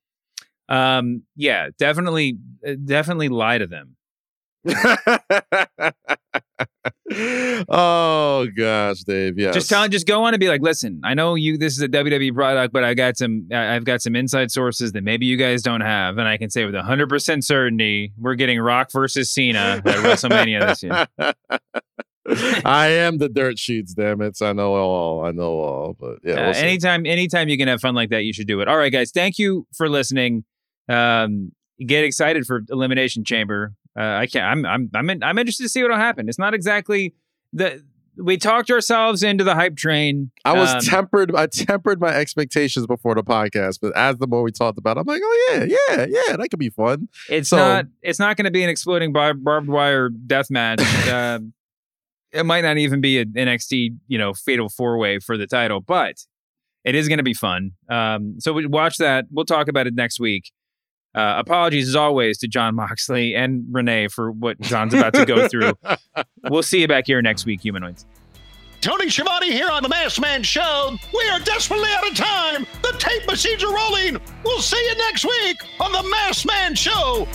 Um, 0.68 1.22
yeah, 1.36 1.68
definitely, 1.78 2.38
uh, 2.66 2.74
definitely 2.84 3.28
lie 3.28 3.58
to 3.58 3.66
them. 3.66 3.96
oh 7.68 8.48
gosh, 8.56 9.04
Dave. 9.04 9.38
Yeah. 9.38 9.52
Just 9.52 9.70
tell, 9.70 9.88
just 9.88 10.06
go 10.06 10.24
on 10.24 10.34
and 10.34 10.40
be 10.40 10.48
like, 10.48 10.60
listen, 10.60 11.00
I 11.04 11.14
know 11.14 11.36
you. 11.36 11.56
This 11.56 11.74
is 11.74 11.82
a 11.82 11.88
WWE 11.88 12.34
product, 12.34 12.72
but 12.72 12.84
I 12.84 12.94
got 12.94 13.16
some. 13.16 13.48
I've 13.52 13.84
got 13.84 14.02
some 14.02 14.16
inside 14.16 14.50
sources 14.50 14.92
that 14.92 15.04
maybe 15.04 15.26
you 15.26 15.36
guys 15.36 15.62
don't 15.62 15.80
have, 15.80 16.18
and 16.18 16.28
I 16.28 16.36
can 16.36 16.50
say 16.50 16.64
with 16.64 16.74
hundred 16.74 17.08
percent 17.08 17.44
certainty, 17.44 18.12
we're 18.18 18.34
getting 18.34 18.60
Rock 18.60 18.90
versus 18.92 19.32
Cena 19.32 19.58
at 19.58 19.84
WrestleMania 19.84 20.66
this 20.66 20.82
year. 20.82 21.06
I 22.64 22.88
am 22.88 23.18
the 23.18 23.28
dirt 23.28 23.58
sheets, 23.58 23.94
damn 23.94 24.20
it. 24.20 24.36
I 24.42 24.52
know 24.52 24.74
all. 24.74 25.24
I 25.24 25.30
know 25.30 25.60
all. 25.60 25.96
But 25.98 26.18
yeah, 26.22 26.34
we'll 26.34 26.50
uh, 26.50 26.58
anytime, 26.58 27.06
anytime 27.06 27.48
you 27.48 27.56
can 27.56 27.68
have 27.68 27.80
fun 27.80 27.94
like 27.94 28.10
that, 28.10 28.24
you 28.24 28.34
should 28.34 28.46
do 28.46 28.60
it. 28.60 28.68
All 28.68 28.76
right, 28.76 28.92
guys. 28.92 29.10
Thank 29.10 29.38
you 29.38 29.66
for 29.74 29.88
listening. 29.88 30.44
Um, 30.88 31.52
get 31.84 32.04
excited 32.04 32.46
for 32.46 32.62
Elimination 32.70 33.24
Chamber. 33.24 33.74
Uh, 33.98 34.02
I 34.02 34.26
can't. 34.26 34.44
I'm. 34.44 34.66
I'm. 34.66 34.90
I'm. 34.94 35.10
In, 35.10 35.22
I'm 35.22 35.38
interested 35.38 35.64
to 35.64 35.68
see 35.68 35.82
what'll 35.82 35.96
happen. 35.96 36.28
It's 36.28 36.38
not 36.38 36.54
exactly 36.54 37.14
the. 37.52 37.82
We 38.20 38.36
talked 38.36 38.68
ourselves 38.68 39.22
into 39.22 39.44
the 39.44 39.54
hype 39.54 39.76
train. 39.76 40.32
I 40.44 40.52
was 40.58 40.74
Um, 40.74 40.80
tempered. 40.80 41.32
I 41.36 41.46
tempered 41.46 42.00
my 42.00 42.08
expectations 42.08 42.84
before 42.86 43.14
the 43.14 43.22
podcast, 43.22 43.78
but 43.80 43.96
as 43.96 44.18
the 44.18 44.26
more 44.26 44.42
we 44.42 44.50
talked 44.50 44.76
about, 44.76 44.96
it, 44.96 45.00
I'm 45.00 45.06
like, 45.06 45.20
oh 45.24 45.48
yeah, 45.52 45.64
yeah, 45.88 46.06
yeah, 46.08 46.36
that 46.36 46.48
could 46.50 46.58
be 46.58 46.68
fun. 46.70 47.08
It's 47.28 47.48
So- 47.50 47.56
not. 47.58 47.86
It's 48.02 48.18
not 48.18 48.36
going 48.36 48.46
to 48.46 48.50
be 48.50 48.64
an 48.64 48.70
exploding 48.70 49.12
bar- 49.12 49.34
barbed 49.34 49.68
wire 49.68 50.08
death 50.08 50.50
match. 50.50 50.80
uh, 51.08 51.38
it 52.32 52.44
might 52.44 52.62
not 52.62 52.76
even 52.76 53.00
be 53.00 53.20
an 53.20 53.32
NXT, 53.36 53.96
you 54.08 54.18
know, 54.18 54.34
fatal 54.34 54.68
four 54.68 54.98
way 54.98 55.20
for 55.20 55.36
the 55.38 55.46
title, 55.46 55.80
but 55.80 56.16
it 56.84 56.96
is 56.96 57.06
going 57.06 57.18
to 57.18 57.24
be 57.24 57.34
fun. 57.34 57.70
Um, 57.88 58.34
so 58.40 58.52
we 58.52 58.66
watch 58.66 58.96
that. 58.98 59.26
We'll 59.30 59.44
talk 59.44 59.68
about 59.68 59.86
it 59.86 59.94
next 59.94 60.18
week. 60.18 60.50
Uh, 61.14 61.34
apologies 61.38 61.88
as 61.88 61.96
always 61.96 62.38
to 62.38 62.48
John 62.48 62.74
Moxley 62.74 63.34
and 63.34 63.64
Renee 63.70 64.08
for 64.08 64.30
what 64.30 64.60
John's 64.60 64.94
about 64.94 65.14
to 65.14 65.24
go 65.24 65.48
through. 65.48 65.72
we'll 66.50 66.62
see 66.62 66.80
you 66.80 66.88
back 66.88 67.06
here 67.06 67.20
next 67.22 67.46
week, 67.46 67.60
humanoids. 67.60 68.06
Tony 68.80 69.10
Schiavone 69.10 69.50
here 69.50 69.68
on 69.68 69.82
the 69.82 69.88
Masked 69.88 70.20
Man 70.20 70.42
Show. 70.42 70.96
We 71.12 71.28
are 71.30 71.40
desperately 71.40 71.88
out 71.90 72.08
of 72.08 72.14
time. 72.14 72.66
The 72.82 72.94
tape 72.98 73.26
machines 73.26 73.64
are 73.64 73.74
rolling. 73.74 74.18
We'll 74.44 74.60
see 74.60 74.76
you 74.76 74.96
next 74.98 75.24
week 75.24 75.56
on 75.80 75.90
the 75.90 76.08
Masked 76.08 76.46
Man 76.46 76.76
Show. 76.76 77.26